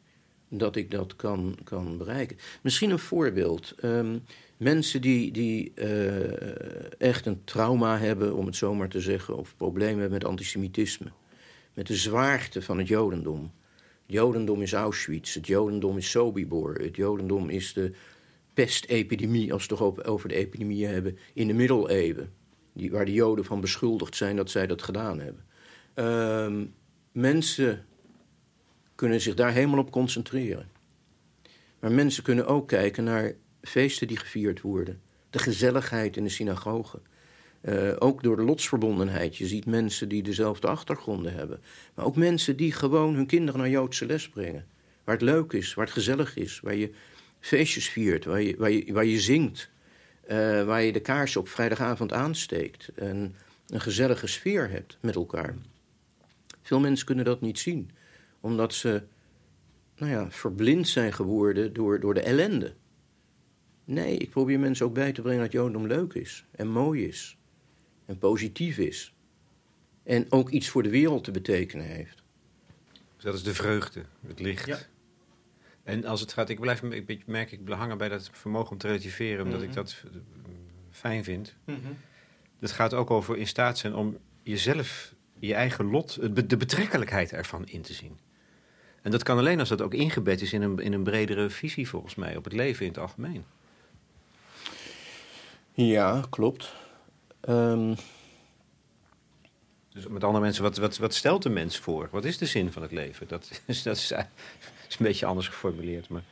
dat 0.48 0.76
ik 0.76 0.90
dat 0.90 1.16
kan, 1.16 1.59
kan 1.64 1.98
bereiken. 1.98 2.36
Misschien 2.62 2.90
een 2.90 2.98
voorbeeld. 2.98 3.74
Um, 3.84 4.22
mensen 4.63 5.01
die, 5.01 5.33
die 5.33 5.73
uh, 5.75 7.01
echt 7.01 7.27
een 7.27 7.45
trauma 7.45 7.99
hebben, 7.99 8.37
om 8.37 8.47
het 8.47 8.57
zo 8.57 8.75
maar 8.75 8.89
te 8.89 9.01
zeggen, 9.01 9.37
of 9.37 9.57
problemen 9.57 10.01
hebben 10.01 10.19
met 10.19 10.25
antisemitisme. 10.25 11.13
Met 11.75 11.87
de 11.87 11.97
zwaarte 11.97 12.63
van 12.63 12.79
het 12.79 12.89
Jodendom. 12.89 13.53
Het 14.07 14.17
Jodendom 14.17 14.63
is 14.63 14.73
Auschwitz, 14.73 15.35
het 15.35 15.47
Jodendom 15.47 15.97
is 15.97 16.11
Sobibor, 16.11 16.75
het 16.75 16.97
Jodendom 16.97 17.49
is 17.51 17.73
de 17.73 17.93
pestepidemie, 18.55 19.53
als 19.53 19.67
we 19.67 19.75
het 19.75 19.83
toch 19.83 20.07
over 20.07 20.29
de 20.29 20.35
epidemieën 20.35 20.91
hebben, 20.91 21.19
in 21.35 21.47
de 21.47 21.53
middeleeuwen. 21.53 22.33
Die, 22.73 22.91
waar 22.91 23.05
de 23.05 23.13
Joden 23.13 23.45
van 23.45 23.61
beschuldigd 23.61 24.17
zijn 24.17 24.37
dat 24.37 24.51
zij 24.51 24.67
dat 24.67 24.83
gedaan 24.83 25.21
hebben. 25.21 25.45
Um, 25.95 26.75
mensen 27.13 27.85
kunnen 28.95 29.21
zich 29.21 29.35
daar 29.35 29.53
helemaal 29.53 29.79
op 29.79 29.91
concentreren. 29.91 30.71
Maar 31.81 31.93
mensen 31.93 32.23
kunnen 32.23 32.47
ook 32.47 32.69
kijken 32.69 33.05
naar 33.05 33.35
feesten 33.63 34.07
die 34.07 34.17
gevierd 34.17 34.61
worden. 34.61 35.01
De 35.31 35.39
gezelligheid 35.39 36.17
in 36.17 36.25
de 36.25 36.31
synagoge. 36.31 37.01
Uh, 37.63 37.93
ook 37.99 38.23
door 38.23 38.37
de 38.37 38.43
lotsverbondenheid. 38.43 39.37
Je 39.37 39.47
ziet 39.47 39.67
mensen 39.67 40.09
die 40.09 40.23
dezelfde 40.23 40.67
achtergronden 40.67 41.35
hebben. 41.35 41.61
Maar 41.95 42.05
ook 42.05 42.17
mensen 42.17 42.57
die 42.57 42.73
gewoon 42.73 43.15
hun 43.15 43.27
kinderen 43.27 43.61
naar 43.61 43.71
Joodse 43.71 44.07
les 44.07 44.29
brengen. 44.29 44.67
Waar 45.05 45.15
het 45.15 45.25
leuk 45.25 45.53
is, 45.53 45.75
waar 45.75 45.85
het 45.85 45.95
gezellig 45.95 46.37
is. 46.37 46.61
Waar 46.61 46.75
je 46.75 46.91
feestjes 47.41 47.89
viert, 47.89 48.25
waar 48.25 48.43
je, 48.43 48.57
waar 48.57 48.71
je, 48.71 48.93
waar 48.93 49.05
je 49.05 49.21
zingt. 49.21 49.71
Uh, 50.31 50.65
waar 50.65 50.83
je 50.83 50.93
de 50.93 51.01
kaars 51.01 51.37
op 51.37 51.49
vrijdagavond 51.49 52.13
aansteekt. 52.13 52.89
En 52.95 53.35
een 53.67 53.81
gezellige 53.81 54.27
sfeer 54.27 54.71
hebt 54.71 54.99
met 55.01 55.15
elkaar. 55.15 55.57
Veel 56.63 56.81
mensen 56.81 57.07
kunnen 57.07 57.25
dat 57.25 57.41
niet 57.41 57.59
zien 57.59 57.91
omdat 58.43 58.75
ze 58.75 59.03
nou 59.97 60.13
ja, 60.13 60.31
verblind 60.31 60.89
zijn 60.89 61.13
geworden 61.13 61.73
door, 61.73 62.01
door 62.01 62.15
de 62.15 62.21
ellende. 62.21 62.75
Nee, 63.93 64.16
ik 64.16 64.30
probeer 64.30 64.59
mensen 64.59 64.86
ook 64.86 64.95
bij 64.95 65.12
te 65.12 65.22
brengen 65.22 65.40
dat 65.40 65.53
Jodendom 65.53 65.86
leuk 65.86 66.12
is 66.12 66.45
en 66.51 66.68
mooi 66.68 67.07
is 67.07 67.36
en 68.07 68.18
positief 68.18 68.78
is. 68.78 69.14
En 70.03 70.26
ook 70.28 70.51
iets 70.51 70.68
voor 70.68 70.82
de 70.82 70.90
wereld 70.90 71.24
te 71.24 71.30
betekenen 71.30 71.86
heeft. 71.86 72.22
Dus 73.14 73.24
dat 73.24 73.34
is 73.34 73.43
de 73.43 73.55
vreugde, 73.55 74.03
het 74.26 74.40
licht. 74.40 74.66
Ja. 74.66 74.78
En 75.82 76.05
als 76.05 76.20
het 76.20 76.32
gaat, 76.32 76.49
ik 76.49 76.61
blijf 76.61 76.82
een 76.82 76.88
beetje, 76.88 77.22
merk 77.26 77.53
ik, 77.53 77.61
hangen 77.68 77.99
bij 77.99 78.09
dat 78.09 78.30
vermogen 78.32 78.70
om 78.70 78.78
te 78.78 78.86
relativeren, 78.86 79.45
omdat 79.45 79.53
mm 79.53 79.61
-hmm. 79.61 79.68
ik 79.68 79.74
dat 79.74 80.03
fijn 80.90 81.24
vind. 81.24 81.55
Mm 81.64 81.78
-hmm. 81.82 81.97
Het 82.59 82.72
gaat 82.72 82.95
ook 82.95 83.11
over 83.11 83.36
in 83.36 83.47
staat 83.47 83.78
zijn 83.78 83.95
om 83.95 84.18
jezelf, 84.43 85.14
je 85.38 85.55
eigen 85.55 85.84
lot, 85.84 86.18
de 86.49 86.57
betrekkelijkheid 86.57 87.32
ervan 87.32 87.66
in 87.66 87.82
te 87.82 87.93
zien. 87.93 88.18
En 89.03 89.11
dat 89.11 89.22
kan 89.22 89.38
alleen 89.38 89.59
als 89.59 89.68
dat 89.68 89.80
ook 89.80 89.95
ingebed 89.95 90.40
is 90.40 90.53
in 90.53 90.62
een, 90.62 90.78
in 90.78 90.93
een 90.93 91.03
bredere 91.03 91.51
visie, 91.51 91.88
volgens 91.88 92.14
mij, 92.14 92.36
op 92.36 92.45
het 92.45 92.53
leven 92.53 92.86
in 92.86 92.93
het 92.93 93.01
algemeen. 93.01 93.45
Ja, 95.73 96.23
klopt. 96.31 96.75
Um... 97.49 97.95
Dus 99.93 100.07
met 100.07 100.25
andere 100.25 100.45
mensen, 100.45 100.62
wat, 100.62 100.77
wat, 100.77 100.97
wat 100.97 101.14
stelt 101.14 101.43
de 101.43 101.49
mens 101.49 101.79
voor? 101.79 102.09
Wat 102.11 102.25
is 102.25 102.39
de 102.39 102.47
zin 102.47 102.73
van 102.73 102.83
het 102.83 102.93
leven? 102.93 103.29
Dat 103.29 103.51
is, 103.66 103.83
dat 103.83 103.97
is, 103.97 104.11
is 104.89 104.97
een 104.99 105.07
beetje 105.07 105.27
anders 105.27 105.49
geformuleerd. 105.49 106.09
Maar... 106.09 106.23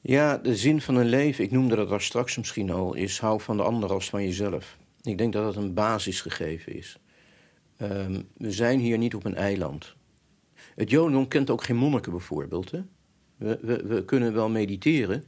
Ja, 0.00 0.36
de 0.36 0.56
zin 0.56 0.80
van 0.80 0.94
een 0.96 1.08
leven, 1.08 1.44
ik 1.44 1.50
noemde 1.50 1.76
dat 1.76 1.88
daar 1.88 2.00
straks 2.00 2.36
misschien 2.36 2.70
al, 2.70 2.94
is 2.94 3.18
hou 3.18 3.40
van 3.40 3.56
de 3.56 3.62
ander 3.62 3.92
als 3.92 4.10
van 4.10 4.22
jezelf. 4.22 4.76
Ik 5.02 5.18
denk 5.18 5.32
dat 5.32 5.44
dat 5.44 5.62
een 5.62 5.74
basisgegeven 5.74 6.74
is. 6.74 6.98
Um, 7.82 8.28
we 8.36 8.52
zijn 8.52 8.78
hier 8.78 8.98
niet 8.98 9.14
op 9.14 9.24
een 9.24 9.34
eiland. 9.34 9.94
Het 10.74 10.90
Jodendom 10.90 11.28
kent 11.28 11.50
ook 11.50 11.64
geen 11.64 11.76
monniken 11.76 12.12
bijvoorbeeld. 12.12 12.70
Hè? 12.70 12.80
We, 13.36 13.58
we, 13.62 13.82
we 13.86 14.04
kunnen 14.04 14.32
wel 14.32 14.48
mediteren, 14.48 15.24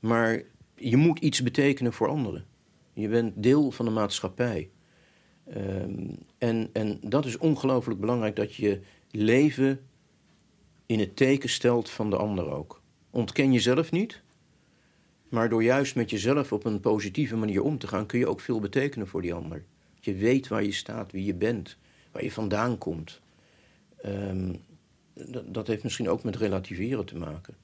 maar 0.00 0.42
je 0.76 0.96
moet 0.96 1.18
iets 1.18 1.42
betekenen 1.42 1.92
voor 1.92 2.08
anderen. 2.08 2.46
Je 2.92 3.08
bent 3.08 3.42
deel 3.42 3.70
van 3.70 3.84
de 3.84 3.90
maatschappij. 3.90 4.70
Ehm, 5.44 6.08
en, 6.38 6.70
en 6.72 6.98
dat 7.02 7.24
is 7.24 7.38
ongelooflijk 7.38 8.00
belangrijk 8.00 8.36
dat 8.36 8.54
je 8.54 8.80
leven 9.10 9.80
in 10.86 10.98
het 10.98 11.16
teken 11.16 11.48
stelt 11.48 11.90
van 11.90 12.10
de 12.10 12.16
ander 12.16 12.50
ook. 12.50 12.82
Ontken 13.10 13.52
jezelf 13.52 13.92
niet, 13.92 14.22
maar 15.28 15.48
door 15.48 15.62
juist 15.62 15.94
met 15.94 16.10
jezelf 16.10 16.52
op 16.52 16.64
een 16.64 16.80
positieve 16.80 17.36
manier 17.36 17.62
om 17.62 17.78
te 17.78 17.86
gaan, 17.86 18.06
kun 18.06 18.18
je 18.18 18.28
ook 18.28 18.40
veel 18.40 18.60
betekenen 18.60 19.06
voor 19.06 19.22
die 19.22 19.34
ander. 19.34 19.64
Je 20.00 20.14
weet 20.14 20.48
waar 20.48 20.62
je 20.62 20.72
staat, 20.72 21.12
wie 21.12 21.24
je 21.24 21.34
bent, 21.34 21.78
waar 22.12 22.22
je 22.22 22.32
vandaan 22.32 22.78
komt. 22.78 23.20
Ehm, 23.96 24.54
dat, 25.14 25.54
dat, 25.54 25.66
heeft 25.66 25.82
misschien 25.82 26.08
ook 26.08 26.22
met 26.22 26.36
relativeren 26.36 27.04
te 27.04 27.16
maken. 27.16 27.54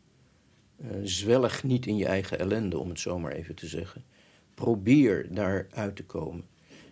Uh, 0.82 0.88
zwelg 1.02 1.62
niet 1.62 1.86
in 1.86 1.96
je 1.96 2.06
eigen 2.06 2.38
ellende, 2.38 2.78
om 2.78 2.88
het 2.88 3.00
zo 3.00 3.18
maar 3.18 3.32
even 3.32 3.54
te 3.54 3.66
zeggen. 3.66 4.04
Probeer 4.54 5.34
daaruit 5.34 5.96
te 5.96 6.04
komen. 6.04 6.44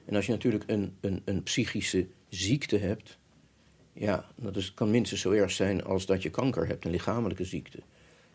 En 0.04 0.16
als 0.16 0.26
je 0.26 0.32
natuurlijk 0.32 0.64
een, 0.66 0.96
een, 1.00 1.22
een 1.24 1.42
psychische 1.42 2.06
ziekte 2.28 2.76
hebt, 2.76 3.18
ja, 3.92 4.24
dat 4.36 4.56
is, 4.56 4.74
kan 4.74 4.90
minstens 4.90 5.20
zo 5.20 5.30
erg 5.30 5.50
zijn 5.50 5.84
als 5.84 6.06
dat 6.06 6.22
je 6.22 6.30
kanker 6.30 6.66
hebt, 6.66 6.84
een 6.84 6.90
lichamelijke 6.90 7.44
ziekte. 7.44 7.78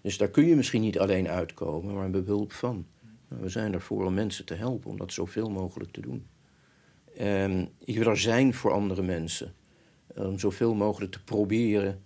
Dus 0.01 0.17
daar 0.17 0.29
kun 0.29 0.45
je 0.45 0.55
misschien 0.55 0.81
niet 0.81 0.99
alleen 0.99 1.27
uitkomen, 1.27 1.93
maar 1.93 2.09
met 2.09 2.25
behulp 2.25 2.51
van. 2.51 2.85
Nou, 3.29 3.41
we 3.41 3.49
zijn 3.49 3.73
ervoor 3.73 4.05
om 4.05 4.13
mensen 4.13 4.45
te 4.45 4.53
helpen, 4.53 4.89
om 4.89 4.97
dat 4.97 5.13
zoveel 5.13 5.49
mogelijk 5.49 5.91
te 5.91 6.01
doen. 6.01 6.27
Ik 7.79 7.97
wil 7.97 8.07
er 8.07 8.17
zijn 8.17 8.53
voor 8.53 8.71
andere 8.71 9.01
mensen. 9.01 9.53
Om 10.15 10.39
zoveel 10.39 10.73
mogelijk 10.73 11.11
te 11.11 11.23
proberen. 11.23 12.03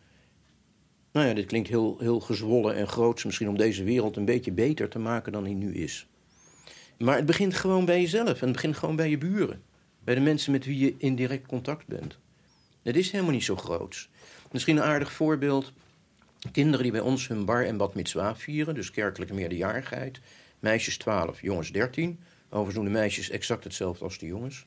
Nou 1.12 1.28
ja, 1.28 1.34
dit 1.34 1.46
klinkt 1.46 1.70
heel, 1.70 1.98
heel 2.00 2.20
gezwollen 2.20 2.76
en 2.76 2.88
groots 2.88 3.24
misschien 3.24 3.50
om 3.50 3.58
deze 3.58 3.84
wereld 3.84 4.16
een 4.16 4.26
beetje 4.26 4.52
beter 4.52 4.90
te 4.90 5.00
maken 5.00 5.32
dan 5.32 5.44
die 5.44 5.56
nu 5.56 5.74
is. 5.74 6.08
Maar 6.98 7.16
het 7.16 7.26
begint 7.26 7.54
gewoon 7.54 7.86
bij 7.86 8.02
jezelf 8.02 8.42
en 8.42 8.48
het 8.48 8.52
begint 8.52 8.78
gewoon 8.78 8.96
bij 8.96 9.10
je 9.10 9.18
buren. 9.18 9.62
Bij 10.04 10.16
de 10.16 10.22
mensen 10.22 10.52
met 10.52 10.66
wie 10.66 10.78
je 10.78 10.96
in 10.98 11.16
direct 11.16 11.48
contact 11.48 11.88
bent. 11.88 12.18
Het 12.84 12.96
is 12.96 13.12
helemaal 13.12 13.34
niet 13.34 13.44
zo 13.44 13.56
groots. 13.56 14.10
Misschien 14.52 14.78
een 14.78 14.84
aardig 14.84 15.12
voorbeeld. 15.12 15.74
Kinderen 16.52 16.84
die 16.84 16.92
bij 16.92 17.02
ons 17.02 17.28
hun 17.28 17.46
bar 17.46 17.66
en 17.66 17.78
bat 17.78 17.96
mitzwa 17.96 18.36
vieren, 18.36 18.76
dus 18.76 18.92
kerkelijke 18.92 19.34
meerderjarigheid. 19.34 20.20
Meisjes 20.60 20.98
12, 20.98 21.42
jongens 21.42 21.72
13. 21.72 22.20
Overigens 22.46 22.76
doen 22.76 22.86
de 22.86 23.00
meisjes 23.00 23.30
exact 23.30 23.64
hetzelfde 23.64 24.04
als 24.04 24.18
de 24.18 24.26
jongens. 24.26 24.66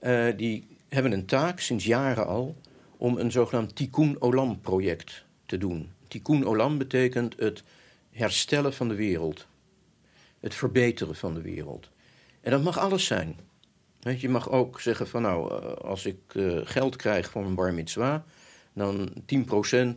Uh, 0.00 0.26
die 0.36 0.66
hebben 0.88 1.12
een 1.12 1.26
taak 1.26 1.60
sinds 1.60 1.84
jaren 1.84 2.26
al 2.26 2.56
om 2.96 3.18
een 3.18 3.30
zogenaamd 3.30 3.76
Tikkun 3.76 4.20
Olam 4.20 4.60
project 4.60 5.26
te 5.48 5.58
doen. 5.58 5.90
Tikkun 6.08 6.46
Olam 6.46 6.78
betekent 6.78 7.34
het 7.38 7.62
herstellen 8.10 8.74
van 8.74 8.88
de 8.88 8.94
wereld. 8.94 9.46
Het 10.40 10.54
verbeteren 10.54 11.14
van 11.14 11.34
de 11.34 11.40
wereld. 11.40 11.90
En 12.40 12.50
dat 12.50 12.62
mag 12.62 12.78
alles 12.78 13.06
zijn. 13.06 13.36
je 14.18 14.28
mag 14.28 14.50
ook 14.50 14.80
zeggen 14.80 15.08
van 15.08 15.22
nou, 15.22 15.50
eh, 15.50 15.72
als 15.72 16.06
ik 16.06 16.34
uh, 16.34 16.60
geld 16.64 16.96
krijg 16.96 17.30
voor 17.30 17.42
mijn 17.42 17.54
bar 17.54 17.74
mitzwa, 17.74 18.24
dan 18.72 19.08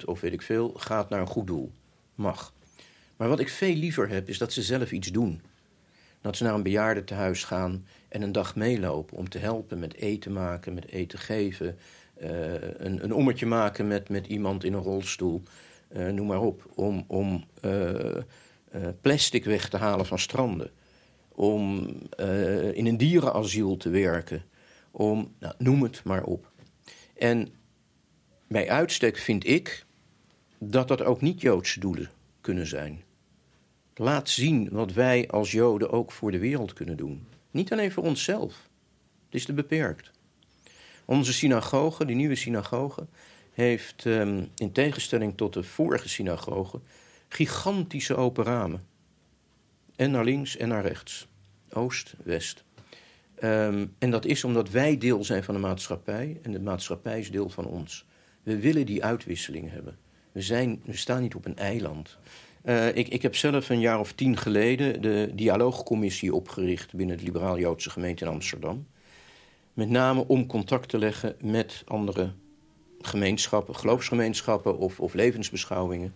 10% 0.01 0.05
of 0.05 0.21
weet 0.21 0.33
ik 0.33 0.41
veel 0.41 0.73
gaat 0.77 1.09
naar 1.09 1.19
een 1.19 1.27
goed 1.27 1.47
doel. 1.47 1.71
Mag. 2.15 2.53
Maar 3.17 3.27
wat 3.27 3.39
ik 3.39 3.49
veel 3.49 3.75
liever 3.75 4.09
heb, 4.09 4.29
is 4.29 4.37
dat 4.37 4.53
ze 4.53 4.61
zelf 4.61 4.91
iets 4.91 5.07
doen. 5.07 5.41
Dat 6.21 6.37
ze 6.37 6.43
naar 6.43 6.53
een 6.53 6.63
bejaardentehuis 6.63 7.43
gaan 7.43 7.85
en 8.07 8.21
een 8.21 8.31
dag 8.31 8.55
meelopen 8.55 9.17
om 9.17 9.29
te 9.29 9.37
helpen 9.37 9.79
met 9.79 9.93
eten 9.93 10.33
maken, 10.33 10.73
met 10.73 10.87
eten 10.87 11.19
geven. 11.19 11.77
Uh, 12.21 12.53
een, 12.77 13.03
een 13.03 13.13
ommetje 13.13 13.45
maken 13.45 13.87
met, 13.87 14.09
met 14.09 14.27
iemand 14.27 14.63
in 14.63 14.73
een 14.73 14.81
rolstoel. 14.81 15.43
Uh, 15.95 16.07
noem 16.07 16.27
maar 16.27 16.41
op. 16.41 16.71
Om, 16.75 17.03
om 17.07 17.45
uh, 17.65 18.17
plastic 19.01 19.45
weg 19.45 19.69
te 19.69 19.77
halen 19.77 20.05
van 20.05 20.19
stranden. 20.19 20.71
Om 21.27 21.87
in 22.73 22.85
een 22.85 22.97
dierenasiel 22.97 23.77
te 23.77 23.89
werken. 23.89 24.43
Om, 24.91 25.33
nou, 25.39 25.53
noem 25.57 25.83
het 25.83 26.03
maar 26.03 26.23
op. 26.23 26.51
En 27.17 27.47
bij 28.47 28.69
uitstek 28.69 29.17
vind 29.17 29.47
ik 29.47 29.85
dat 30.57 30.87
dat 30.87 31.01
ook 31.03 31.21
niet 31.21 31.41
Joodse 31.41 31.79
doelen 31.79 32.09
kunnen 32.41 32.67
zijn. 32.67 33.03
Laat 33.95 34.29
zien 34.29 34.69
wat 34.69 34.93
wij 34.93 35.27
als 35.27 35.51
Joden 35.51 35.91
ook 35.91 36.11
voor 36.11 36.31
de 36.31 36.39
wereld 36.39 36.73
kunnen 36.73 36.97
doen. 36.97 37.27
Niet 37.51 37.71
alleen 37.71 37.91
voor 37.91 38.03
onszelf. 38.03 38.69
Het 39.25 39.35
is 39.35 39.45
te 39.45 39.53
beperkt. 39.53 40.11
Onze 41.11 41.33
synagoge, 41.33 42.05
die 42.05 42.15
nieuwe 42.15 42.35
synagoge, 42.35 43.07
heeft 43.53 44.05
um, 44.05 44.49
in 44.55 44.71
tegenstelling 44.71 45.37
tot 45.37 45.53
de 45.53 45.63
vorige 45.63 46.09
synagoge 46.09 46.79
gigantische 47.27 48.15
open 48.15 48.43
ramen. 48.43 48.81
En 49.95 50.11
naar 50.11 50.23
links 50.23 50.57
en 50.57 50.67
naar 50.67 50.85
rechts. 50.85 51.27
Oost, 51.69 52.15
west. 52.23 52.63
Um, 53.43 53.95
en 53.99 54.11
dat 54.11 54.25
is 54.25 54.43
omdat 54.43 54.69
wij 54.69 54.97
deel 54.97 55.23
zijn 55.23 55.43
van 55.43 55.53
de 55.53 55.59
maatschappij 55.59 56.39
en 56.41 56.51
de 56.51 56.59
maatschappij 56.59 57.19
is 57.19 57.31
deel 57.31 57.49
van 57.49 57.65
ons. 57.65 58.05
We 58.43 58.59
willen 58.59 58.85
die 58.85 59.03
uitwisseling 59.03 59.71
hebben. 59.71 59.97
We, 60.31 60.41
zijn, 60.41 60.81
we 60.85 60.95
staan 60.95 61.21
niet 61.21 61.35
op 61.35 61.45
een 61.45 61.57
eiland. 61.57 62.17
Uh, 62.65 62.87
ik, 62.95 63.07
ik 63.07 63.21
heb 63.21 63.35
zelf 63.35 63.69
een 63.69 63.79
jaar 63.79 63.99
of 63.99 64.13
tien 64.13 64.37
geleden 64.37 65.01
de 65.01 65.31
dialoogcommissie 65.33 66.33
opgericht 66.33 66.93
binnen 66.93 67.17
de 67.17 67.23
Liberaal-Joodse 67.23 67.89
gemeente 67.89 68.25
in 68.25 68.31
Amsterdam. 68.31 68.87
Met 69.73 69.89
name 69.89 70.27
om 70.27 70.47
contact 70.47 70.89
te 70.89 70.97
leggen 70.97 71.35
met 71.41 71.83
andere 71.87 72.31
gemeenschappen, 73.01 73.75
geloofsgemeenschappen 73.75 74.77
of, 74.77 74.99
of 74.99 75.13
levensbeschouwingen. 75.13 76.13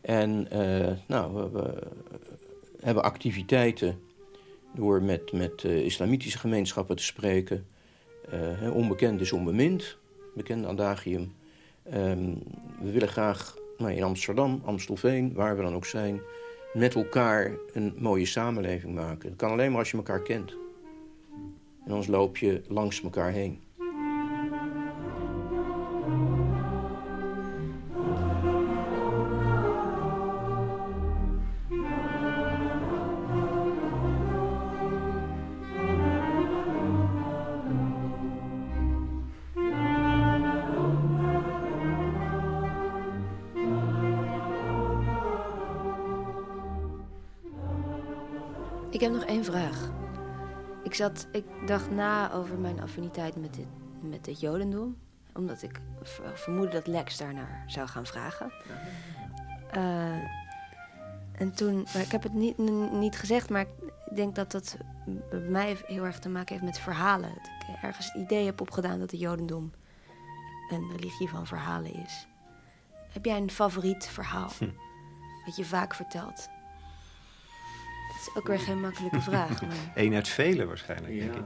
En 0.00 0.48
uh, 0.52 0.90
nou, 1.06 1.50
we, 1.52 1.82
hebben 2.80 3.02
activiteiten 3.02 4.00
door 4.74 5.02
met, 5.02 5.32
met 5.32 5.62
uh, 5.62 5.84
islamitische 5.84 6.38
gemeenschappen 6.38 6.96
te 6.96 7.02
spreken. 7.02 7.66
Uh, 8.62 8.74
onbekend 8.74 9.20
is 9.20 9.32
onbemind, 9.32 9.96
bekend 10.34 10.66
adagium. 10.66 11.34
Um, 11.94 12.42
we 12.80 12.90
willen 12.90 13.08
graag 13.08 13.56
nou, 13.78 13.92
in 13.92 14.02
Amsterdam, 14.02 14.62
Amstelveen, 14.64 15.32
waar 15.32 15.56
we 15.56 15.62
dan 15.62 15.74
ook 15.74 15.86
zijn, 15.86 16.20
met 16.72 16.94
elkaar 16.94 17.52
een 17.72 17.94
mooie 17.98 18.26
samenleving 18.26 18.94
maken. 18.94 19.28
Dat 19.28 19.38
kan 19.38 19.50
alleen 19.50 19.70
maar 19.70 19.78
als 19.78 19.90
je 19.90 19.96
elkaar 19.96 20.22
kent. 20.22 20.56
En 21.88 21.94
anders 21.94 22.10
loop 22.10 22.36
je 22.36 22.62
langs 22.66 23.02
elkaar 23.02 23.30
heen. 23.30 23.60
Ik 48.90 49.00
heb 49.00 49.12
nog 49.12 49.24
één 49.24 49.44
vraag. 49.44 49.97
Ik, 50.88 50.94
zat, 50.94 51.26
ik 51.32 51.44
dacht 51.66 51.90
na 51.90 52.32
over 52.32 52.58
mijn 52.58 52.80
affiniteit 52.80 53.36
met, 53.36 53.54
dit, 53.54 53.66
met 54.00 54.26
het 54.26 54.40
Jodendom. 54.40 54.96
Omdat 55.34 55.62
ik 55.62 55.80
vermoedde 56.34 56.72
dat 56.72 56.86
Lex 56.86 57.16
daarnaar 57.16 57.64
zou 57.66 57.88
gaan 57.88 58.06
vragen. 58.06 58.52
Uh, 59.76 60.16
en 61.32 61.54
toen, 61.54 61.80
ik 61.80 62.12
heb 62.12 62.22
het 62.22 62.32
niet, 62.32 62.58
niet 62.92 63.16
gezegd, 63.16 63.50
maar 63.50 63.66
ik 64.10 64.16
denk 64.16 64.34
dat 64.34 64.52
dat 64.52 64.76
bij 65.30 65.40
mij 65.40 65.76
heel 65.86 66.04
erg 66.04 66.18
te 66.18 66.28
maken 66.28 66.54
heeft 66.54 66.66
met 66.66 66.78
verhalen. 66.78 67.30
Dat 67.34 67.76
ik 67.76 67.82
ergens 67.82 68.06
het 68.12 68.22
idee 68.22 68.44
heb 68.44 68.60
opgedaan 68.60 68.98
dat 68.98 69.10
het 69.10 69.20
Jodendom 69.20 69.72
een 70.70 70.90
religie 70.96 71.28
van 71.28 71.46
verhalen 71.46 71.94
is. 71.94 72.26
Heb 73.12 73.24
jij 73.24 73.36
een 73.36 73.50
favoriet 73.50 74.06
verhaal? 74.06 74.50
Hm. 74.58 74.70
Wat 75.44 75.56
je 75.56 75.64
vaak 75.64 75.94
vertelt? 75.94 76.48
Is 78.28 78.36
ook 78.36 78.46
weer 78.46 78.58
geen 78.58 78.80
makkelijke 78.80 79.20
vraag. 79.20 79.62
Maar... 79.66 79.76
Eén 79.94 80.14
uit 80.14 80.28
vele 80.28 80.66
waarschijnlijk, 80.66 81.18
denk 81.18 81.34
ik. 81.34 81.44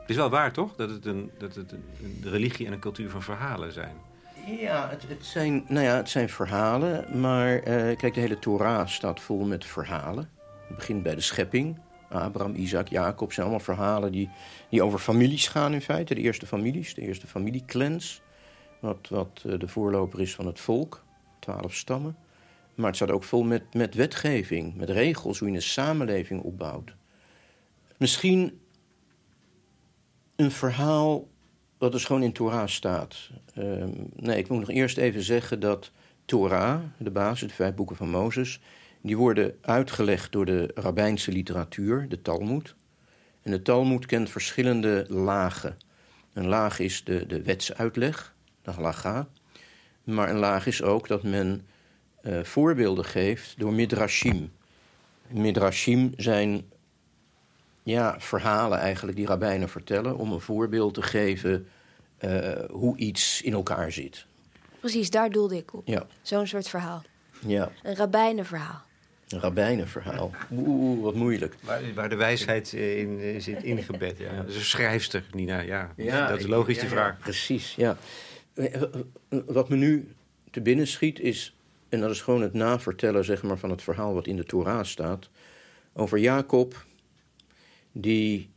Het 0.00 0.10
is 0.12 0.16
wel 0.16 0.30
waar, 0.30 0.52
toch? 0.52 0.76
Dat 0.76 0.90
het, 0.90 1.06
een, 1.06 1.30
dat 1.38 1.54
het 1.54 1.72
een, 1.72 1.84
een 2.02 2.30
religie 2.30 2.66
en 2.66 2.72
een 2.72 2.78
cultuur 2.78 3.10
van 3.10 3.22
verhalen 3.22 3.72
zijn. 3.72 3.96
Ja, 4.46 4.88
het, 4.88 5.08
het, 5.08 5.24
zijn, 5.24 5.64
nou 5.68 5.84
ja, 5.84 5.96
het 5.96 6.08
zijn 6.08 6.28
verhalen. 6.28 7.20
Maar 7.20 7.56
uh, 7.56 7.96
kijk, 7.96 8.14
de 8.14 8.20
hele 8.20 8.38
Torah 8.38 8.86
staat 8.86 9.20
vol 9.20 9.44
met 9.44 9.64
verhalen. 9.64 10.30
Het 10.66 10.76
begint 10.76 11.02
bij 11.02 11.14
de 11.14 11.20
schepping. 11.20 11.78
Abraham, 12.08 12.54
Isaac, 12.54 12.88
Jacob 12.88 13.32
zijn 13.32 13.46
allemaal 13.46 13.64
verhalen 13.64 14.12
die, 14.12 14.30
die 14.68 14.82
over 14.82 14.98
families 14.98 15.48
gaan 15.48 15.72
in 15.72 15.80
feite. 15.80 16.14
De 16.14 16.20
eerste 16.20 16.46
families, 16.46 16.94
de 16.94 17.02
eerste 17.02 17.26
familieclans. 17.26 18.22
Wat, 18.80 19.08
wat 19.08 19.42
uh, 19.46 19.58
de 19.58 19.68
voorloper 19.68 20.20
is 20.20 20.34
van 20.34 20.46
het 20.46 20.60
volk. 20.60 21.04
Twaalf 21.38 21.74
stammen. 21.74 22.16
Maar 22.74 22.86
het 22.86 22.96
staat 22.96 23.10
ook 23.10 23.24
vol 23.24 23.42
met, 23.42 23.74
met 23.74 23.94
wetgeving, 23.94 24.74
met 24.74 24.90
regels, 24.90 25.38
hoe 25.38 25.48
je 25.48 25.54
een 25.54 25.62
samenleving 25.62 26.42
opbouwt. 26.42 26.94
Misschien 27.96 28.60
een 30.36 30.50
verhaal 30.50 31.28
wat 31.78 31.92
dus 31.92 32.04
gewoon 32.04 32.22
in 32.22 32.32
Torah 32.32 32.66
staat. 32.66 33.30
Ehm, 33.54 33.90
nee, 34.16 34.38
ik 34.38 34.48
moet 34.48 34.60
nog 34.60 34.70
eerst 34.70 34.96
even 34.96 35.22
zeggen 35.22 35.60
dat 35.60 35.90
Torah, 36.24 36.80
de 36.98 37.10
basis, 37.10 37.48
de 37.48 37.54
vijf 37.54 37.74
boeken 37.74 37.96
van 37.96 38.10
Mozes, 38.10 38.60
die 39.00 39.16
worden 39.16 39.58
uitgelegd 39.60 40.32
door 40.32 40.44
de 40.44 40.70
rabbijnse 40.74 41.32
literatuur, 41.32 42.08
de 42.08 42.22
Talmud. 42.22 42.74
En 43.42 43.50
de 43.50 43.62
Talmud 43.62 44.06
kent 44.06 44.30
verschillende 44.30 45.06
lagen. 45.08 45.76
Een 46.32 46.46
laag 46.46 46.78
is 46.78 47.04
de, 47.04 47.26
de 47.26 47.42
wetsuitleg, 47.42 48.34
de 48.62 48.70
halacha. 48.70 49.28
Maar 50.04 50.30
een 50.30 50.38
laag 50.38 50.66
is 50.66 50.82
ook 50.82 51.08
dat 51.08 51.22
men 51.22 51.66
uh, 52.26 52.44
voorbeelden 52.44 53.04
geeft 53.04 53.58
door 53.58 53.72
midrashim. 53.72 54.52
Midrashim 55.28 56.12
zijn 56.16 56.64
ja, 57.82 58.20
verhalen 58.20 58.78
eigenlijk 58.78 59.16
die 59.16 59.26
rabbijnen 59.26 59.68
vertellen... 59.68 60.16
om 60.16 60.32
een 60.32 60.40
voorbeeld 60.40 60.94
te 60.94 61.02
geven 61.02 61.66
uh, 62.24 62.54
hoe 62.70 62.96
iets 62.96 63.42
in 63.42 63.52
elkaar 63.52 63.92
zit. 63.92 64.26
Precies, 64.80 65.10
daar 65.10 65.30
doelde 65.30 65.56
ik 65.56 65.74
op. 65.74 65.86
Ja. 65.86 66.06
Zo'n 66.22 66.46
soort 66.46 66.68
verhaal. 66.68 67.02
Ja. 67.46 67.70
Een 67.82 67.96
rabbijnenverhaal. 67.96 68.82
Een 69.28 69.40
rabbijnenverhaal. 69.40 70.30
Oeh, 70.52 71.02
wat 71.02 71.14
moeilijk. 71.14 71.56
Waar, 71.60 71.94
waar 71.94 72.08
de 72.08 72.16
wijsheid 72.16 72.72
in 72.72 73.40
zit 73.42 73.62
ingebed. 73.62 74.18
Ja. 74.18 74.36
Dat 74.36 74.48
is 74.48 74.56
een 74.56 74.64
schrijfster, 74.64 75.24
Nina. 75.32 75.60
Ja, 75.60 75.92
ja 75.96 76.26
dat 76.26 76.38
is 76.38 76.46
logisch, 76.46 76.78
die 76.78 76.88
vraag. 76.88 77.18
precies, 77.18 77.74
ja. 77.74 77.96
Wat 79.28 79.68
me 79.68 79.76
nu 79.76 80.14
te 80.50 80.60
binnen 80.60 80.86
schiet 80.86 81.20
is... 81.20 81.54
en 81.94 82.00
dat 82.00 82.10
is 82.10 82.20
gewoon 82.20 82.42
het 82.42 82.52
navertellen 82.52 83.24
zeg 83.24 83.42
maar, 83.42 83.58
van 83.58 83.70
het 83.70 83.82
verhaal 83.82 84.14
wat 84.14 84.26
in 84.26 84.36
de 84.36 84.44
Torah 84.44 84.84
staat... 84.84 85.30
over 85.92 86.18
Jacob, 86.18 86.84
die 87.92 88.50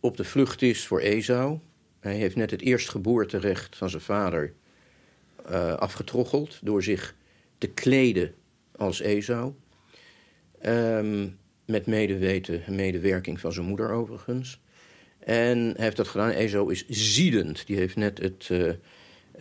op 0.00 0.16
de 0.16 0.24
vlucht 0.24 0.62
is 0.62 0.86
voor 0.86 1.00
Esau. 1.00 1.58
Hij 2.00 2.14
heeft 2.14 2.36
net 2.36 2.50
het 2.50 2.60
eerstgeboorterecht 2.60 3.76
van 3.76 3.90
zijn 3.90 4.02
vader 4.02 4.54
uh, 5.50 5.72
afgetroggeld... 5.72 6.58
door 6.62 6.82
zich 6.82 7.14
te 7.58 7.66
kleden 7.66 8.34
als 8.76 9.00
Esau... 9.00 9.52
Um, 10.66 11.38
met 11.64 11.86
medeweten 11.86 12.64
en 12.64 12.74
medewerking 12.74 13.40
van 13.40 13.52
zijn 13.52 13.66
moeder 13.66 13.90
overigens. 13.90 14.60
En 15.18 15.58
hij 15.58 15.84
heeft 15.84 15.96
dat 15.96 16.08
gedaan. 16.08 16.30
Ezo 16.30 16.66
is 16.66 16.84
ziedend. 16.88 17.66
Die 17.66 17.76
heeft 17.76 17.96
net 17.96 18.18
het, 18.18 18.48
uh, 18.52 18.58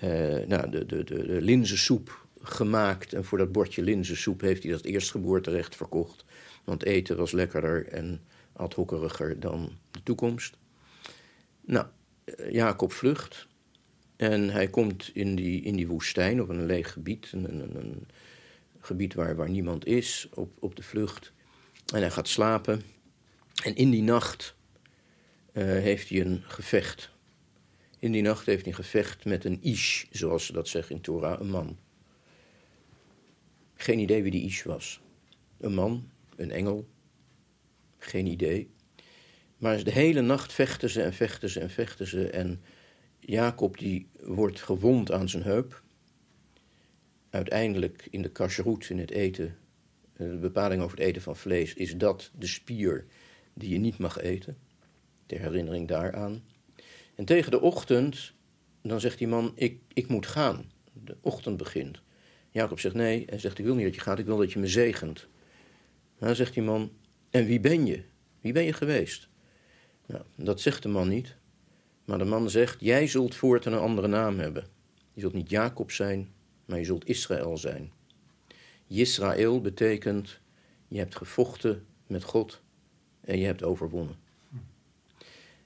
uh, 0.03 0.47
nou, 0.47 0.70
de, 0.70 0.86
de, 0.86 1.03
de, 1.03 1.26
de 1.26 1.41
linzensoep 1.41 2.24
gemaakt. 2.46 3.14
En 3.14 3.26
voor 3.26 3.38
dat 3.38 3.52
bordje 3.52 3.82
linzensoep 3.82 4.41
heeft 4.41 4.64
hij 4.64 4.72
dat 4.72 4.84
eerstgeboorterecht 4.84 5.76
verkocht. 5.76 6.26
Want 6.64 6.84
eten 6.84 7.18
was 7.18 7.32
lekkerder 7.32 7.88
en 7.88 8.22
adhokkeriger 8.54 9.39
dan 9.39 9.72
de 9.91 10.04
toekomst. 10.04 10.58
Nou, 11.66 11.86
Jacob 12.50 12.91
vlucht. 12.91 13.48
En 14.16 14.50
hij 14.50 14.68
komt 14.68 15.12
in 15.14 15.36
die, 15.36 15.62
in 15.62 15.76
die 15.76 15.88
woestijn, 15.88 16.41
op 16.41 16.50
een 16.50 16.66
leeg 16.66 16.91
gebied. 16.91 17.32
Een, 17.32 17.50
een, 17.50 17.76
een 17.76 18.08
gebied 18.80 19.14
waar, 19.14 19.36
waar 19.36 19.50
niemand 19.50 19.86
is, 19.86 20.30
op, 20.34 20.52
op 20.60 20.76
de 20.76 20.84
vlucht. 20.84 21.34
En 21.93 22.00
hij 22.00 22.12
gaat 22.12 22.28
slapen. 22.28 22.82
En 23.64 23.76
in 23.76 23.89
die 23.89 24.04
nacht 24.04 24.56
uh, 25.54 25.64
heeft 25.64 26.10
hij 26.10 26.22
een 26.22 26.41
gevecht. 26.43 27.10
In 28.00 28.12
die 28.12 28.22
nacht 28.22 28.46
heeft 28.46 28.62
hij 28.62 28.70
een 28.70 28.84
gevecht 28.84 29.26
met 29.26 29.46
een 29.46 29.60
ish, 29.62 30.06
zoals 30.12 30.46
ze 30.46 30.54
dat 30.54 30.68
zeggen 30.68 30.96
in 30.96 31.02
Torah, 31.02 31.39
een 31.39 31.50
man. 31.50 31.78
Geen 33.76 33.99
idee 33.99 34.21
wie 34.21 34.32
die 34.32 34.45
ish 34.45 34.63
was. 34.63 35.01
Een 35.57 35.73
man, 35.73 36.09
een 36.36 36.51
engel, 36.51 36.88
geen 37.97 38.26
idee. 38.26 38.69
Maar 39.57 39.84
de 39.84 39.91
hele 39.91 40.21
nacht 40.21 40.53
vechten 40.53 40.89
ze 40.89 41.01
en 41.01 41.13
vechten 41.13 41.49
ze 41.49 41.59
en 41.59 41.69
vechten 41.69 42.07
ze. 42.07 42.30
En 42.30 42.61
Jacob 43.19 43.78
die 43.78 44.07
wordt 44.19 44.61
gewond 44.61 45.11
aan 45.11 45.30
zijn 45.30 45.43
heup. 45.43 45.84
Uiteindelijk 47.30 48.07
in 48.09 48.21
de 48.21 48.32
kashrut, 48.32 48.89
in 48.89 48.99
het 48.99 49.11
eten, 49.11 49.57
eh, 50.13 50.30
de 50.30 50.38
bepaling 50.38 50.82
over 50.82 50.97
het 50.97 51.07
eten 51.07 51.21
van 51.21 51.36
vlees, 51.36 51.73
is 51.73 51.97
dat 51.97 52.32
de 52.38 52.47
spier 52.47 53.05
die 53.53 53.69
je 53.69 53.78
niet 53.78 53.97
mag 53.97 54.19
eten. 54.19 54.57
Ter 55.26 55.39
herinnering 55.39 55.88
daaraan. 55.88 56.43
En 57.15 57.26
tegen 57.26 57.51
de 57.51 57.61
ochtend, 57.61 58.34
dan 58.82 58.99
zegt 58.99 59.17
die 59.17 59.28
man, 59.28 59.51
ik, 59.55 59.80
ik 59.93 60.07
moet 60.07 60.28
gaan. 60.28 60.71
De 60.93 61.17
ochtend 61.21 61.57
begint. 61.57 62.01
Jacob 62.56 62.80
zegt 62.80 62.95
nee, 62.95 63.26
en 63.26 63.39
zegt, 63.39 63.60
ik 63.60 63.66
wil 63.66 63.76
niet 63.76 63.86
dat 63.86 63.95
je 63.95 64.01
gaat, 64.01 64.20
ik 64.20 64.26
wil 64.26 64.38
dat 64.38 64.53
je 64.53 64.60
me 64.60 64.68
zegent. 64.68 65.28
dan 66.20 66.36
zegt 66.36 66.53
die 66.53 66.64
man, 66.64 66.91
en 67.30 67.45
wie 67.45 67.60
ben 67.60 67.86
je? 67.86 68.03
Wie 68.41 68.53
ben 68.53 68.64
je 68.64 68.74
geweest? 68.74 69.30
Nou, 70.06 70.24
dat 70.36 70.62
zegt 70.62 70.84
de 70.84 70.88
man 70.88 71.08
niet. 71.08 71.36
Maar 72.06 72.18
de 72.18 72.26
man 72.26 72.49
zegt, 72.49 72.80
jij 72.80 73.08
zult 73.08 73.36
voortaan 73.36 73.74
een 73.74 73.80
andere 73.80 74.08
naam 74.08 74.39
hebben. 74.39 74.68
Je 75.14 75.22
zult 75.22 75.34
niet 75.34 75.49
Jacob 75.49 75.91
zijn, 75.91 76.34
maar 76.66 76.78
je 76.78 76.86
zult 76.86 77.08
Israël 77.08 77.58
zijn. 77.58 77.91
Israël 78.88 79.62
betekent, 79.62 80.39
je 80.88 80.97
hebt 80.97 81.16
gevochten 81.16 81.86
met 82.08 82.24
God 82.24 82.62
en 83.22 83.38
je 83.38 83.45
hebt 83.45 83.64
overwonnen. 83.64 84.16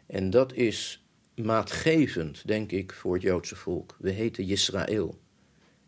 En 0.06 0.30
dat 0.30 0.54
is 0.54 1.06
maatgevend, 1.36 2.48
denk 2.48 2.72
ik, 2.72 2.94
voor 2.94 3.14
het 3.14 3.22
Joodse 3.22 3.56
volk. 3.56 3.96
We 4.00 4.10
heten 4.10 4.48
Israël. 4.48 5.20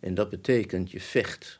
En 0.02 0.14
dat 0.14 0.30
betekent, 0.30 0.92
je 0.92 1.00
vecht. 1.00 1.60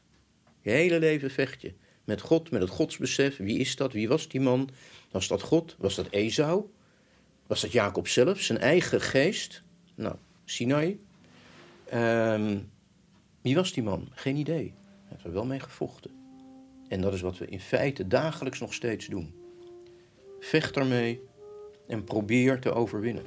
Je 0.62 0.70
hele 0.70 1.00
leven 1.00 1.32
vecht 1.32 1.62
je. 1.62 1.74
Met 2.04 2.22
God, 2.22 2.52
met 2.52 2.62
het 2.62 2.70
godsbesef. 2.70 3.38
Wie 3.38 3.60
is 3.60 3.76
dat? 3.76 3.94
Wie 3.94 4.08
was 4.08 4.28
die 4.28 4.42
man? 4.42 4.70
Was 5.12 5.28
dat 5.28 5.42
God? 5.42 5.76
Was 5.80 5.96
dat 5.96 6.08
Esau? 6.10 6.70
Was 7.48 7.62
dat 7.62 7.72
Jacob 7.72 8.08
zelf? 8.08 8.40
Zijn 8.40 8.60
eigen 8.60 9.02
geest? 9.02 9.62
Nou, 9.96 10.16
Sinai. 10.46 11.00
Um, 11.94 12.72
wie 13.42 13.56
was 13.56 13.74
die 13.74 13.84
man? 13.84 14.10
Geen 14.12 14.36
idee. 14.36 14.74
Hij 14.84 15.08
heeft 15.08 15.24
er 15.24 15.34
wel 15.34 15.46
mee 15.46 15.60
gevochten. 15.60 16.12
En 16.88 17.02
dat 17.02 17.14
is 17.14 17.22
wat 17.22 17.38
we 17.38 17.46
in 17.46 17.60
feite 17.60 18.08
dagelijks 18.08 18.60
nog 18.60 18.74
steeds 18.74 19.08
doen. 19.08 19.34
Vecht 20.40 20.78
ermee 20.78 21.22
en 21.88 22.04
probeer 22.04 22.60
te 22.60 22.72
overwinnen. 22.72 23.26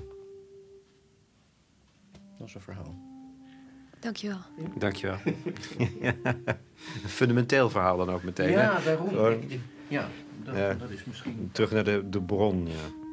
Dat 2.39 2.49
is 2.49 2.55
een 2.55 2.61
verhaal. 2.61 3.14
Dankjewel. 4.05 4.39
Dankjewel. 4.79 5.17
een 7.03 7.09
fundamenteel 7.09 7.71
verhaal 7.71 7.97
dan 7.97 8.11
ook 8.11 8.23
meteen. 8.23 8.51
Ja, 8.51 8.77
hè? 8.77 8.85
daarom. 8.85 9.41
Ja, 9.89 10.09
dat, 10.45 10.57
Ja. 10.57 10.75
dat 10.75 10.91
is 10.91 11.05
misschien. 11.05 11.49
Terug 11.53 11.71
naar 11.71 11.85
de, 11.85 12.09
de 12.09 12.23
bron. 12.23 12.67
Ja. 12.67 13.04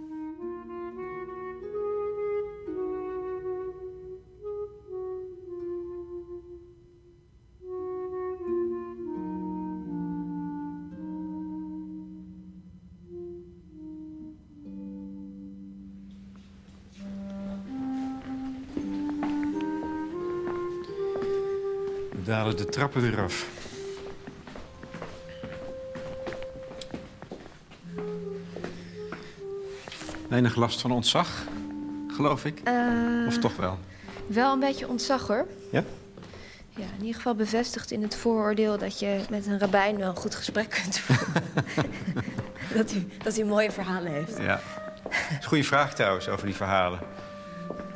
Dalen 22.32 22.58
de 22.58 22.66
trappen 22.66 23.02
weer 23.02 23.22
af. 23.22 23.46
Weinig 30.30 30.56
last 30.56 30.82
van 30.82 30.92
ontzag, 30.92 31.28
geloof 32.08 32.46
ik. 32.46 32.60
Eh, 32.64 32.74
Of 33.28 33.38
toch 33.38 33.56
wel? 33.56 33.80
Wel 34.28 34.54
een 34.54 34.60
beetje 34.60 34.88
ontzag 34.88 35.28
hoor. 35.28 35.48
Ja? 35.72 35.84
Ja, 36.70 36.84
in 36.98 37.00
ieder 37.00 37.16
geval 37.16 37.36
bevestigd 37.36 37.92
in 37.92 38.02
het 38.02 38.16
vooroordeel 38.16 38.78
dat 38.78 39.00
je 39.00 39.20
met 39.30 39.46
een 39.48 39.60
rabbijn 39.60 39.98
wel 39.98 40.10
een 40.10 40.16
goed 40.16 40.36
gesprek 40.36 40.70
kunt 40.84 41.00
voeren. 41.00 41.44
dat, 42.78 42.92
hij, 42.92 43.08
dat 43.24 43.36
hij 43.36 43.46
mooie 43.46 43.72
verhalen 43.72 44.12
heeft. 44.14 44.38
Ja. 44.38 44.60
Dat 45.04 45.12
is 45.30 45.36
een 45.38 45.44
goede 45.44 45.64
vraag 45.64 45.96
trouwens 45.96 46.28
over 46.30 46.46
die 46.46 46.56
verhalen. 46.56 47.00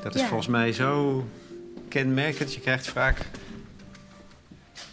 Dat 0.04 0.16
is 0.16 0.22
Ja. 0.22 0.28
volgens 0.28 0.50
mij 0.50 0.72
zo 0.74 1.24
kenmerkend. 1.90 2.54
Je 2.54 2.60
krijgt 2.60 2.88
vaak 2.88 3.18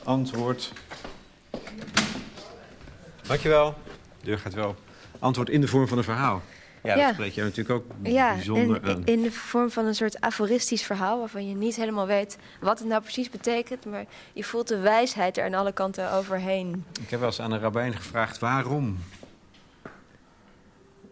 antwoord. 0.04 0.72
Dankjewel. 3.26 3.74
De 4.20 4.24
deur 4.24 4.38
gaat 4.38 4.54
wel. 4.54 4.74
Antwoord 5.18 5.48
in 5.50 5.60
de 5.60 5.68
vorm 5.68 5.88
van 5.88 5.98
een 5.98 6.04
verhaal. 6.04 6.42
Ja, 6.82 6.96
Ja. 6.96 7.04
dat 7.06 7.14
spreekt 7.14 7.34
jou 7.34 7.48
natuurlijk 7.48 7.78
ook 7.84 7.90
Ja, 8.02 8.34
bijzonder 8.34 8.82
aan. 8.82 9.04
in 9.04 9.22
de 9.22 9.32
vorm 9.32 9.70
van 9.70 9.84
een 9.86 9.94
soort 9.94 10.20
aforistisch 10.20 10.82
verhaal... 10.82 11.18
waarvan 11.18 11.48
je 11.48 11.54
niet 11.54 11.76
helemaal 11.76 12.06
weet 12.06 12.38
wat 12.60 12.78
het 12.78 12.88
nou 12.88 13.02
precies 13.02 13.30
betekent... 13.30 13.84
maar 13.84 14.04
je 14.32 14.44
voelt 14.44 14.68
de 14.68 14.78
wijsheid 14.78 15.38
er 15.38 15.44
aan 15.44 15.54
alle 15.54 15.72
kanten 15.72 16.12
overheen. 16.12 16.84
Ik 17.00 17.10
heb 17.10 17.18
wel 17.20 17.28
eens 17.28 17.40
aan 17.40 17.52
een 17.52 17.60
rabbijn 17.60 17.94
gevraagd 17.96 18.38
waarom 18.38 18.98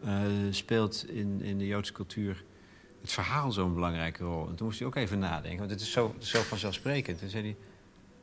eh, 0.05 0.13
speelt 0.51 1.05
in, 1.09 1.41
in 1.43 1.59
de 1.59 1.67
Joodse 1.67 1.93
cultuur 1.93 2.45
het 3.01 3.13
verhaal 3.13 3.53
zo'n 3.53 3.75
belangrijke 3.75 4.25
rol. 4.25 4.49
En 4.49 4.55
toen 4.55 4.67
moest 4.67 4.79
hij 4.79 4.89
ook 4.89 4.97
even 4.97 5.19
nadenken, 5.19 5.59
want 5.59 5.71
het 5.71 5.81
is 5.81 5.93
zo, 5.93 6.15
zo 6.19 6.41
vanzelfsprekend. 6.43 7.19
Toen 7.19 7.29
zei 7.29 7.43
hij, 7.43 7.57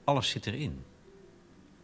alles 0.08 0.30
zit 0.30 0.46
erin. 0.48 0.84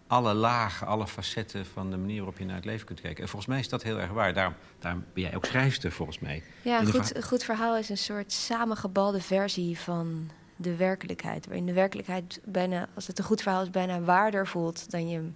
alle 0.08 0.34
lagen, 0.34 0.88
alle 0.88 1.08
facetten 1.08 1.66
van 1.66 1.92
de 1.92 1.98
manier 1.98 2.16
waarop 2.18 2.38
je 2.38 2.46
naar 2.46 2.56
het 2.56 2.66
leven 2.66 2.86
kunt 2.86 3.02
kijken. 3.02 3.24
En 3.24 3.30
volgens 3.30 3.52
mij 3.52 3.60
is 3.60 3.70
dat 3.70 3.84
heel 3.84 4.00
erg 4.00 4.12
waar. 4.12 4.34
Daarom, 4.34 4.54
daarom 4.80 5.06
ben 5.14 5.24
jij 5.24 5.36
ook 5.36 5.46
schrijfster, 5.46 5.92
volgens 5.92 6.20
mij. 6.20 6.44
Ja, 6.62 6.80
een 6.80 6.88
goed, 6.92 7.08
verha- 7.08 7.22
goed 7.28 7.44
verhaal 7.44 7.78
is 7.78 7.90
een 7.90 7.98
soort 7.98 8.32
samengebalde 8.32 9.22
versie 9.22 9.80
van 9.80 10.30
de 10.56 10.76
werkelijkheid. 10.76 11.46
Waarin 11.46 11.66
de 11.66 11.74
werkelijkheid 11.74 12.40
bijna, 12.44 12.88
als 12.94 13.08
het 13.08 13.18
een 13.20 13.24
goed 13.26 13.42
verhaal 13.42 13.62
is, 13.62 13.70
bijna 13.70 14.00
waarder 14.02 14.48
voelt 14.48 14.92
dan 14.92 15.10
je, 15.10 15.16
hem- 15.16 15.36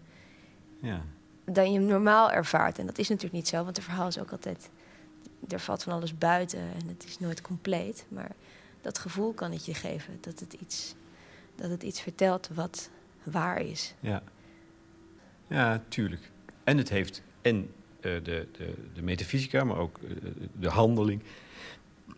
Ja. 0.82 1.02
dan 1.46 1.72
je 1.72 1.80
hem 1.80 1.88
normaal 1.88 2.32
ervaart. 2.32 2.80
En 2.80 2.86
dat 2.86 2.98
is 2.98 3.08
natuurlijk 3.08 3.36
niet 3.36 3.48
zo, 3.48 3.64
want 3.64 3.78
een 3.78 3.84
verhaal 3.84 4.08
is 4.08 4.20
ook 4.20 4.32
altijd... 4.32 4.70
Er 5.48 5.60
valt 5.60 5.84
van 5.84 5.94
alles 5.94 6.18
buiten 6.18 6.60
en 6.60 6.88
het 6.88 7.06
is 7.06 7.20
nooit 7.20 7.42
compleet. 7.42 8.06
Maar 8.10 8.32
dat 8.82 8.98
gevoel 8.98 9.34
kan 9.34 9.52
het 9.52 9.66
je 9.66 9.74
geven. 9.74 10.18
Dat 10.22 10.40
het 10.40 10.54
iets, 10.54 10.96
dat 11.58 11.70
het 11.70 11.84
iets 11.84 12.01
vertelt 12.01 12.49
wat 12.53 12.89
waar 13.24 13.62
is. 13.62 13.93
Ja. 13.99 14.24
ja, 15.47 15.84
tuurlijk. 15.88 16.32
En 16.64 16.78
het 16.78 16.89
heeft 16.89 17.22
en 17.41 17.70
eh, 17.99 18.12
de, 18.24 18.47
de, 18.58 18.74
de 18.93 19.01
metafysica, 19.01 19.64
maar 19.64 19.78
ook 19.78 19.97
eh, 19.97 20.10
de 20.60 20.70
handeling. 20.70 21.22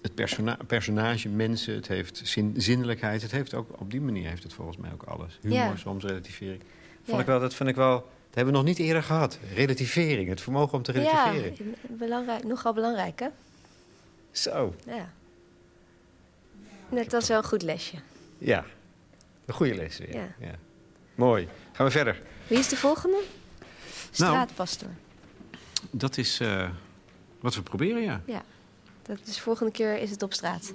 Het 0.02 0.16
persona 0.16 0.58
personage, 0.68 1.30
mensen, 1.30 1.76
het 1.76 1.88
heeft 1.88 2.22
zin, 2.24 2.54
zinnelijkheid. 2.58 3.22
Het 3.22 3.32
heeft 3.32 3.54
ook, 3.54 3.80
op 3.82 3.92
die 3.92 4.02
manier 4.02 4.30
heeft 4.30 4.44
het 4.44 4.54
volgens 4.54 4.78
mij 4.78 4.92
ook 4.94 5.04
alles. 5.04 5.38
Humor, 5.42 5.56
Ja. 5.58 5.76
soms 5.76 6.04
relativering. 6.04 6.62
Vond 6.96 7.16
Ja. 7.16 7.20
ik 7.20 7.26
wel, 7.26 7.40
dat 7.40 7.54
vind 7.54 7.70
ik 7.70 7.76
wel... 7.76 7.94
Dat 8.00 8.38
hebben 8.38 8.54
we 8.54 8.60
nog 8.60 8.68
niet 8.70 8.80
eerder 8.88 9.04
gehad. 9.04 9.40
Relativering, 9.54 10.30
het 10.30 10.42
vermogen 10.42 10.78
om 10.78 10.84
te 10.84 10.92
relativeren. 10.92 11.54
Ja, 11.58 11.96
belangrijk, 11.96 12.44
nogal 12.44 12.74
belangrijk, 12.74 13.20
hè? 13.20 13.28
Zo, 14.32 14.76
Ja. 14.86 15.12
Net 16.90 17.14
als 17.14 17.28
wel 17.28 17.38
een 17.38 17.44
goed 17.44 17.62
lesje. 17.62 17.96
ja. 18.38 18.66
Een 19.50 19.56
goede 19.56 19.76
les 19.76 19.98
weer. 19.98 20.16
Ja. 20.16 20.36
Ja. 20.40 20.56
Mooi. 21.16 21.48
Gaan 21.72 21.86
we 21.86 21.92
verder. 21.92 22.22
Wie 22.48 22.58
is 22.58 22.68
de 22.68 22.76
volgende? 22.76 23.18
Nou. 23.18 24.32
Straatpastor. 24.32 24.90
Dat 25.92 26.18
is 26.18 26.40
eh, 26.40 26.70
wat 27.40 27.56
we 27.56 27.62
proberen, 27.62 28.02
ja. 28.02 28.22
Ja. 28.26 28.44
Dat 29.02 29.20
is 29.26 29.40
volgende 29.40 29.72
keer 29.72 29.98
is 29.98 30.10
het 30.12 30.24
op 30.24 30.34
straat. 30.34 30.74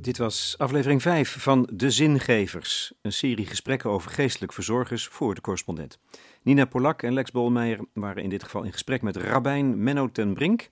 Dit 0.00 0.18
was 0.18 0.54
aflevering 0.58 1.02
5 1.02 1.36
van 1.38 1.68
De 1.72 1.90
Zingevers, 1.90 2.92
een 3.02 3.12
serie 3.12 3.46
gesprekken 3.46 3.90
over 3.90 4.10
geestelijk 4.10 4.52
verzorgers 4.52 5.06
voor 5.06 5.34
de 5.34 5.40
correspondent. 5.40 5.98
Nina 6.42 6.64
Polak 6.64 7.02
en 7.02 7.12
Lex 7.12 7.30
Bolmeijer 7.30 7.80
waren 7.92 8.22
in 8.22 8.28
dit 8.28 8.42
geval 8.42 8.62
in 8.62 8.72
gesprek 8.72 9.02
met 9.02 9.16
rabbijn 9.16 9.82
Menno 9.82 10.10
ten 10.10 10.34
Brink, 10.34 10.70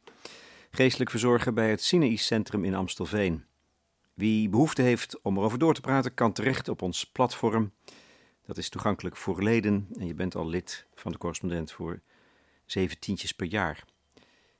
geestelijk 0.77 1.11
verzorger 1.11 1.53
bij 1.53 1.70
het 1.70 1.83
Sinaï 1.83 2.16
Centrum 2.16 2.64
in 2.64 2.74
Amstelveen. 2.74 3.45
Wie 4.14 4.49
behoefte 4.49 4.83
heeft 4.83 5.20
om 5.22 5.37
erover 5.37 5.59
door 5.59 5.74
te 5.74 5.81
praten, 5.81 6.14
kan 6.14 6.33
terecht 6.33 6.68
op 6.68 6.83
ons 6.83 7.05
platform. 7.05 7.72
Dat 8.47 8.57
is 8.57 8.68
toegankelijk 8.68 9.16
voor 9.16 9.43
leden 9.43 9.89
en 9.99 10.07
je 10.07 10.14
bent 10.14 10.35
al 10.35 10.49
lid 10.49 10.87
van 10.95 11.12
de 11.12 11.18
correspondent 11.18 11.72
voor 11.72 12.01
zeven 12.66 12.99
tientjes 12.99 13.33
per 13.33 13.47
jaar. 13.47 13.85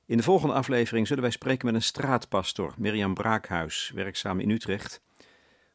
In 0.07 0.17
de 0.17 0.23
volgende 0.23 0.55
aflevering 0.55 1.07
zullen 1.07 1.23
wij 1.23 1.33
spreken 1.33 1.67
met 1.67 1.75
een 1.75 1.83
straatpastor, 1.83 2.75
Mirjam 2.77 3.15
Braakhuis, 3.15 3.93
werkzaam 3.95 4.41
in 4.41 4.51
Utrecht, 4.51 5.01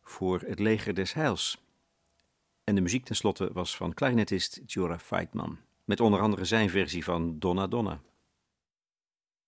voor 0.03 0.41
het 0.47 0.59
Leger 0.59 0.93
des 0.93 1.13
Heils. 1.13 1.57
En 2.63 2.75
de 2.75 2.81
muziek 2.81 3.05
tenslotte 3.05 3.49
was 3.53 3.75
van 3.75 3.93
klarinetist 3.93 4.61
Jora 4.65 4.99
Feitman, 4.99 5.57
met 5.83 5.99
onder 5.99 6.19
andere 6.19 6.45
zijn 6.45 6.69
versie 6.69 7.03
van 7.03 7.39
Donna 7.39 7.67
Donna. 7.67 8.01